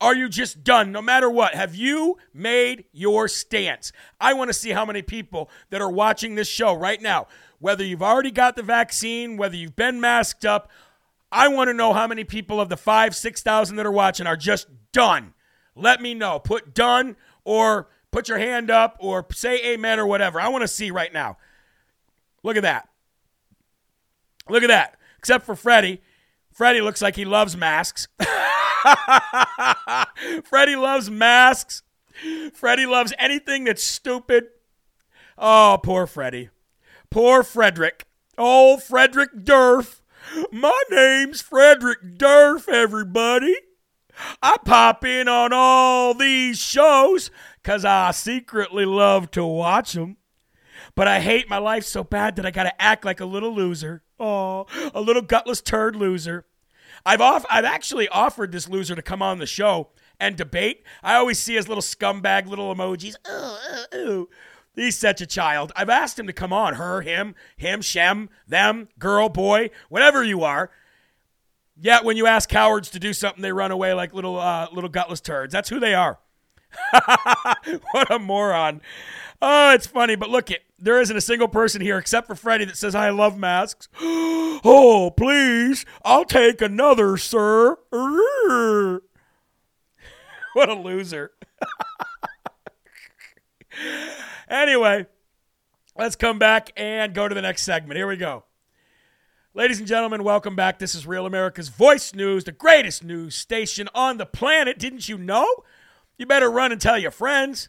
Are 0.00 0.14
you 0.14 0.28
just 0.28 0.62
done 0.62 0.92
no 0.92 1.00
matter 1.00 1.30
what? 1.30 1.54
Have 1.54 1.74
you 1.74 2.18
made 2.34 2.84
your 2.92 3.28
stance? 3.28 3.92
I 4.20 4.34
want 4.34 4.48
to 4.48 4.54
see 4.54 4.70
how 4.70 4.84
many 4.84 5.00
people 5.00 5.48
that 5.70 5.80
are 5.80 5.90
watching 5.90 6.34
this 6.34 6.48
show 6.48 6.74
right 6.74 7.00
now, 7.00 7.28
whether 7.60 7.82
you've 7.82 8.02
already 8.02 8.30
got 8.30 8.56
the 8.56 8.62
vaccine, 8.62 9.36
whether 9.38 9.56
you've 9.56 9.76
been 9.76 10.00
masked 10.00 10.44
up, 10.44 10.70
I 11.32 11.48
want 11.48 11.68
to 11.68 11.74
know 11.74 11.92
how 11.92 12.06
many 12.06 12.24
people 12.24 12.60
of 12.60 12.68
the 12.68 12.76
five, 12.76 13.16
6,000 13.16 13.76
that 13.76 13.86
are 13.86 13.92
watching 13.92 14.26
are 14.26 14.36
just 14.36 14.68
done. 14.92 15.34
Let 15.74 16.00
me 16.00 16.14
know. 16.14 16.38
Put 16.38 16.74
done 16.74 17.16
or 17.44 17.88
put 18.10 18.28
your 18.28 18.38
hand 18.38 18.70
up 18.70 18.96
or 19.00 19.26
say 19.32 19.72
amen 19.72 19.98
or 19.98 20.06
whatever. 20.06 20.40
I 20.40 20.48
want 20.48 20.62
to 20.62 20.68
see 20.68 20.90
right 20.90 21.12
now. 21.12 21.38
Look 22.42 22.56
at 22.56 22.62
that. 22.62 22.88
Look 24.48 24.62
at 24.62 24.68
that. 24.68 24.96
Except 25.18 25.44
for 25.44 25.56
Freddie. 25.56 26.00
Freddie 26.56 26.80
looks 26.80 27.02
like 27.02 27.16
he 27.16 27.26
loves 27.26 27.54
masks. 27.54 28.08
Freddie 30.44 30.76
loves 30.76 31.10
masks. 31.10 31.82
Freddie 32.54 32.86
loves 32.86 33.12
anything 33.18 33.64
that's 33.64 33.82
stupid. 33.82 34.46
Oh, 35.36 35.78
poor 35.82 36.06
Freddie. 36.06 36.48
Poor 37.10 37.42
Frederick. 37.42 38.06
Oh, 38.38 38.78
Frederick 38.78 39.34
Durf. 39.36 40.00
My 40.50 40.82
name's 40.90 41.42
Frederick 41.42 42.16
Durf, 42.16 42.70
everybody. 42.70 43.54
I 44.42 44.56
pop 44.64 45.04
in 45.04 45.28
on 45.28 45.52
all 45.52 46.14
these 46.14 46.58
shows 46.58 47.30
because 47.62 47.84
I 47.84 48.12
secretly 48.12 48.86
love 48.86 49.30
to 49.32 49.44
watch 49.44 49.92
them. 49.92 50.16
But 50.94 51.06
I 51.06 51.20
hate 51.20 51.50
my 51.50 51.58
life 51.58 51.84
so 51.84 52.02
bad 52.02 52.36
that 52.36 52.46
I 52.46 52.50
got 52.50 52.62
to 52.62 52.82
act 52.82 53.04
like 53.04 53.20
a 53.20 53.26
little 53.26 53.54
loser. 53.54 54.02
Oh, 54.18 54.66
a 54.94 55.00
little 55.00 55.22
gutless 55.22 55.60
turd 55.60 55.96
loser. 55.96 56.46
I've 57.04 57.20
off, 57.20 57.44
I've 57.50 57.64
actually 57.64 58.08
offered 58.08 58.52
this 58.52 58.68
loser 58.68 58.94
to 58.94 59.02
come 59.02 59.22
on 59.22 59.38
the 59.38 59.46
show 59.46 59.88
and 60.18 60.36
debate. 60.36 60.82
I 61.02 61.14
always 61.14 61.38
see 61.38 61.54
his 61.54 61.68
little 61.68 61.82
scumbag 61.82 62.46
little 62.46 62.74
emojis. 62.74 63.14
Ooh, 63.28 63.96
ooh, 63.96 64.08
ooh. 64.08 64.28
He's 64.74 64.98
such 64.98 65.20
a 65.20 65.26
child. 65.26 65.72
I've 65.74 65.88
asked 65.88 66.18
him 66.18 66.26
to 66.26 66.32
come 66.32 66.52
on. 66.52 66.74
Her, 66.74 67.00
him, 67.00 67.34
him, 67.56 67.80
shem, 67.80 68.28
them, 68.46 68.88
girl, 68.98 69.28
boy, 69.28 69.70
whatever 69.88 70.22
you 70.22 70.42
are. 70.44 70.70
Yet 71.80 72.04
when 72.04 72.16
you 72.16 72.26
ask 72.26 72.48
cowards 72.48 72.90
to 72.90 72.98
do 72.98 73.12
something, 73.12 73.42
they 73.42 73.52
run 73.52 73.70
away 73.70 73.94
like 73.94 74.14
little 74.14 74.38
uh, 74.38 74.68
little 74.72 74.90
gutless 74.90 75.20
turds. 75.20 75.52
That's 75.52 75.68
who 75.68 75.80
they 75.80 75.94
are. 75.94 76.18
what 77.92 78.10
a 78.10 78.18
moron. 78.18 78.80
Oh, 79.40 79.74
it's 79.74 79.86
funny, 79.86 80.16
but 80.16 80.30
look 80.30 80.50
it. 80.50 80.62
There 80.78 81.00
isn't 81.00 81.16
a 81.16 81.20
single 81.20 81.48
person 81.48 81.80
here 81.80 81.98
except 81.98 82.26
for 82.26 82.34
Freddie 82.34 82.64
that 82.66 82.76
says 82.76 82.94
I 82.94 83.10
love 83.10 83.38
masks. 83.38 83.88
oh, 84.00 85.12
please. 85.16 85.84
I'll 86.04 86.24
take 86.24 86.60
another, 86.60 87.16
sir. 87.16 87.76
what 90.54 90.68
a 90.68 90.74
loser. 90.74 91.32
anyway, 94.48 95.06
let's 95.96 96.16
come 96.16 96.38
back 96.38 96.72
and 96.76 97.14
go 97.14 97.28
to 97.28 97.34
the 97.34 97.42
next 97.42 97.62
segment. 97.62 97.96
Here 97.96 98.08
we 98.08 98.16
go. 98.16 98.44
Ladies 99.54 99.78
and 99.78 99.88
gentlemen, 99.88 100.22
welcome 100.22 100.54
back. 100.54 100.78
This 100.78 100.94
is 100.94 101.06
Real 101.06 101.24
America's 101.24 101.70
Voice 101.70 102.14
News, 102.14 102.44
the 102.44 102.52
greatest 102.52 103.02
news 103.02 103.34
station 103.34 103.88
on 103.94 104.18
the 104.18 104.26
planet. 104.26 104.78
Didn't 104.78 105.08
you 105.08 105.16
know? 105.16 105.46
You 106.18 106.26
better 106.26 106.50
run 106.50 106.72
and 106.72 106.80
tell 106.80 106.98
your 106.98 107.10
friends. 107.10 107.68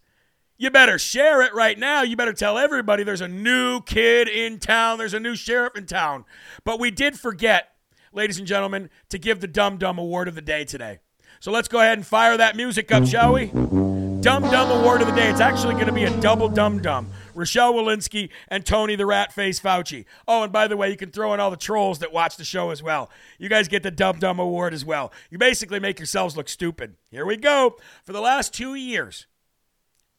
You 0.57 0.71
better 0.71 0.97
share 0.97 1.41
it 1.41 1.53
right 1.53 1.77
now. 1.77 2.01
You 2.01 2.15
better 2.15 2.33
tell 2.33 2.57
everybody 2.57 3.03
there's 3.03 3.21
a 3.21 3.27
new 3.27 3.81
kid 3.81 4.27
in 4.27 4.59
town, 4.59 4.97
there's 4.97 5.13
a 5.13 5.19
new 5.19 5.35
sheriff 5.35 5.75
in 5.75 5.85
town. 5.85 6.25
But 6.63 6.79
we 6.79 6.89
did 6.89 7.19
forget, 7.19 7.69
ladies 8.11 8.39
and 8.39 8.47
gentlemen, 8.47 8.89
to 9.09 9.19
give 9.19 9.39
the 9.39 9.47
Dum 9.47 9.77
Dum 9.77 9.99
Award 9.99 10.27
of 10.27 10.35
the 10.35 10.41
day 10.41 10.65
today. 10.65 10.99
So 11.39 11.51
let's 11.51 11.67
go 11.67 11.79
ahead 11.79 11.97
and 11.97 12.07
fire 12.07 12.35
that 12.37 12.55
music 12.55 12.91
up, 12.91 13.05
shall 13.05 13.33
we? 13.33 13.47
Dum 13.47 14.43
Dum 14.49 14.71
Award 14.71 15.01
of 15.01 15.07
the 15.07 15.13
Day. 15.13 15.29
It's 15.29 15.39
actually 15.41 15.75
going 15.75 15.85
to 15.85 15.91
be 15.91 16.05
a 16.05 16.21
double 16.21 16.49
Dum 16.49 16.81
Dum. 16.81 17.11
Rochelle 17.37 17.75
Walensky 17.75 18.29
and 18.47 18.65
Tony 18.65 18.95
the 18.95 19.05
Rat 19.05 19.31
Face 19.31 19.59
Fauci. 19.59 20.05
Oh, 20.27 20.41
and 20.41 20.51
by 20.51 20.67
the 20.67 20.75
way, 20.75 20.89
you 20.89 20.97
can 20.97 21.11
throw 21.11 21.35
in 21.35 21.39
all 21.39 21.51
the 21.51 21.55
trolls 21.55 21.99
that 21.99 22.11
watch 22.11 22.35
the 22.35 22.43
show 22.43 22.71
as 22.71 22.81
well. 22.81 23.11
You 23.37 23.47
guys 23.47 23.67
get 23.67 23.83
the 23.83 23.91
Dum 23.91 24.17
Dum 24.17 24.39
Award 24.39 24.73
as 24.73 24.83
well. 24.83 25.13
You 25.29 25.37
basically 25.37 25.79
make 25.79 25.99
yourselves 25.99 26.35
look 26.35 26.49
stupid. 26.49 26.95
Here 27.11 27.25
we 27.25 27.37
go. 27.37 27.77
For 28.03 28.11
the 28.11 28.21
last 28.21 28.55
two 28.55 28.73
years, 28.73 29.27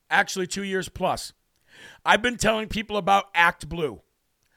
actually 0.08 0.46
two 0.46 0.62
years 0.62 0.88
plus, 0.88 1.32
I've 2.04 2.22
been 2.22 2.36
telling 2.36 2.68
people 2.68 2.96
about 2.96 3.24
Act 3.34 3.68
Blue. 3.68 4.00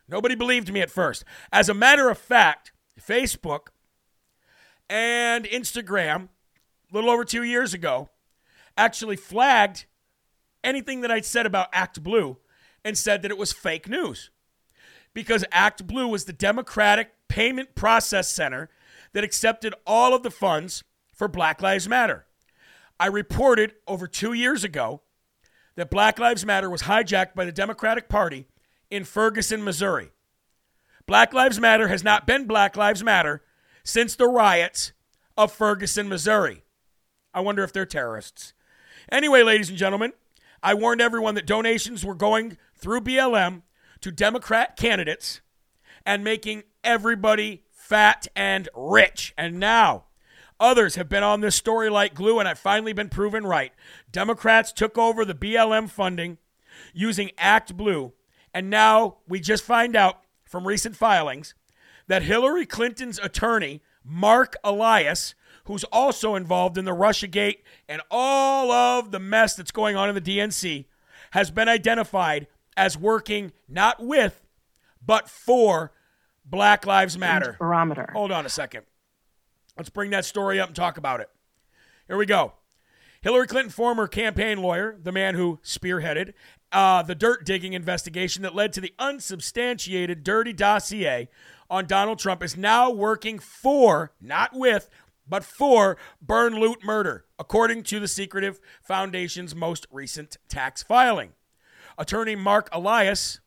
Nobody 0.07 0.35
believed 0.35 0.71
me 0.71 0.81
at 0.81 0.91
first. 0.91 1.23
As 1.51 1.67
a 1.67 1.73
matter 1.73 2.09
of 2.09 2.17
fact, 2.19 2.73
Facebook 2.99 3.69
and 4.87 5.45
Instagram, 5.45 6.29
a 6.91 6.93
little 6.93 7.09
over 7.09 7.25
two 7.25 7.43
years 7.43 7.73
ago, 7.73 8.09
actually 8.77 9.15
flagged 9.15 9.85
anything 10.63 11.01
that 11.01 11.09
I 11.09 11.21
said 11.21 11.47
about 11.47 11.69
Act 11.73 12.03
Blue 12.03 12.37
and 12.83 12.97
said 12.97 13.21
that 13.21 13.31
it 13.31 13.37
was 13.37 13.53
fake 13.53 13.89
news. 13.89 14.29
Because 15.13 15.45
Act 15.51 15.87
Blue 15.87 16.07
was 16.07 16.25
the 16.25 16.33
Democratic 16.33 17.11
Payment 17.27 17.75
Process 17.75 18.29
Center 18.29 18.69
that 19.13 19.23
accepted 19.23 19.73
all 19.85 20.13
of 20.13 20.23
the 20.23 20.31
funds 20.31 20.83
for 21.13 21.27
Black 21.27 21.61
Lives 21.61 21.87
Matter. 21.87 22.25
I 22.99 23.07
reported 23.07 23.73
over 23.87 24.07
two 24.07 24.33
years 24.33 24.63
ago 24.63 25.01
that 25.75 25.89
Black 25.89 26.19
Lives 26.19 26.45
Matter 26.45 26.69
was 26.69 26.83
hijacked 26.83 27.35
by 27.35 27.45
the 27.45 27.51
Democratic 27.51 28.09
Party 28.09 28.47
in 28.89 29.03
Ferguson, 29.03 29.63
Missouri. 29.63 30.11
Black 31.05 31.33
Lives 31.33 31.59
Matter 31.59 31.87
has 31.87 32.03
not 32.03 32.27
been 32.27 32.45
Black 32.45 32.77
Lives 32.77 33.03
Matter 33.03 33.41
since 33.83 34.15
the 34.15 34.27
riots 34.27 34.91
of 35.37 35.51
Ferguson, 35.51 36.07
Missouri. 36.07 36.63
I 37.33 37.41
wonder 37.41 37.63
if 37.63 37.73
they're 37.73 37.85
terrorists. 37.85 38.53
Anyway, 39.11 39.43
ladies 39.43 39.69
and 39.69 39.77
gentlemen, 39.77 40.13
I 40.63 40.73
warned 40.73 41.01
everyone 41.01 41.35
that 41.35 41.45
donations 41.45 42.05
were 42.05 42.15
going 42.15 42.57
through 42.75 43.01
BLM 43.01 43.63
to 44.01 44.11
Democrat 44.11 44.77
candidates 44.77 45.41
and 46.05 46.23
making 46.23 46.63
everybody 46.83 47.63
fat 47.71 48.27
and 48.35 48.69
rich. 48.75 49.33
And 49.37 49.59
now, 49.59 50.05
others 50.59 50.95
have 50.95 51.09
been 51.09 51.23
on 51.23 51.41
this 51.41 51.55
story 51.55 51.89
like 51.89 52.13
glue, 52.13 52.39
and 52.39 52.47
I've 52.47 52.59
finally 52.59 52.93
been 52.93 53.09
proven 53.09 53.45
right. 53.45 53.73
Democrats 54.11 54.71
took 54.71 54.97
over 54.97 55.25
the 55.25 55.33
BLM 55.33 55.89
funding 55.89 56.37
using 56.93 57.31
Act 57.37 57.75
Blue, 57.75 58.13
and 58.53 58.69
now 58.69 59.17
we 59.27 59.39
just 59.39 59.63
find 59.63 59.95
out 59.95 60.21
from 60.43 60.67
recent 60.67 60.95
filings 60.95 61.55
that 62.07 62.23
Hillary 62.23 62.65
Clinton's 62.65 63.19
attorney, 63.19 63.81
Mark 64.03 64.55
Elias, 64.63 65.33
who's 65.65 65.83
also 65.85 66.35
involved 66.35 66.77
in 66.77 66.85
the 66.85 66.91
Russiagate 66.91 67.59
and 67.87 68.01
all 68.09 68.71
of 68.71 69.11
the 69.11 69.19
mess 69.19 69.55
that's 69.55 69.71
going 69.71 69.95
on 69.95 70.09
in 70.09 70.15
the 70.15 70.21
DNC, 70.21 70.85
has 71.31 71.51
been 71.51 71.69
identified 71.69 72.47
as 72.75 72.97
working 72.97 73.51
not 73.67 74.03
with, 74.03 74.45
but 75.05 75.29
for 75.29 75.91
Black 76.45 76.85
Lives 76.85 77.17
Matter. 77.17 77.55
Barometer. 77.59 78.09
Hold 78.13 78.31
on 78.31 78.45
a 78.45 78.49
second. 78.49 78.83
Let's 79.77 79.89
bring 79.89 80.11
that 80.11 80.25
story 80.25 80.59
up 80.59 80.67
and 80.67 80.75
talk 80.75 80.97
about 80.97 81.21
it. 81.21 81.29
Here 82.07 82.17
we 82.17 82.25
go. 82.25 82.53
Hillary 83.21 83.47
Clinton, 83.47 83.71
former 83.71 84.07
campaign 84.07 84.61
lawyer, 84.61 84.97
the 85.01 85.11
man 85.11 85.35
who 85.35 85.59
spearheaded 85.63 86.33
uh, 86.71 87.03
the 87.03 87.15
dirt 87.15 87.45
digging 87.45 87.73
investigation 87.73 88.43
that 88.43 88.55
led 88.55 88.73
to 88.73 88.81
the 88.81 88.93
unsubstantiated 88.97 90.23
dirty 90.23 90.53
dossier 90.53 91.29
on 91.69 91.85
Donald 91.85 92.19
Trump, 92.19 92.43
is 92.43 92.57
now 92.57 92.89
working 92.89 93.39
for, 93.39 94.11
not 94.19 94.51
with, 94.53 94.89
but 95.31 95.45
for 95.45 95.97
burn, 96.21 96.59
loot, 96.59 96.83
murder, 96.83 97.23
according 97.39 97.83
to 97.83 98.01
the 98.01 98.07
Secretive 98.07 98.59
Foundation's 98.83 99.55
most 99.55 99.87
recent 99.89 100.35
tax 100.49 100.83
filing. 100.83 101.31
Attorney 101.97 102.35
Mark 102.35 102.67
Elias, 102.73 103.39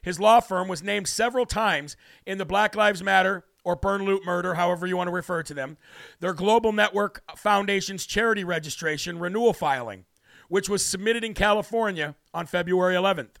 his 0.00 0.20
law 0.20 0.38
firm, 0.38 0.68
was 0.68 0.84
named 0.84 1.08
several 1.08 1.44
times 1.44 1.96
in 2.24 2.38
the 2.38 2.44
Black 2.44 2.76
Lives 2.76 3.02
Matter 3.02 3.44
or 3.64 3.74
Burn 3.74 4.04
Loot 4.04 4.24
Murder, 4.24 4.54
however 4.54 4.86
you 4.86 4.96
want 4.96 5.08
to 5.08 5.12
refer 5.12 5.42
to 5.42 5.52
them, 5.52 5.78
their 6.20 6.32
Global 6.32 6.72
Network 6.72 7.24
Foundation's 7.36 8.06
charity 8.06 8.44
registration 8.44 9.18
renewal 9.18 9.52
filing, 9.52 10.04
which 10.48 10.68
was 10.68 10.86
submitted 10.86 11.24
in 11.24 11.34
California 11.34 12.14
on 12.32 12.46
February 12.46 12.94
11th. 12.94 13.34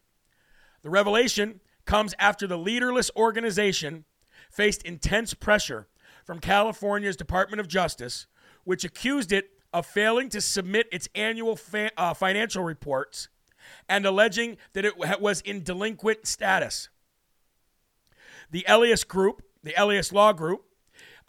The 0.82 0.90
revelation 0.90 1.60
comes 1.84 2.16
after 2.18 2.48
the 2.48 2.58
leaderless 2.58 3.12
organization 3.14 4.06
faced 4.50 4.82
intense 4.82 5.34
pressure 5.34 5.86
from 6.26 6.40
California's 6.40 7.16
Department 7.16 7.60
of 7.60 7.68
Justice, 7.68 8.26
which 8.64 8.84
accused 8.84 9.32
it 9.32 9.50
of 9.72 9.86
failing 9.86 10.28
to 10.30 10.40
submit 10.40 10.88
its 10.90 11.08
annual 11.14 11.54
fa- 11.54 11.92
uh, 11.96 12.12
financial 12.12 12.64
reports 12.64 13.28
and 13.88 14.04
alleging 14.04 14.56
that 14.72 14.84
it 14.84 14.98
was 14.98 15.40
in 15.40 15.62
delinquent 15.62 16.26
status. 16.26 16.88
The 18.50 18.64
Elias 18.68 19.04
Group, 19.04 19.42
the 19.62 19.74
Elias 19.80 20.12
Law 20.12 20.32
Group, 20.32 20.64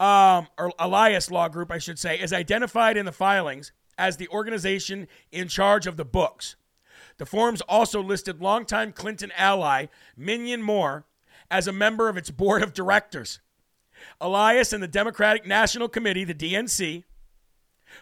um, 0.00 0.48
or 0.58 0.72
Elias 0.78 1.30
Law 1.30 1.48
Group, 1.48 1.70
I 1.70 1.78
should 1.78 1.98
say, 1.98 2.18
is 2.18 2.32
identified 2.32 2.96
in 2.96 3.06
the 3.06 3.12
filings 3.12 3.72
as 3.96 4.16
the 4.16 4.28
organization 4.28 5.08
in 5.32 5.48
charge 5.48 5.86
of 5.86 5.96
the 5.96 6.04
books. 6.04 6.56
The 7.18 7.26
forms 7.26 7.60
also 7.62 8.00
listed 8.00 8.40
longtime 8.40 8.92
Clinton 8.92 9.32
ally 9.36 9.86
Minyon 10.18 10.62
Moore 10.62 11.04
as 11.50 11.66
a 11.66 11.72
member 11.72 12.08
of 12.08 12.16
its 12.16 12.30
board 12.30 12.62
of 12.62 12.72
directors. 12.72 13.40
Elias 14.20 14.72
and 14.72 14.82
the 14.82 14.88
Democratic 14.88 15.46
National 15.46 15.88
Committee, 15.88 16.24
the 16.24 16.34
DNC, 16.34 17.04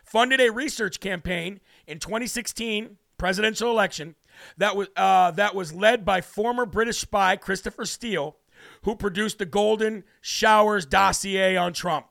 funded 0.04 0.40
a 0.40 0.50
research 0.50 1.00
campaign 1.00 1.60
in 1.86 1.98
2016 1.98 2.98
presidential 3.18 3.70
election 3.70 4.14
that 4.58 4.76
was 4.76 4.88
uh, 4.96 5.30
that 5.32 5.54
was 5.54 5.72
led 5.72 6.04
by 6.04 6.20
former 6.20 6.66
British 6.66 6.98
spy 6.98 7.36
Christopher 7.36 7.84
Steele, 7.84 8.36
who 8.82 8.94
produced 8.94 9.38
the 9.38 9.46
Golden 9.46 10.04
Showers 10.20 10.86
dossier 10.86 11.56
on 11.56 11.72
Trump. 11.72 12.06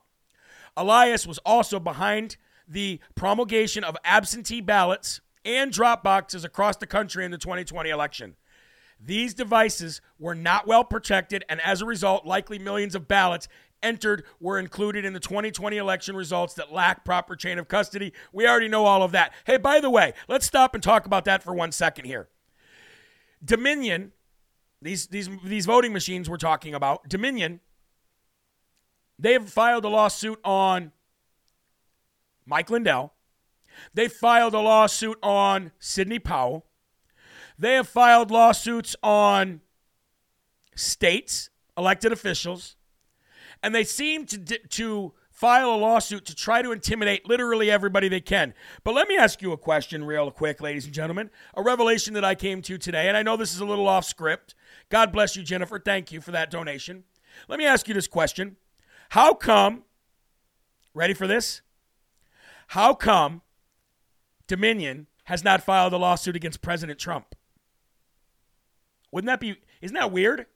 Elias 0.76 1.26
was 1.26 1.38
also 1.38 1.80
behind 1.80 2.36
the 2.68 3.00
promulgation 3.14 3.84
of 3.84 3.96
absentee 4.04 4.60
ballots 4.60 5.20
and 5.44 5.70
drop 5.72 6.02
boxes 6.02 6.44
across 6.44 6.76
the 6.76 6.86
country 6.86 7.24
in 7.24 7.30
the 7.30 7.38
2020 7.38 7.88
election. 7.88 8.36
These 8.98 9.34
devices 9.34 10.00
were 10.18 10.34
not 10.34 10.66
well 10.66 10.82
protected, 10.82 11.44
and 11.48 11.60
as 11.60 11.82
a 11.82 11.86
result, 11.86 12.26
likely 12.26 12.58
millions 12.58 12.94
of 12.94 13.06
ballots 13.06 13.46
entered 13.82 14.24
were 14.40 14.58
included 14.58 15.04
in 15.04 15.12
the 15.12 15.20
2020 15.20 15.76
election 15.76 16.16
results 16.16 16.54
that 16.54 16.72
lack 16.72 17.04
proper 17.04 17.36
chain 17.36 17.58
of 17.58 17.68
custody. 17.68 18.12
We 18.32 18.46
already 18.46 18.68
know 18.68 18.84
all 18.84 19.02
of 19.02 19.12
that. 19.12 19.32
Hey, 19.44 19.56
by 19.56 19.80
the 19.80 19.90
way, 19.90 20.12
let's 20.28 20.46
stop 20.46 20.74
and 20.74 20.82
talk 20.82 21.06
about 21.06 21.24
that 21.26 21.42
for 21.42 21.54
one 21.54 21.72
second 21.72 22.06
here. 22.06 22.28
Dominion, 23.44 24.12
these 24.82 25.06
these 25.08 25.28
these 25.44 25.66
voting 25.66 25.92
machines 25.92 26.28
we're 26.28 26.36
talking 26.36 26.74
about, 26.74 27.08
Dominion, 27.08 27.60
they 29.18 29.32
have 29.32 29.48
filed 29.48 29.84
a 29.84 29.88
lawsuit 29.88 30.40
on 30.44 30.92
Mike 32.44 32.70
Lindell. 32.70 33.12
They 33.92 34.08
filed 34.08 34.54
a 34.54 34.60
lawsuit 34.60 35.18
on 35.22 35.72
Sidney 35.78 36.18
Powell. 36.18 36.66
They 37.58 37.74
have 37.74 37.88
filed 37.88 38.30
lawsuits 38.30 38.96
on 39.02 39.60
states, 40.74 41.50
elected 41.76 42.12
officials, 42.12 42.75
and 43.66 43.74
they 43.74 43.84
seem 43.84 44.24
to 44.26 44.38
to 44.38 45.12
file 45.30 45.74
a 45.74 45.76
lawsuit 45.76 46.24
to 46.24 46.34
try 46.34 46.62
to 46.62 46.72
intimidate 46.72 47.28
literally 47.28 47.70
everybody 47.70 48.08
they 48.08 48.20
can. 48.20 48.54
But 48.84 48.94
let 48.94 49.06
me 49.06 49.18
ask 49.18 49.42
you 49.42 49.52
a 49.52 49.58
question 49.58 50.04
real 50.04 50.30
quick, 50.30 50.62
ladies 50.62 50.86
and 50.86 50.94
gentlemen. 50.94 51.28
A 51.54 51.62
revelation 51.62 52.14
that 52.14 52.24
I 52.24 52.34
came 52.34 52.62
to 52.62 52.78
today, 52.78 53.08
and 53.08 53.16
I 53.16 53.22
know 53.22 53.36
this 53.36 53.52
is 53.52 53.60
a 53.60 53.66
little 53.66 53.86
off 53.86 54.06
script. 54.06 54.54
God 54.88 55.12
bless 55.12 55.36
you, 55.36 55.42
Jennifer. 55.42 55.78
Thank 55.78 56.10
you 56.10 56.22
for 56.22 56.30
that 56.30 56.50
donation. 56.50 57.04
Let 57.48 57.58
me 57.58 57.66
ask 57.66 57.86
you 57.86 57.92
this 57.92 58.08
question. 58.08 58.56
How 59.10 59.34
come 59.34 59.82
Ready 60.96 61.12
for 61.12 61.26
this? 61.26 61.60
How 62.68 62.94
come 62.94 63.42
Dominion 64.46 65.08
has 65.24 65.44
not 65.44 65.62
filed 65.62 65.92
a 65.92 65.98
lawsuit 65.98 66.34
against 66.34 66.62
President 66.62 66.98
Trump? 66.98 67.34
Wouldn't 69.12 69.28
that 69.28 69.38
be, 69.38 69.56
isn't 69.82 69.94
that 69.94 70.10
weird? 70.10 70.46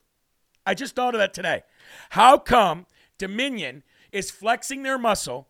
I 0.64 0.72
just 0.72 0.96
thought 0.96 1.14
of 1.14 1.18
that 1.18 1.34
today. 1.34 1.62
How 2.08 2.38
come 2.38 2.86
Dominion 3.20 3.84
is 4.10 4.30
flexing 4.30 4.82
their 4.82 4.98
muscle 4.98 5.46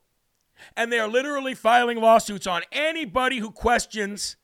and 0.77 0.93
they 0.93 0.99
are 0.99 1.09
literally 1.09 1.55
filing 1.55 1.99
lawsuits 1.99 2.47
on 2.47 2.63
anybody 2.73 3.39
who 3.39 3.51
questions 3.51 4.37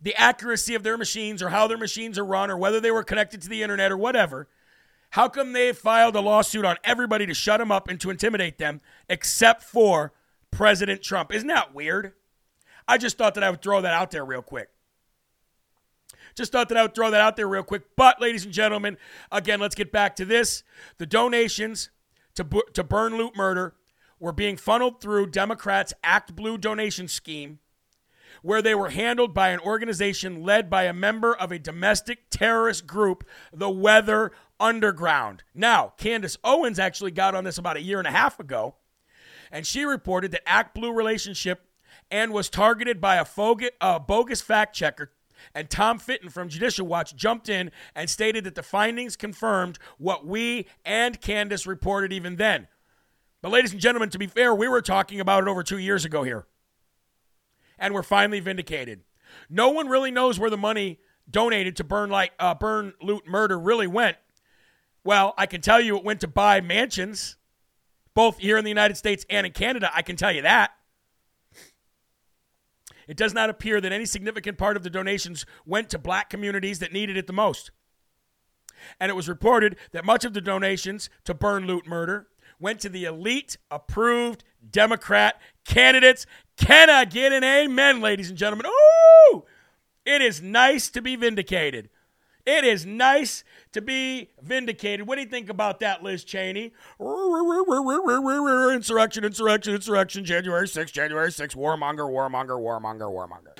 the 0.00 0.14
accuracy 0.16 0.74
of 0.74 0.82
their 0.82 0.98
machines 0.98 1.42
or 1.42 1.50
how 1.50 1.66
their 1.66 1.78
machines 1.78 2.18
are 2.18 2.24
run 2.24 2.50
or 2.50 2.56
whether 2.56 2.80
they 2.80 2.90
were 2.90 3.04
connected 3.04 3.42
to 3.42 3.48
the 3.48 3.62
internet 3.62 3.92
or 3.92 3.96
whatever? 3.96 4.48
How 5.10 5.28
come 5.28 5.52
they 5.52 5.72
filed 5.72 6.16
a 6.16 6.20
lawsuit 6.20 6.64
on 6.64 6.76
everybody 6.82 7.26
to 7.26 7.34
shut 7.34 7.60
them 7.60 7.70
up 7.70 7.86
and 7.86 8.00
to 8.00 8.10
intimidate 8.10 8.58
them 8.58 8.80
except 9.08 9.62
for 9.62 10.12
President 10.50 11.02
Trump? 11.02 11.32
Isn't 11.32 11.48
that 11.48 11.74
weird? 11.74 12.14
I 12.88 12.98
just 12.98 13.18
thought 13.18 13.34
that 13.34 13.44
I 13.44 13.50
would 13.50 13.62
throw 13.62 13.80
that 13.82 13.92
out 13.92 14.10
there 14.10 14.24
real 14.24 14.42
quick. 14.42 14.70
Just 16.34 16.52
thought 16.52 16.68
that 16.68 16.78
I 16.78 16.82
would 16.82 16.94
throw 16.94 17.10
that 17.10 17.20
out 17.20 17.36
there 17.36 17.48
real 17.48 17.62
quick. 17.62 17.96
But, 17.96 18.20
ladies 18.20 18.44
and 18.44 18.52
gentlemen, 18.52 18.98
again, 19.32 19.58
let's 19.58 19.74
get 19.74 19.90
back 19.90 20.16
to 20.16 20.24
this. 20.24 20.62
The 20.98 21.06
donations 21.06 21.90
to, 22.36 22.62
to 22.72 22.84
Burn 22.84 23.16
Loot 23.16 23.36
Murder 23.36 23.74
were 24.18 24.32
being 24.32 24.56
funneled 24.56 25.00
through 25.00 25.26
Democrats' 25.26 25.92
Act 26.02 26.34
Blue 26.34 26.56
donation 26.56 27.08
scheme, 27.08 27.58
where 28.42 28.62
they 28.62 28.74
were 28.74 28.90
handled 28.90 29.34
by 29.34 29.50
an 29.50 29.60
organization 29.60 30.42
led 30.42 30.70
by 30.70 30.84
a 30.84 30.92
member 30.92 31.34
of 31.34 31.52
a 31.52 31.58
domestic 31.58 32.30
terrorist 32.30 32.86
group, 32.86 33.24
the 33.52 33.70
Weather 33.70 34.32
Underground. 34.58 35.42
Now, 35.54 35.92
Candace 35.98 36.38
Owens 36.44 36.78
actually 36.78 37.10
got 37.10 37.34
on 37.34 37.44
this 37.44 37.58
about 37.58 37.76
a 37.76 37.82
year 37.82 37.98
and 37.98 38.08
a 38.08 38.12
half 38.12 38.40
ago, 38.40 38.76
and 39.50 39.66
she 39.66 39.84
reported 39.84 40.30
that 40.30 40.48
Act 40.48 40.74
Blue 40.74 40.92
relationship 40.92 41.62
and 42.10 42.32
was 42.32 42.48
targeted 42.48 43.00
by 43.00 43.16
a 43.16 44.00
bogus 44.00 44.40
fact 44.40 44.74
checker 44.74 45.10
and 45.54 45.70
Tom 45.70 45.98
Fitton 45.98 46.30
from 46.30 46.48
Judicial 46.48 46.86
Watch 46.86 47.14
jumped 47.14 47.48
in 47.48 47.70
and 47.94 48.08
stated 48.08 48.44
that 48.44 48.54
the 48.54 48.62
findings 48.62 49.16
confirmed 49.16 49.78
what 49.98 50.26
we 50.26 50.66
and 50.84 51.20
Candace 51.20 51.66
reported 51.66 52.12
even 52.12 52.36
then. 52.36 52.68
But, 53.42 53.52
ladies 53.52 53.72
and 53.72 53.80
gentlemen, 53.80 54.10
to 54.10 54.18
be 54.18 54.26
fair, 54.26 54.54
we 54.54 54.68
were 54.68 54.82
talking 54.82 55.20
about 55.20 55.42
it 55.42 55.48
over 55.48 55.62
two 55.62 55.78
years 55.78 56.04
ago 56.04 56.22
here. 56.22 56.46
And 57.78 57.94
we're 57.94 58.02
finally 58.02 58.40
vindicated. 58.40 59.02
No 59.50 59.68
one 59.68 59.88
really 59.88 60.10
knows 60.10 60.38
where 60.38 60.50
the 60.50 60.56
money 60.56 60.98
donated 61.30 61.76
to 61.76 61.84
burn 61.84 62.10
like 62.10 62.32
uh, 62.38 62.54
burn 62.54 62.94
loot 63.02 63.26
murder 63.26 63.58
really 63.58 63.86
went. 63.86 64.16
Well, 65.04 65.34
I 65.36 65.46
can 65.46 65.60
tell 65.60 65.80
you 65.80 65.96
it 65.96 66.04
went 66.04 66.20
to 66.20 66.28
buy 66.28 66.60
mansions, 66.60 67.36
both 68.14 68.38
here 68.38 68.56
in 68.56 68.64
the 68.64 68.70
United 68.70 68.96
States 68.96 69.24
and 69.30 69.46
in 69.46 69.52
Canada. 69.52 69.90
I 69.94 70.02
can 70.02 70.16
tell 70.16 70.32
you 70.32 70.42
that. 70.42 70.72
It 73.06 73.16
does 73.16 73.34
not 73.34 73.50
appear 73.50 73.80
that 73.80 73.92
any 73.92 74.06
significant 74.06 74.58
part 74.58 74.76
of 74.76 74.82
the 74.82 74.90
donations 74.90 75.46
went 75.64 75.90
to 75.90 75.98
black 75.98 76.28
communities 76.30 76.78
that 76.80 76.92
needed 76.92 77.16
it 77.16 77.26
the 77.26 77.32
most. 77.32 77.70
And 79.00 79.10
it 79.10 79.14
was 79.14 79.28
reported 79.28 79.76
that 79.92 80.04
much 80.04 80.24
of 80.24 80.34
the 80.34 80.40
donations 80.40 81.08
to 81.24 81.34
burn, 81.34 81.66
loot, 81.66 81.86
murder 81.86 82.28
went 82.58 82.80
to 82.80 82.88
the 82.88 83.04
elite 83.04 83.56
approved 83.70 84.44
Democrat 84.68 85.40
candidates. 85.64 86.26
Can 86.56 86.90
I 86.90 87.04
get 87.04 87.32
an 87.32 87.44
amen, 87.44 88.00
ladies 88.00 88.28
and 88.28 88.38
gentlemen? 88.38 88.66
Ooh! 88.66 89.44
It 90.04 90.22
is 90.22 90.40
nice 90.40 90.88
to 90.90 91.02
be 91.02 91.16
vindicated. 91.16 91.90
It 92.46 92.64
is 92.64 92.86
nice 92.86 93.42
to 93.72 93.82
be 93.82 94.30
vindicated. 94.40 95.08
What 95.08 95.16
do 95.16 95.22
you 95.22 95.28
think 95.28 95.50
about 95.50 95.80
that, 95.80 96.04
Liz 96.04 96.22
Cheney? 96.22 96.72
Insurrection, 98.72 99.24
insurrection, 99.24 99.74
insurrection, 99.74 100.24
January 100.24 100.68
6th, 100.68 100.92
January 100.92 101.30
6th, 101.30 101.56
warmonger, 101.56 102.08
warmonger, 102.08 102.56
warmonger, 102.60 103.10
warmonger. 103.10 103.58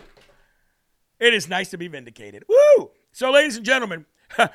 It 1.18 1.34
is 1.34 1.49
nice 1.49 1.70
to 1.70 1.78
be 1.78 1.89
vindicated. 1.89 2.45
Woo! 2.49 2.93
So, 3.11 3.32
ladies 3.32 3.57
and 3.57 3.66
gentlemen, 3.66 4.07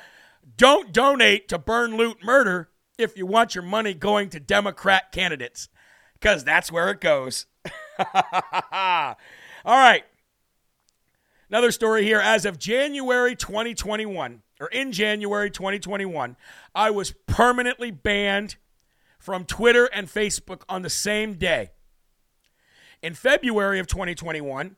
don't 0.56 0.92
donate 0.92 1.48
to 1.48 1.58
burn, 1.58 1.98
loot, 1.98 2.24
murder 2.24 2.70
if 2.96 3.18
you 3.18 3.26
want 3.26 3.54
your 3.54 3.64
money 3.64 3.92
going 3.92 4.30
to 4.30 4.40
Democrat 4.40 5.12
candidates, 5.12 5.68
because 6.14 6.42
that's 6.42 6.72
where 6.72 6.90
it 6.90 7.00
goes. 7.00 7.46
All 7.98 9.16
right. 9.66 10.04
Another 11.52 11.70
story 11.70 12.02
here. 12.02 12.18
As 12.18 12.46
of 12.46 12.58
January 12.58 13.36
2021, 13.36 14.40
or 14.58 14.68
in 14.68 14.90
January 14.90 15.50
2021, 15.50 16.34
I 16.74 16.90
was 16.90 17.12
permanently 17.26 17.90
banned 17.90 18.56
from 19.18 19.44
Twitter 19.44 19.84
and 19.92 20.08
Facebook 20.08 20.62
on 20.66 20.80
the 20.80 20.88
same 20.88 21.34
day. 21.34 21.72
In 23.02 23.12
February 23.12 23.78
of 23.78 23.86
2021, 23.86 24.76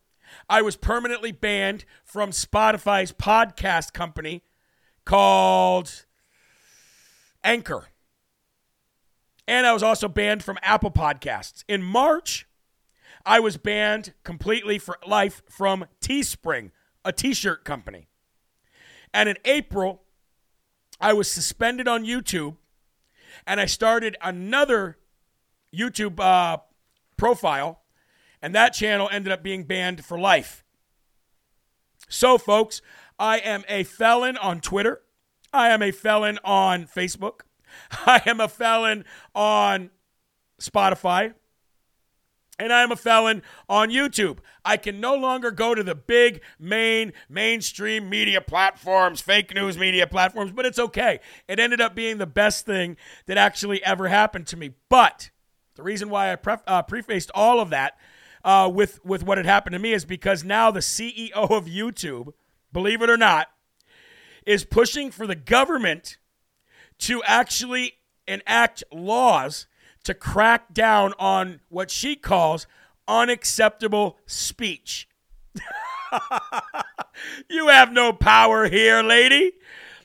I 0.50 0.62
was 0.62 0.74
permanently 0.74 1.30
banned 1.30 1.84
from 2.02 2.32
Spotify's 2.32 3.12
podcast 3.12 3.92
company 3.92 4.42
called 5.04 6.06
Anchor. 7.44 7.86
And 9.46 9.64
I 9.64 9.72
was 9.72 9.84
also 9.84 10.08
banned 10.08 10.42
from 10.42 10.58
Apple 10.60 10.90
Podcasts. 10.90 11.62
In 11.68 11.84
March, 11.84 12.48
I 13.26 13.40
was 13.40 13.56
banned 13.56 14.12
completely 14.22 14.78
for 14.78 14.98
life 15.06 15.42
from 15.48 15.86
Teespring, 16.00 16.70
a 17.04 17.12
t 17.12 17.34
shirt 17.34 17.64
company. 17.64 18.08
And 19.12 19.28
in 19.28 19.36
April, 19.44 20.02
I 21.00 21.12
was 21.12 21.30
suspended 21.30 21.88
on 21.88 22.04
YouTube 22.04 22.56
and 23.46 23.60
I 23.60 23.66
started 23.66 24.16
another 24.22 24.98
YouTube 25.74 26.20
uh, 26.20 26.58
profile, 27.16 27.80
and 28.40 28.54
that 28.54 28.70
channel 28.70 29.08
ended 29.10 29.32
up 29.32 29.42
being 29.42 29.64
banned 29.64 30.04
for 30.04 30.18
life. 30.18 30.64
So, 32.08 32.38
folks, 32.38 32.80
I 33.18 33.38
am 33.38 33.64
a 33.68 33.84
felon 33.84 34.36
on 34.36 34.60
Twitter. 34.60 35.02
I 35.52 35.70
am 35.70 35.82
a 35.82 35.92
felon 35.92 36.38
on 36.44 36.86
Facebook. 36.86 37.40
I 38.06 38.22
am 38.26 38.40
a 38.40 38.48
felon 38.48 39.04
on 39.34 39.90
Spotify 40.60 41.34
and 42.58 42.72
I'm 42.72 42.92
a 42.92 42.96
felon 42.96 43.42
on 43.68 43.90
YouTube. 43.90 44.38
I 44.64 44.76
can 44.76 45.00
no 45.00 45.14
longer 45.14 45.50
go 45.50 45.74
to 45.74 45.82
the 45.82 45.94
big 45.94 46.40
main 46.58 47.12
mainstream 47.28 48.08
media 48.08 48.40
platforms, 48.40 49.20
fake 49.20 49.54
news 49.54 49.76
media 49.76 50.06
platforms, 50.06 50.52
but 50.52 50.64
it's 50.64 50.78
okay. 50.78 51.20
It 51.48 51.58
ended 51.58 51.80
up 51.80 51.94
being 51.94 52.18
the 52.18 52.26
best 52.26 52.64
thing 52.64 52.96
that 53.26 53.36
actually 53.36 53.82
ever 53.84 54.08
happened 54.08 54.46
to 54.48 54.56
me. 54.56 54.74
But 54.88 55.30
the 55.74 55.82
reason 55.82 56.08
why 56.10 56.32
I 56.32 56.36
pref- 56.36 56.62
uh, 56.66 56.82
prefaced 56.82 57.30
all 57.34 57.60
of 57.60 57.70
that 57.70 57.98
uh, 58.44 58.70
with 58.72 59.04
with 59.04 59.24
what 59.24 59.38
had 59.38 59.46
happened 59.46 59.74
to 59.74 59.78
me 59.78 59.92
is 59.92 60.04
because 60.04 60.44
now 60.44 60.70
the 60.70 60.80
CEO 60.80 61.32
of 61.32 61.66
YouTube, 61.66 62.32
believe 62.72 63.02
it 63.02 63.10
or 63.10 63.16
not, 63.16 63.48
is 64.46 64.64
pushing 64.64 65.10
for 65.10 65.26
the 65.26 65.34
government 65.34 66.18
to 66.98 67.22
actually 67.24 67.94
enact 68.26 68.84
laws 68.92 69.66
to 70.04 70.14
crack 70.14 70.72
down 70.72 71.14
on 71.18 71.60
what 71.68 71.90
she 71.90 72.16
calls 72.16 72.66
unacceptable 73.08 74.18
speech. 74.26 75.08
you 77.50 77.68
have 77.68 77.92
no 77.92 78.12
power 78.12 78.68
here, 78.68 79.02
lady. 79.02 79.52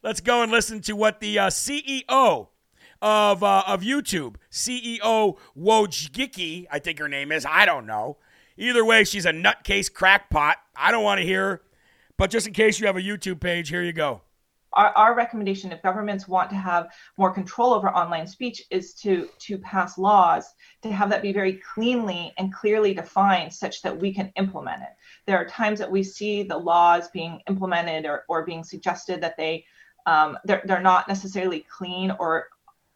Let's 0.02 0.22
go 0.22 0.42
and 0.42 0.52
listen 0.52 0.82
to 0.82 0.96
what 0.96 1.20
the 1.20 1.38
uh, 1.40 1.48
CEO 1.48 2.48
of, 3.02 3.44
uh, 3.44 3.64
of 3.68 3.82
YouTube, 3.82 4.36
CEO 4.52 5.38
Wojcicki, 5.58 6.68
I 6.72 6.80
think 6.80 7.00
her 7.00 7.10
name 7.10 7.32
is, 7.32 7.46
I 7.46 7.66
don't 7.66 7.86
know. 7.86 8.18
Either 8.58 8.84
way, 8.84 9.04
she's 9.04 9.26
a 9.26 9.32
nutcase 9.32 9.92
crackpot. 9.92 10.58
I 10.76 10.92
don't 10.92 11.04
want 11.04 11.20
to 11.20 11.26
hear 11.26 11.50
her. 11.50 11.62
But 12.18 12.30
just 12.32 12.48
in 12.48 12.54
case 12.54 12.80
you 12.80 12.88
have 12.88 12.98
a 12.98 13.02
YouTube 13.02 13.40
page, 13.40 13.70
here 13.70 13.82
you 13.82 13.94
go 13.94 14.22
our, 14.74 14.90
our 14.96 15.16
recommendation 15.16 15.72
if 15.72 15.82
governments 15.82 16.28
want 16.28 16.50
to 16.50 16.56
have 16.56 16.90
more 17.18 17.32
control 17.32 17.74
over 17.74 17.90
online 17.90 18.28
speech 18.28 18.64
is 18.70 18.94
to 18.96 19.30
to 19.40 19.58
pass 19.58 19.98
laws 19.98 20.54
to 20.84 20.92
have 20.92 21.10
that 21.10 21.22
be 21.22 21.34
very 21.34 21.54
cleanly 21.74 22.34
and 22.38 22.54
clearly 22.54 22.94
defined 22.94 23.54
such 23.54 23.82
that 23.82 23.98
we 23.98 24.14
can 24.14 24.32
implement 24.36 24.82
it. 24.82 24.90
There 25.26 25.38
are 25.38 25.46
times 25.46 25.80
that 25.80 25.92
we 25.92 26.04
see 26.04 26.44
the 26.44 26.58
laws 26.58 27.10
being 27.10 27.42
implemented 27.48 28.06
or, 28.06 28.26
or 28.28 28.46
being 28.46 28.64
suggested 28.64 29.22
that 29.22 29.38
they 29.38 29.66
um, 30.06 30.38
they're, 30.46 30.62
they're 30.66 30.82
not 30.82 31.08
necessarily 31.08 31.66
clean 31.70 32.12
or 32.20 32.48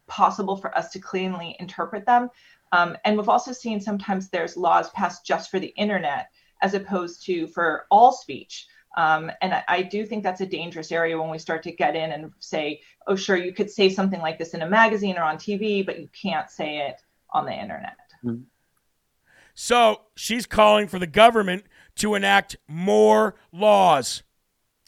possible 0.08 0.56
for 0.56 0.76
us 0.78 0.92
to 0.92 1.00
cleanly 1.00 1.56
interpret 1.60 2.06
them. 2.06 2.30
Um, 2.72 2.98
and 3.06 3.18
we've 3.18 3.30
also 3.30 3.52
seen 3.52 3.80
sometimes 3.80 4.30
there's 4.30 4.58
laws 4.58 4.90
passed 4.92 5.26
just 5.26 5.52
for 5.52 5.60
the 5.60 5.74
internet 5.76 6.30
as 6.62 6.74
opposed 6.74 7.24
to 7.26 7.46
for 7.48 7.86
all 7.92 8.12
speech 8.12 8.68
um, 8.96 9.32
and 9.41 9.54
I, 9.54 9.64
I, 9.68 9.82
do 9.82 10.06
think 10.06 10.24
that's 10.24 10.41
a 10.41 10.46
dangerous 10.46 10.91
area 10.91 11.20
when 11.20 11.32
we 11.32 11.39
start 11.39 11.64
to 11.64 11.72
get 11.72 11.96
in 11.96 12.12
and 12.12 12.32
say, 12.39 12.82
oh, 13.08 13.16
sure, 13.16 13.36
you 13.36 13.52
could 13.52 13.72
say 13.72 13.89
something 13.89 14.22
like 14.22 14.38
this 14.38 14.54
in 14.54 14.62
a 14.62 14.70
magazine 14.70 15.18
or 15.18 15.24
on 15.24 15.38
TV, 15.38 15.84
but 15.84 16.00
you 16.00 16.08
can't 16.14 16.50
say 16.50 16.78
it 16.78 17.02
on 17.32 17.46
the 17.46 17.54
internet. 17.54 17.98
Mm-hmm. 18.24 18.44
So 19.56 20.02
she's 20.16 20.46
calling 20.46 20.88
for 20.88 21.00
the 21.00 21.08
government 21.08 21.66
to 21.96 22.14
enact 22.14 22.56
more 22.68 23.36
laws 23.52 24.24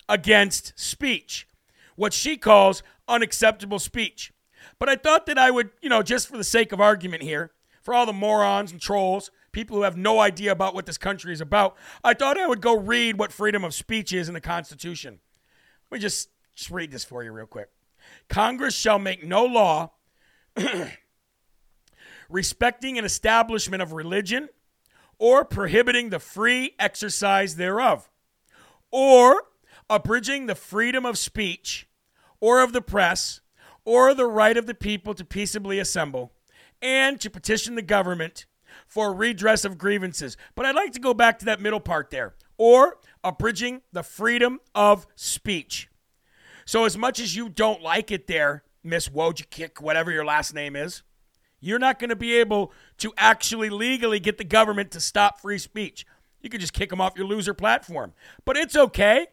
against 0.08 0.74
speech, 0.76 1.47
what 1.95 2.14
she 2.14 2.38
calls 2.38 2.84
unacceptable 3.08 3.80
speech. 3.80 4.32
But 4.80 4.89
I 4.89 4.95
thought 4.95 5.26
that 5.28 5.38
I 5.38 5.51
would, 5.51 5.72
you 5.82 5.89
know, 5.89 6.03
just 6.03 6.28
for 6.28 6.38
the 6.38 6.43
sake 6.43 6.72
of 6.72 6.82
argument 6.82 7.24
here, 7.24 7.51
for 7.82 7.93
all 7.93 8.06
the 8.06 8.14
morons 8.14 8.72
and 8.72 8.82
trolls 8.82 9.32
people 9.56 9.78
who 9.78 9.84
have 9.84 9.95
no 9.95 10.20
idea 10.20 10.51
about 10.51 10.76
what 10.76 10.86
this 10.86 10.97
country 10.97 11.32
is 11.32 11.39
about, 11.39 11.78
I 12.03 12.14
thought 12.14 12.38
I 12.38 12.45
would 12.45 12.60
go 12.60 12.78
read 12.78 13.18
what 13.18 13.32
freedom 13.32 13.64
of 13.64 13.74
speech 13.74 14.12
is 14.12 14.28
in 14.28 14.34
the 14.34 14.41
Constitution. 14.41 15.20
Let 15.89 15.97
me 15.97 16.01
just, 16.01 16.30
just 16.56 16.70
read 16.70 16.91
this 16.91 17.06
for 17.06 17.24
you 17.24 17.32
real 17.32 17.45
quick. 17.45 17.70
Congress 18.28 18.76
shall 18.76 18.99
make 18.99 19.26
no 19.26 19.45
law 19.45 19.93
respecting 22.30 22.99
an 22.99 23.06
establishment 23.06 23.82
of 23.82 23.93
religion 23.93 24.49
or 25.18 25.45
prohibiting 25.45 26.10
the 26.10 26.20
free 26.20 26.76
exercise 26.78 27.56
thereof, 27.56 28.10
or 28.91 29.43
abridging 29.89 30.47
the 30.47 30.56
freedom 30.56 31.06
of 31.06 31.18
speech 31.18 31.88
or 32.41 32.62
of 32.62 32.74
the 32.74 32.82
press 32.82 33.39
or 33.86 34.14
the 34.14 34.28
right 34.28 34.58
of 34.58 34.66
the 34.66 34.74
people 34.74 35.14
to 35.14 35.24
peaceably 35.24 35.80
assemble 35.80 36.34
and 36.82 37.22
to 37.22 37.30
petition 37.30 37.76
the 37.76 37.82
government 37.82 38.45
for 38.88 39.14
redress 39.14 39.66
of 39.66 39.78
grievances. 39.78 40.38
But 40.56 40.66
I'd 40.66 40.76
like 40.76 40.92
to 40.94 41.00
go 41.00 41.14
back 41.14 41.40
to 41.40 41.46
that 41.46 41.62
middle 41.62 41.80
part 41.80 42.10
there 42.10 42.36
or 42.58 42.98
abridging 43.24 43.82
the 43.92 44.04
freedom 44.04 44.60
of 44.74 45.08
speech. 45.16 45.90
So, 46.66 46.86
as 46.86 46.98
much 46.98 47.20
as 47.20 47.36
you 47.36 47.50
don't 47.50 47.82
like 47.82 48.12
it 48.12 48.28
there, 48.28 48.64
Miss 48.84 49.10
Wojcik, 49.10 49.82
whatever 49.82 50.12
your 50.12 50.26
last 50.26 50.54
name 50.54 50.76
is, 50.76 51.04
you're 51.60 51.80
not 51.80 52.00
going 52.00 52.10
to 52.10 52.16
be 52.16 52.36
able 52.36 52.72
to 52.98 53.14
actually 53.18 53.70
legally 53.70 54.20
get 54.20 54.38
the 54.38 54.44
government 54.44 54.92
to 54.92 55.00
stop 55.00 55.40
free 55.40 55.58
speech. 55.58 56.06
You 56.42 56.50
could 56.50 56.62
just 56.62 56.74
kick 56.74 56.92
them 56.92 57.02
off 57.02 57.18
your 57.18 57.26
loser 57.26 57.54
platform. 57.54 58.14
But 58.46 58.58
it's 58.58 58.76
okay 58.76 59.28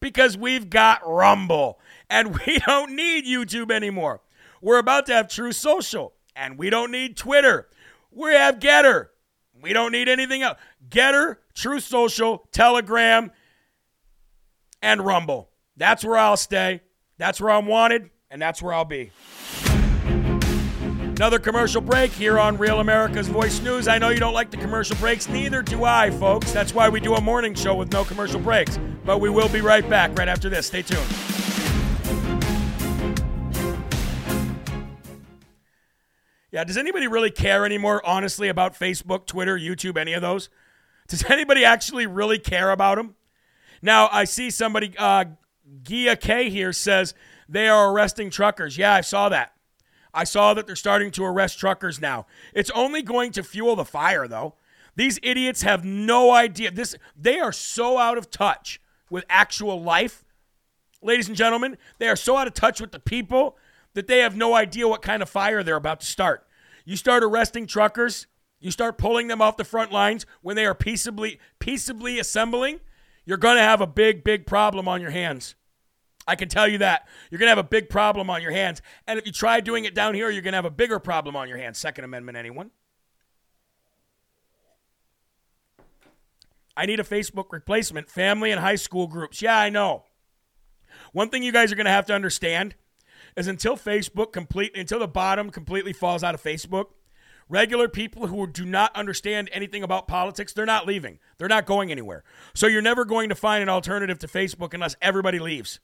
because 0.00 0.36
we've 0.36 0.68
got 0.68 1.00
Rumble 1.06 1.80
and 2.10 2.38
we 2.46 2.58
don't 2.58 2.94
need 2.94 3.24
YouTube 3.24 3.70
anymore. 3.70 4.20
We're 4.60 4.78
about 4.78 5.06
to 5.06 5.14
have 5.14 5.28
True 5.28 5.52
Social 5.52 6.12
and 6.36 6.58
we 6.58 6.70
don't 6.70 6.90
need 6.90 7.16
Twitter. 7.16 7.68
We 8.18 8.32
have 8.32 8.58
Gettr. 8.58 9.06
We 9.62 9.72
don't 9.72 9.92
need 9.92 10.08
anything 10.08 10.42
else. 10.42 10.58
Gettr, 10.88 11.36
True 11.54 11.78
Social, 11.78 12.48
Telegram, 12.50 13.30
and 14.82 15.06
Rumble. 15.06 15.50
That's 15.76 16.04
where 16.04 16.16
I'll 16.16 16.36
stay. 16.36 16.80
That's 17.18 17.40
where 17.40 17.52
I'm 17.52 17.66
wanted, 17.66 18.10
and 18.28 18.42
that's 18.42 18.60
where 18.60 18.74
I'll 18.74 18.84
be. 18.84 19.12
Another 21.00 21.38
commercial 21.38 21.80
break 21.80 22.10
here 22.10 22.40
on 22.40 22.58
Real 22.58 22.80
America's 22.80 23.28
Voice 23.28 23.60
News. 23.60 23.86
I 23.86 23.98
know 23.98 24.08
you 24.08 24.18
don't 24.18 24.34
like 24.34 24.50
the 24.50 24.56
commercial 24.56 24.96
breaks, 24.96 25.28
neither 25.28 25.62
do 25.62 25.84
I, 25.84 26.10
folks. 26.10 26.50
That's 26.52 26.74
why 26.74 26.88
we 26.88 26.98
do 26.98 27.14
a 27.14 27.20
morning 27.20 27.54
show 27.54 27.76
with 27.76 27.92
no 27.92 28.04
commercial 28.04 28.40
breaks. 28.40 28.80
But 29.04 29.20
we 29.20 29.30
will 29.30 29.48
be 29.48 29.60
right 29.60 29.88
back 29.88 30.18
right 30.18 30.28
after 30.28 30.48
this. 30.48 30.66
Stay 30.66 30.82
tuned. 30.82 31.47
Yeah, 36.50 36.64
does 36.64 36.76
anybody 36.76 37.06
really 37.06 37.30
care 37.30 37.66
anymore, 37.66 38.04
honestly, 38.04 38.48
about 38.48 38.74
Facebook, 38.74 39.26
Twitter, 39.26 39.58
YouTube, 39.58 39.98
any 39.98 40.14
of 40.14 40.22
those? 40.22 40.48
Does 41.06 41.24
anybody 41.30 41.64
actually 41.64 42.06
really 42.06 42.38
care 42.38 42.70
about 42.70 42.96
them? 42.96 43.14
Now, 43.82 44.08
I 44.10 44.24
see 44.24 44.50
somebody, 44.50 44.94
uh, 44.98 45.26
Gia 45.82 46.16
K 46.16 46.48
here 46.50 46.72
says 46.72 47.14
they 47.48 47.68
are 47.68 47.92
arresting 47.92 48.30
truckers. 48.30 48.78
Yeah, 48.78 48.94
I 48.94 49.02
saw 49.02 49.28
that. 49.28 49.52
I 50.14 50.24
saw 50.24 50.54
that 50.54 50.66
they're 50.66 50.74
starting 50.74 51.10
to 51.12 51.24
arrest 51.24 51.58
truckers 51.58 52.00
now. 52.00 52.26
It's 52.54 52.70
only 52.70 53.02
going 53.02 53.30
to 53.32 53.42
fuel 53.42 53.76
the 53.76 53.84
fire, 53.84 54.26
though. 54.26 54.54
These 54.96 55.20
idiots 55.22 55.62
have 55.62 55.84
no 55.84 56.32
idea. 56.32 56.70
This 56.70 56.96
they 57.16 57.38
are 57.38 57.52
so 57.52 57.98
out 57.98 58.18
of 58.18 58.30
touch 58.30 58.80
with 59.10 59.24
actual 59.28 59.80
life. 59.80 60.24
Ladies 61.02 61.28
and 61.28 61.36
gentlemen, 61.36 61.78
they 61.98 62.08
are 62.08 62.16
so 62.16 62.36
out 62.36 62.48
of 62.48 62.54
touch 62.54 62.80
with 62.80 62.90
the 62.90 62.98
people 62.98 63.56
that 63.98 64.06
they 64.06 64.20
have 64.20 64.36
no 64.36 64.54
idea 64.54 64.86
what 64.86 65.02
kind 65.02 65.24
of 65.24 65.28
fire 65.28 65.64
they're 65.64 65.74
about 65.74 65.98
to 65.98 66.06
start. 66.06 66.46
You 66.84 66.94
start 66.94 67.24
arresting 67.24 67.66
truckers, 67.66 68.28
you 68.60 68.70
start 68.70 68.96
pulling 68.96 69.26
them 69.26 69.42
off 69.42 69.56
the 69.56 69.64
front 69.64 69.90
lines 69.90 70.24
when 70.40 70.54
they 70.54 70.66
are 70.66 70.74
peaceably 70.74 71.40
peaceably 71.58 72.20
assembling, 72.20 72.78
you're 73.24 73.38
going 73.38 73.56
to 73.56 73.62
have 73.62 73.80
a 73.80 73.88
big 73.88 74.22
big 74.22 74.46
problem 74.46 74.86
on 74.86 75.00
your 75.00 75.10
hands. 75.10 75.56
I 76.28 76.36
can 76.36 76.48
tell 76.48 76.68
you 76.68 76.78
that. 76.78 77.08
You're 77.28 77.40
going 77.40 77.48
to 77.48 77.56
have 77.56 77.58
a 77.58 77.64
big 77.64 77.88
problem 77.88 78.30
on 78.30 78.40
your 78.40 78.52
hands. 78.52 78.82
And 79.08 79.18
if 79.18 79.26
you 79.26 79.32
try 79.32 79.58
doing 79.58 79.84
it 79.84 79.96
down 79.96 80.14
here, 80.14 80.30
you're 80.30 80.42
going 80.42 80.52
to 80.52 80.58
have 80.58 80.64
a 80.64 80.70
bigger 80.70 81.00
problem 81.00 81.34
on 81.34 81.48
your 81.48 81.58
hands. 81.58 81.76
Second 81.78 82.04
Amendment, 82.04 82.38
anyone? 82.38 82.70
I 86.76 86.86
need 86.86 87.00
a 87.00 87.04
Facebook 87.04 87.46
replacement, 87.50 88.08
family 88.08 88.52
and 88.52 88.60
high 88.60 88.76
school 88.76 89.08
groups. 89.08 89.42
Yeah, 89.42 89.58
I 89.58 89.70
know. 89.70 90.04
One 91.12 91.30
thing 91.30 91.42
you 91.42 91.50
guys 91.50 91.72
are 91.72 91.74
going 91.74 91.86
to 91.86 91.90
have 91.90 92.06
to 92.06 92.14
understand 92.14 92.76
is 93.38 93.46
until 93.46 93.76
Facebook 93.76 94.32
complete 94.32 94.76
until 94.76 94.98
the 94.98 95.08
bottom 95.08 95.50
completely 95.50 95.92
falls 95.92 96.24
out 96.24 96.34
of 96.34 96.42
Facebook, 96.42 96.86
regular 97.48 97.88
people 97.88 98.26
who 98.26 98.46
do 98.48 98.64
not 98.64 98.94
understand 98.96 99.48
anything 99.52 99.84
about 99.84 100.08
politics, 100.08 100.52
they're 100.52 100.66
not 100.66 100.86
leaving. 100.86 101.20
They're 101.38 101.48
not 101.48 101.64
going 101.64 101.92
anywhere. 101.92 102.24
So 102.52 102.66
you're 102.66 102.82
never 102.82 103.04
going 103.04 103.28
to 103.28 103.36
find 103.36 103.62
an 103.62 103.68
alternative 103.68 104.18
to 104.18 104.26
Facebook 104.26 104.74
unless 104.74 104.96
everybody 105.00 105.38
leaves. 105.38 105.78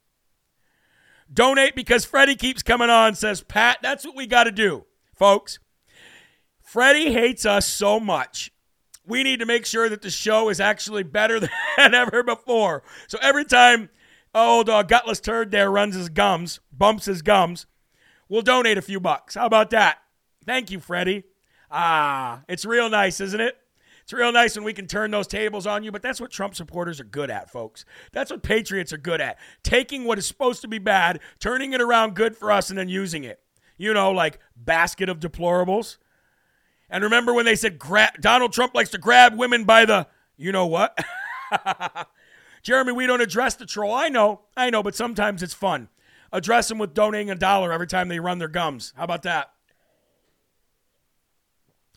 Donate 1.32 1.76
because 1.76 2.05
Freddie 2.05 2.34
keeps 2.34 2.62
coming 2.62 2.90
on, 2.90 3.14
says 3.14 3.42
Pat. 3.42 3.78
That's 3.80 4.05
what 4.05 4.16
we 4.16 4.26
got 4.26 4.44
to 4.44 4.52
do, 4.52 4.84
folks. 5.14 5.61
Freddie 6.61 7.12
hates 7.12 7.46
us 7.46 7.66
so 7.66 8.00
much. 8.00 8.50
We 9.07 9.22
need 9.22 9.38
to 9.38 9.46
make 9.46 9.64
sure 9.64 9.88
that 9.88 10.02
the 10.02 10.11
show 10.11 10.48
is 10.48 10.61
actually 10.61 11.05
better 11.05 11.38
than 11.76 11.94
ever 11.94 12.24
before. 12.24 12.82
So 13.07 13.18
every 13.22 13.44
time 13.44 13.90
old 14.35 14.68
uh, 14.68 14.82
gutless 14.82 15.20
turd 15.20 15.51
there 15.51 15.70
runs 15.70 15.95
his 15.95 16.09
gums, 16.09 16.61
bumps 16.72 17.07
his 17.07 17.22
gums, 17.22 17.66
we'll 18.28 18.43
donate 18.43 18.78
a 18.78 18.82
few 18.82 19.01
bucks. 19.01 19.35
How 19.35 19.47
about 19.47 19.70
that? 19.70 19.99
Thank 20.45 20.70
you, 20.70 20.80
Freddie. 20.80 21.24
Ah, 21.70 22.43
it's 22.49 22.64
real 22.64 22.89
nice, 22.89 23.20
isn't 23.20 23.41
it? 23.41 23.57
It's 24.05 24.12
real 24.12 24.32
nice 24.32 24.55
when 24.55 24.64
we 24.64 24.74
can 24.74 24.87
turn 24.87 25.11
those 25.11 25.26
tables 25.26 25.66
on 25.66 25.82
you, 25.82 25.91
but 25.91 26.03
that's 26.03 26.20
what 26.20 26.30
Trump 26.30 26.55
supporters 26.55 27.01
are 27.01 27.05
good 27.05 27.30
at, 27.30 27.51
folks. 27.51 27.87
That's 28.12 28.30
what 28.30 28.43
patriots 28.43 28.93
are 28.93 28.99
good 28.99 29.22
at. 29.22 29.39
Taking 29.62 30.05
what 30.05 30.18
is 30.18 30.26
supposed 30.26 30.61
to 30.61 30.68
be 30.68 30.78
bad, 30.78 31.20
turning 31.41 31.72
it 31.72 31.80
around 31.80 32.14
good 32.14 32.37
for 32.37 32.53
us, 32.53 32.68
and 32.68 32.78
then 32.78 32.91
using 32.91 33.24
it. 33.24 33.41
You 33.78 33.95
know, 33.95 34.12
like 34.12 34.41
basket 34.55 35.09
of 35.09 35.20
deplorables. 35.20 35.97
And 36.91 37.03
remember 37.03 37.32
when 37.32 37.47
they 37.47 37.57
said 37.57 37.80
Donald 38.20 38.53
Trump 38.53 38.74
likes 38.74 38.91
to 38.91 38.99
grab 38.99 39.39
women 39.39 39.64
by 39.64 39.87
the, 39.87 40.07
you 40.37 40.53
know 40.53 40.66
what? 40.66 40.99
Jeremy, 42.64 42.92
we 42.92 43.06
don't 43.06 43.20
address 43.20 43.54
the 43.54 43.66
troll. 43.66 43.92
I 43.92 44.08
know, 44.08 44.40
I 44.56 44.70
know, 44.70 44.82
but 44.82 44.96
sometimes 44.96 45.42
it's 45.42 45.52
fun. 45.52 45.90
Address 46.32 46.68
them 46.68 46.78
with 46.78 46.94
donating 46.94 47.30
a 47.30 47.34
dollar 47.34 47.72
every 47.72 47.86
time 47.86 48.08
they 48.08 48.18
run 48.18 48.38
their 48.38 48.48
gums. 48.48 48.94
How 48.96 49.04
about 49.04 49.22
that? 49.22 49.52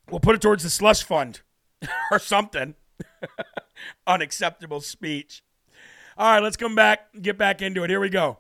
We'll 0.10 0.20
put 0.20 0.36
it 0.36 0.42
towards 0.42 0.64
the 0.64 0.70
slush 0.70 1.04
fund 1.04 1.40
or 2.12 2.20
something. 2.20 2.76
Unacceptable 4.08 4.82
speech. 4.82 5.42
All 6.18 6.34
right, 6.34 6.44
let's 6.44 6.58
come 6.58 6.76
back, 6.76 7.14
get 7.22 7.38
back 7.38 7.62
into 7.62 7.84
it. 7.86 7.90
Here 7.90 8.00
we 8.00 8.10
go. 8.10 8.40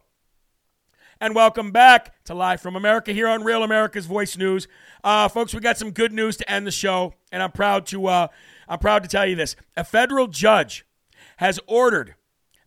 And 1.21 1.33
welcome 1.33 1.71
back 1.71 2.23
to 2.25 2.33
Live 2.33 2.59
from 2.61 2.75
America 2.75 3.13
here 3.13 3.27
on 3.27 3.43
Real 3.43 3.63
America's 3.63 4.05
Voice 4.05 4.37
News. 4.37 4.67
Uh, 5.03 5.29
folks, 5.29 5.53
we 5.53 5.61
got 5.61 5.77
some 5.77 5.91
good 5.91 6.11
news 6.11 6.35
to 6.37 6.51
end 6.51 6.67
the 6.67 6.71
show, 6.71 7.13
and 7.31 7.41
I'm 7.41 7.51
proud 7.51 7.85
to 7.87 8.07
uh, 8.07 8.27
I'm 8.67 8.79
proud 8.79 9.03
to 9.03 9.09
tell 9.09 9.25
you 9.25 9.35
this. 9.35 9.55
A 9.75 9.83
federal 9.83 10.27
judge 10.27 10.85
has 11.37 11.59
ordered 11.67 12.15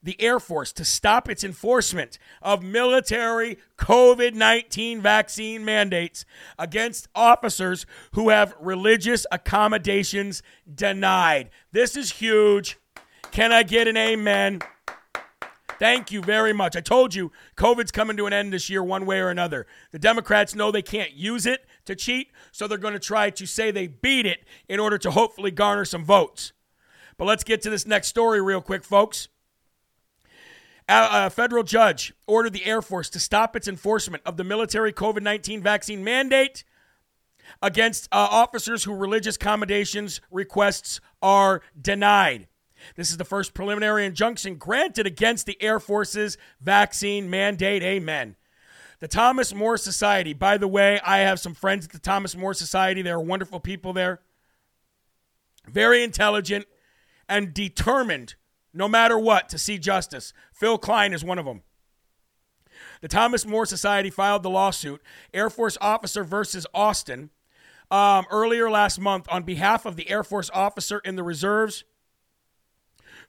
the 0.02 0.20
Air 0.20 0.40
Force 0.40 0.72
to 0.72 0.84
stop 0.84 1.28
its 1.28 1.44
enforcement 1.44 2.18
of 2.40 2.62
military 2.62 3.58
COVID 3.76 4.34
19 4.34 5.00
vaccine 5.00 5.64
mandates 5.64 6.24
against 6.58 7.08
officers 7.14 7.86
who 8.12 8.30
have 8.30 8.54
religious 8.60 9.26
accommodations 9.30 10.42
denied. 10.72 11.50
This 11.72 11.96
is 11.96 12.12
huge. 12.12 12.78
Can 13.30 13.52
I 13.52 13.62
get 13.62 13.86
an 13.88 13.96
amen? 13.96 14.60
Thank 15.78 16.12
you 16.12 16.20
very 16.20 16.52
much. 16.52 16.76
I 16.76 16.82
told 16.82 17.14
you 17.14 17.32
COVID's 17.56 17.90
coming 17.90 18.16
to 18.18 18.26
an 18.26 18.34
end 18.34 18.52
this 18.52 18.68
year, 18.68 18.82
one 18.82 19.06
way 19.06 19.18
or 19.18 19.30
another. 19.30 19.66
The 19.92 19.98
Democrats 19.98 20.54
know 20.54 20.70
they 20.70 20.82
can't 20.82 21.12
use 21.12 21.46
it 21.46 21.64
to 21.86 21.94
cheat, 21.94 22.30
so 22.52 22.68
they're 22.68 22.76
going 22.76 22.92
to 22.92 23.00
try 23.00 23.30
to 23.30 23.46
say 23.46 23.70
they 23.70 23.86
beat 23.86 24.26
it 24.26 24.44
in 24.68 24.78
order 24.78 24.98
to 24.98 25.10
hopefully 25.10 25.50
garner 25.50 25.86
some 25.86 26.04
votes. 26.04 26.52
But 27.20 27.26
let's 27.26 27.44
get 27.44 27.60
to 27.62 27.70
this 27.70 27.86
next 27.86 28.08
story 28.08 28.40
real 28.40 28.62
quick, 28.62 28.82
folks. 28.82 29.28
A, 30.88 31.28
federal 31.28 31.62
judge 31.62 32.14
ordered 32.26 32.54
the 32.54 32.64
Air 32.64 32.80
Force 32.80 33.10
to 33.10 33.20
stop 33.20 33.54
its 33.54 33.68
enforcement 33.68 34.22
of 34.24 34.38
the 34.38 34.42
military 34.42 34.90
COVID 34.90 35.20
19 35.20 35.62
vaccine 35.62 36.02
mandate 36.02 36.64
against 37.60 38.08
uh, 38.10 38.26
officers 38.30 38.84
who 38.84 38.94
religious 38.94 39.36
accommodations 39.36 40.22
requests 40.30 40.98
are 41.20 41.60
denied. 41.78 42.48
This 42.96 43.10
is 43.10 43.18
the 43.18 43.26
first 43.26 43.52
preliminary 43.52 44.06
injunction 44.06 44.54
granted 44.54 45.06
against 45.06 45.44
the 45.44 45.62
Air 45.62 45.78
Force's 45.78 46.38
vaccine 46.58 47.28
mandate. 47.28 47.82
Amen. 47.82 48.34
The 49.00 49.08
Thomas 49.08 49.52
More 49.52 49.76
Society, 49.76 50.32
by 50.32 50.56
the 50.56 50.68
way, 50.68 50.98
I 51.04 51.18
have 51.18 51.38
some 51.38 51.52
friends 51.52 51.84
at 51.84 51.92
the 51.92 51.98
Thomas 51.98 52.34
More 52.34 52.54
Society. 52.54 53.02
There 53.02 53.16
are 53.16 53.20
wonderful 53.20 53.60
people 53.60 53.92
there. 53.92 54.20
Very 55.68 56.02
intelligent 56.02 56.64
and 57.30 57.54
determined 57.54 58.34
no 58.72 58.88
matter 58.88 59.18
what, 59.18 59.48
to 59.48 59.58
see 59.58 59.78
justice. 59.78 60.32
Phil 60.52 60.78
Klein 60.78 61.12
is 61.12 61.24
one 61.24 61.38
of 61.38 61.44
them. 61.44 61.62
The 63.00 63.08
Thomas 63.08 63.44
More 63.44 63.66
Society 63.66 64.10
filed 64.10 64.42
the 64.42 64.50
lawsuit, 64.50 65.02
Air 65.34 65.50
Force 65.50 65.76
Officer 65.80 66.22
versus 66.24 66.66
Austin, 66.72 67.30
um, 67.90 68.26
earlier 68.30 68.70
last 68.70 69.00
month 69.00 69.26
on 69.30 69.42
behalf 69.42 69.84
of 69.84 69.96
the 69.96 70.08
Air 70.08 70.22
Force 70.22 70.50
officer 70.54 71.00
in 71.00 71.16
the 71.16 71.22
reserves 71.22 71.84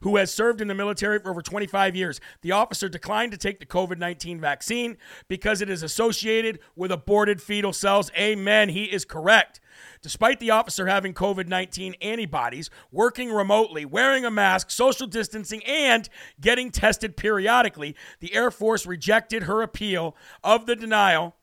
who 0.02 0.16
has 0.16 0.32
served 0.32 0.60
in 0.60 0.68
the 0.68 0.74
military 0.74 1.18
for 1.18 1.30
over 1.30 1.42
25 1.42 1.96
years. 1.96 2.20
The 2.42 2.52
officer 2.52 2.88
declined 2.88 3.32
to 3.32 3.38
take 3.38 3.58
the 3.60 3.66
COVID 3.66 3.98
19 3.98 4.40
vaccine 4.40 4.96
because 5.28 5.60
it 5.60 5.70
is 5.70 5.82
associated 5.82 6.60
with 6.76 6.92
aborted 6.92 7.40
fetal 7.40 7.72
cells. 7.72 8.10
Amen. 8.16 8.68
He 8.68 8.84
is 8.84 9.04
correct. 9.04 9.60
Despite 10.02 10.40
the 10.40 10.50
officer 10.50 10.86
having 10.86 11.14
COVID 11.14 11.46
19 11.46 11.94
antibodies, 12.00 12.70
working 12.90 13.32
remotely, 13.32 13.84
wearing 13.84 14.24
a 14.24 14.30
mask, 14.30 14.70
social 14.70 15.06
distancing, 15.06 15.64
and 15.64 16.08
getting 16.40 16.70
tested 16.70 17.16
periodically, 17.16 17.96
the 18.20 18.34
Air 18.34 18.50
Force 18.50 18.86
rejected 18.86 19.44
her 19.44 19.62
appeal 19.62 20.16
of 20.42 20.66
the 20.66 20.76
denial 20.76 21.36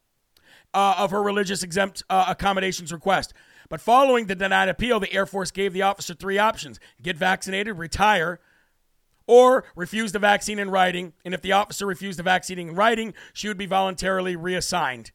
uh, 0.74 0.96
of 0.98 1.12
her 1.12 1.24
religious 1.24 1.64
exempt 1.64 2.04
uh, 2.10 2.26
accommodations 2.28 2.92
request. 2.92 3.34
But 3.70 3.82
following 3.82 4.26
the 4.26 4.36
denied 4.36 4.70
appeal, 4.70 5.00
the 5.00 5.14
Air 5.14 5.26
Force 5.26 5.52
gave 5.52 5.74
the 5.74 5.84
officer 5.84 6.14
three 6.14 6.38
options 6.38 6.80
get 7.02 7.16
vaccinated, 7.16 7.78
retire, 7.78 8.40
or 9.30 9.64
refuse 9.76 10.12
the 10.12 10.18
vaccine 10.18 10.58
in 10.58 10.72
writing. 10.72 11.14
And 11.24 11.36
if 11.36 11.42
the 11.42 11.52
officer 11.52 11.86
refused 11.86 12.18
the 12.18 12.24
vaccine 12.24 12.58
in 12.58 12.74
writing, 12.74 13.14
she 13.32 13.48
would 13.48 13.60
be 13.60 13.68
voluntarily 13.68 14.36
reassigned. 14.36 15.12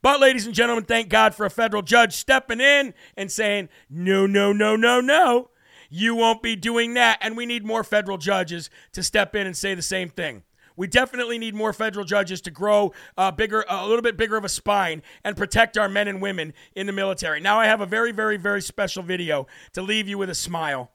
But, 0.00 0.20
ladies 0.20 0.46
and 0.46 0.54
gentlemen, 0.54 0.84
thank 0.84 1.10
God 1.10 1.34
for 1.34 1.44
a 1.44 1.50
federal 1.50 1.82
judge 1.82 2.14
stepping 2.14 2.62
in 2.62 2.94
and 3.14 3.30
saying, 3.30 3.68
no, 3.90 4.26
no, 4.26 4.54
no, 4.54 4.74
no, 4.74 5.02
no. 5.02 5.50
You 5.90 6.14
won't 6.14 6.42
be 6.42 6.56
doing 6.56 6.94
that. 6.94 7.18
And 7.20 7.36
we 7.36 7.44
need 7.44 7.62
more 7.62 7.84
federal 7.84 8.16
judges 8.16 8.70
to 8.92 9.02
step 9.02 9.34
in 9.34 9.46
and 9.46 9.54
say 9.56 9.74
the 9.74 9.82
same 9.82 10.08
thing. 10.08 10.44
We 10.74 10.86
definitely 10.86 11.36
need 11.38 11.54
more 11.54 11.74
federal 11.74 12.06
judges 12.06 12.40
to 12.42 12.50
grow 12.50 12.94
a 13.18 13.32
bigger, 13.32 13.66
a 13.68 13.86
little 13.86 14.00
bit 14.00 14.16
bigger 14.16 14.38
of 14.38 14.44
a 14.44 14.48
spine 14.48 15.02
and 15.24 15.36
protect 15.36 15.76
our 15.76 15.90
men 15.90 16.08
and 16.08 16.22
women 16.22 16.54
in 16.74 16.86
the 16.86 16.92
military. 16.92 17.40
Now, 17.40 17.60
I 17.60 17.66
have 17.66 17.82
a 17.82 17.86
very, 17.86 18.12
very, 18.12 18.38
very 18.38 18.62
special 18.62 19.02
video 19.02 19.46
to 19.74 19.82
leave 19.82 20.08
you 20.08 20.16
with 20.16 20.30
a 20.30 20.34
smile. 20.34 20.92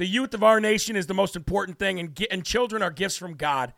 The 0.00 0.06
youth 0.06 0.32
of 0.32 0.42
our 0.42 0.60
nation 0.60 0.96
is 0.96 1.06
the 1.08 1.12
most 1.12 1.36
important 1.36 1.78
thing, 1.78 2.00
and, 2.00 2.26
and 2.30 2.42
children 2.42 2.80
are 2.80 2.90
gifts 2.90 3.18
from 3.18 3.34
God. 3.34 3.74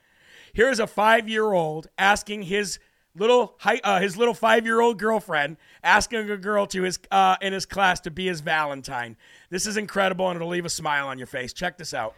Here 0.53 0.70
is 0.70 0.79
a 0.79 0.87
five 0.87 1.29
year 1.29 1.53
old 1.53 1.89
asking 1.99 2.45
his 2.45 2.79
little 3.16 3.59
uh, 3.83 3.99
his 3.99 4.16
little 4.16 4.33
five 4.33 4.64
year 4.64 4.81
old 4.81 5.01
girlfriend 5.01 5.57
asking 5.83 6.31
a 6.31 6.37
girl 6.37 6.64
to 6.68 6.85
his 6.85 7.01
uh, 7.11 7.35
in 7.43 7.53
his 7.53 7.66
class 7.66 7.99
to 8.03 8.12
be 8.12 8.27
his 8.27 8.41
Valentine. 8.41 9.16
This 9.51 9.66
is 9.66 9.77
incredible, 9.77 10.29
and 10.29 10.37
it'll 10.37 10.47
leave 10.47 10.64
a 10.64 10.70
smile 10.70 11.09
on 11.09 11.18
your 11.18 11.27
face. 11.27 11.53
Check 11.53 11.77
this 11.77 11.93
out. 11.93 12.14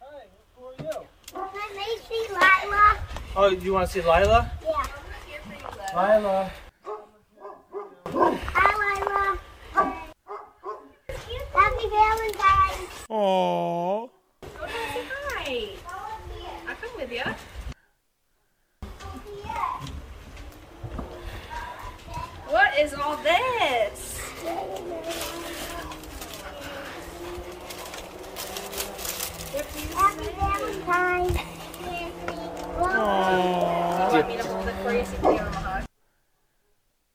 Hi, 0.00 0.22
who 0.56 0.64
are 0.64 0.72
you? 0.78 1.06
Can 1.26 1.42
I 1.76 1.98
see 2.08 2.26
Lila? 2.30 2.98
Oh, 3.36 3.50
you 3.50 3.74
want 3.74 3.86
to 3.86 3.92
see 3.92 4.00
Lila? 4.00 4.50
Yeah. 4.64 4.86
Lila. 5.94 6.50
Lila. 8.14 8.50
Happy 11.52 11.88
Valentine's. 11.88 12.99
Aww. 13.10 13.16
Oh, 13.16 14.10
hi. 14.54 15.70
I'll 16.68 16.76
come 16.76 16.90
with 16.96 17.10
you. 17.10 17.24
What 22.48 22.78
is 22.78 22.94
all 22.94 23.16
this? 23.16 24.16
Happy 29.96 30.28
Valentine's. 30.38 31.32
Do 31.32 31.38
you 32.78 32.92
want 34.12 34.28
me 34.28 34.36
to 34.36 34.44
hold 34.44 34.68
it 34.68 34.76
for 34.84 34.92
you 34.94 35.04
so 35.04 35.32
you 35.32 35.38
can 35.38 35.86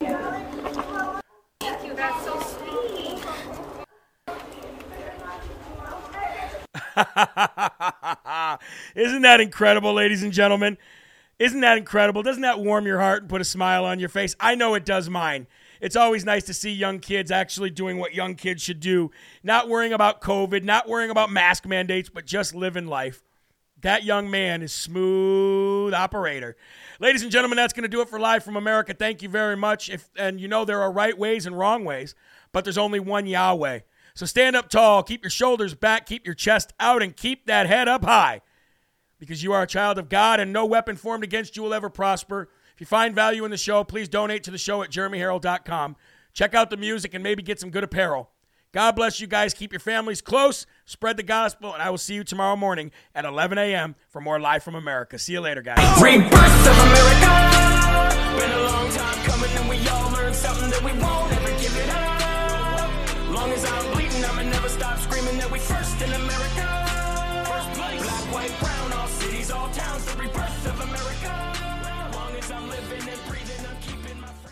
give 0.01 0.09
him 0.09 0.15
a 0.15 0.81
hug? 0.81 1.21
Thank 1.61 1.85
you, 1.85 1.93
that's 1.95 2.25
so 2.25 2.33
sweet. 2.41 3.23
Isn't 8.95 9.21
that 9.23 9.39
incredible, 9.41 9.93
ladies 9.93 10.23
and 10.23 10.31
gentlemen? 10.31 10.77
Isn't 11.37 11.61
that 11.61 11.77
incredible? 11.77 12.23
Doesn't 12.23 12.43
that 12.43 12.59
warm 12.59 12.85
your 12.85 12.99
heart 12.99 13.23
and 13.23 13.29
put 13.29 13.41
a 13.41 13.45
smile 13.45 13.83
on 13.83 13.99
your 13.99 14.09
face? 14.09 14.35
I 14.39 14.55
know 14.55 14.73
it 14.75 14.85
does 14.85 15.09
mine. 15.09 15.47
It's 15.81 15.97
always 15.97 16.23
nice 16.23 16.43
to 16.45 16.53
see 16.53 16.71
young 16.71 16.99
kids 16.99 17.31
actually 17.31 17.69
doing 17.69 17.97
what 17.97 18.13
young 18.13 18.35
kids 18.35 18.63
should 18.63 18.79
do, 18.79 19.11
not 19.43 19.67
worrying 19.67 19.91
about 19.91 20.21
COVID, 20.21 20.63
not 20.63 20.87
worrying 20.87 21.11
about 21.11 21.29
mask 21.29 21.65
mandates, 21.65 22.09
but 22.09 22.25
just 22.25 22.55
living 22.55 22.87
life. 22.87 23.21
That 23.81 24.05
young 24.05 24.31
man 24.31 24.61
is 24.61 24.71
smooth 24.71 25.93
operator. 25.93 26.55
Ladies 26.99 27.23
and 27.23 27.31
gentlemen, 27.31 27.57
that's 27.57 27.73
going 27.73 27.83
to 27.83 27.89
do 27.89 28.01
it 28.01 28.09
for 28.09 28.19
Live 28.19 28.43
from 28.43 28.55
America. 28.55 28.93
Thank 28.93 29.21
you 29.21 29.27
very 29.27 29.57
much. 29.57 29.89
If 29.89 30.09
and 30.17 30.39
you 30.39 30.47
know 30.47 30.63
there 30.63 30.81
are 30.81 30.91
right 30.91 31.17
ways 31.17 31.45
and 31.45 31.57
wrong 31.57 31.83
ways, 31.83 32.15
but 32.53 32.63
there's 32.63 32.77
only 32.77 33.01
one 33.01 33.27
Yahweh. 33.27 33.81
So 34.15 34.25
stand 34.25 34.55
up 34.55 34.69
tall, 34.69 35.03
keep 35.03 35.23
your 35.23 35.29
shoulders 35.29 35.75
back, 35.75 36.05
keep 36.05 36.25
your 36.25 36.35
chest 36.35 36.73
out, 36.79 37.03
and 37.03 37.15
keep 37.15 37.45
that 37.45 37.67
head 37.67 37.87
up 37.87 38.03
high 38.05 38.41
because 39.19 39.43
you 39.43 39.53
are 39.53 39.63
a 39.63 39.67
child 39.67 39.97
of 39.97 40.09
God 40.09 40.39
and 40.39 40.51
no 40.53 40.65
weapon 40.65 40.95
formed 40.95 41.23
against 41.23 41.55
you 41.55 41.63
will 41.63 41.73
ever 41.73 41.89
prosper. 41.89 42.49
If 42.73 42.81
you 42.81 42.85
find 42.85 43.13
value 43.13 43.45
in 43.45 43.51
the 43.51 43.57
show, 43.57 43.83
please 43.83 44.07
donate 44.07 44.43
to 44.43 44.51
the 44.51 44.57
show 44.57 44.81
at 44.83 44.89
jeremyherrell.com. 44.89 45.95
Check 46.33 46.55
out 46.55 46.69
the 46.69 46.77
music 46.77 47.13
and 47.13 47.23
maybe 47.23 47.43
get 47.43 47.59
some 47.59 47.69
good 47.69 47.83
apparel. 47.83 48.29
God 48.71 48.93
bless 48.93 49.21
you 49.21 49.27
guys. 49.27 49.53
Keep 49.53 49.71
your 49.71 49.79
families 49.79 50.21
close. 50.21 50.65
Spread 50.83 51.15
the 51.15 51.23
gospel, 51.23 51.73
and 51.73 51.81
I 51.81 51.89
will 51.89 51.97
see 51.97 52.13
you 52.13 52.25
tomorrow 52.25 52.57
morning 52.57 52.91
at 53.13 53.23
11 53.23 53.57
a.m. 53.57 53.95
for 54.09 54.19
more 54.19 54.37
Live 54.37 54.63
from 54.63 54.75
America. 54.75 55.17
See 55.17 55.31
you 55.31 55.39
later, 55.39 55.61
guys. 55.61 55.77
Rebirth 56.01 56.33
of 56.33 56.77
America. 56.79 57.55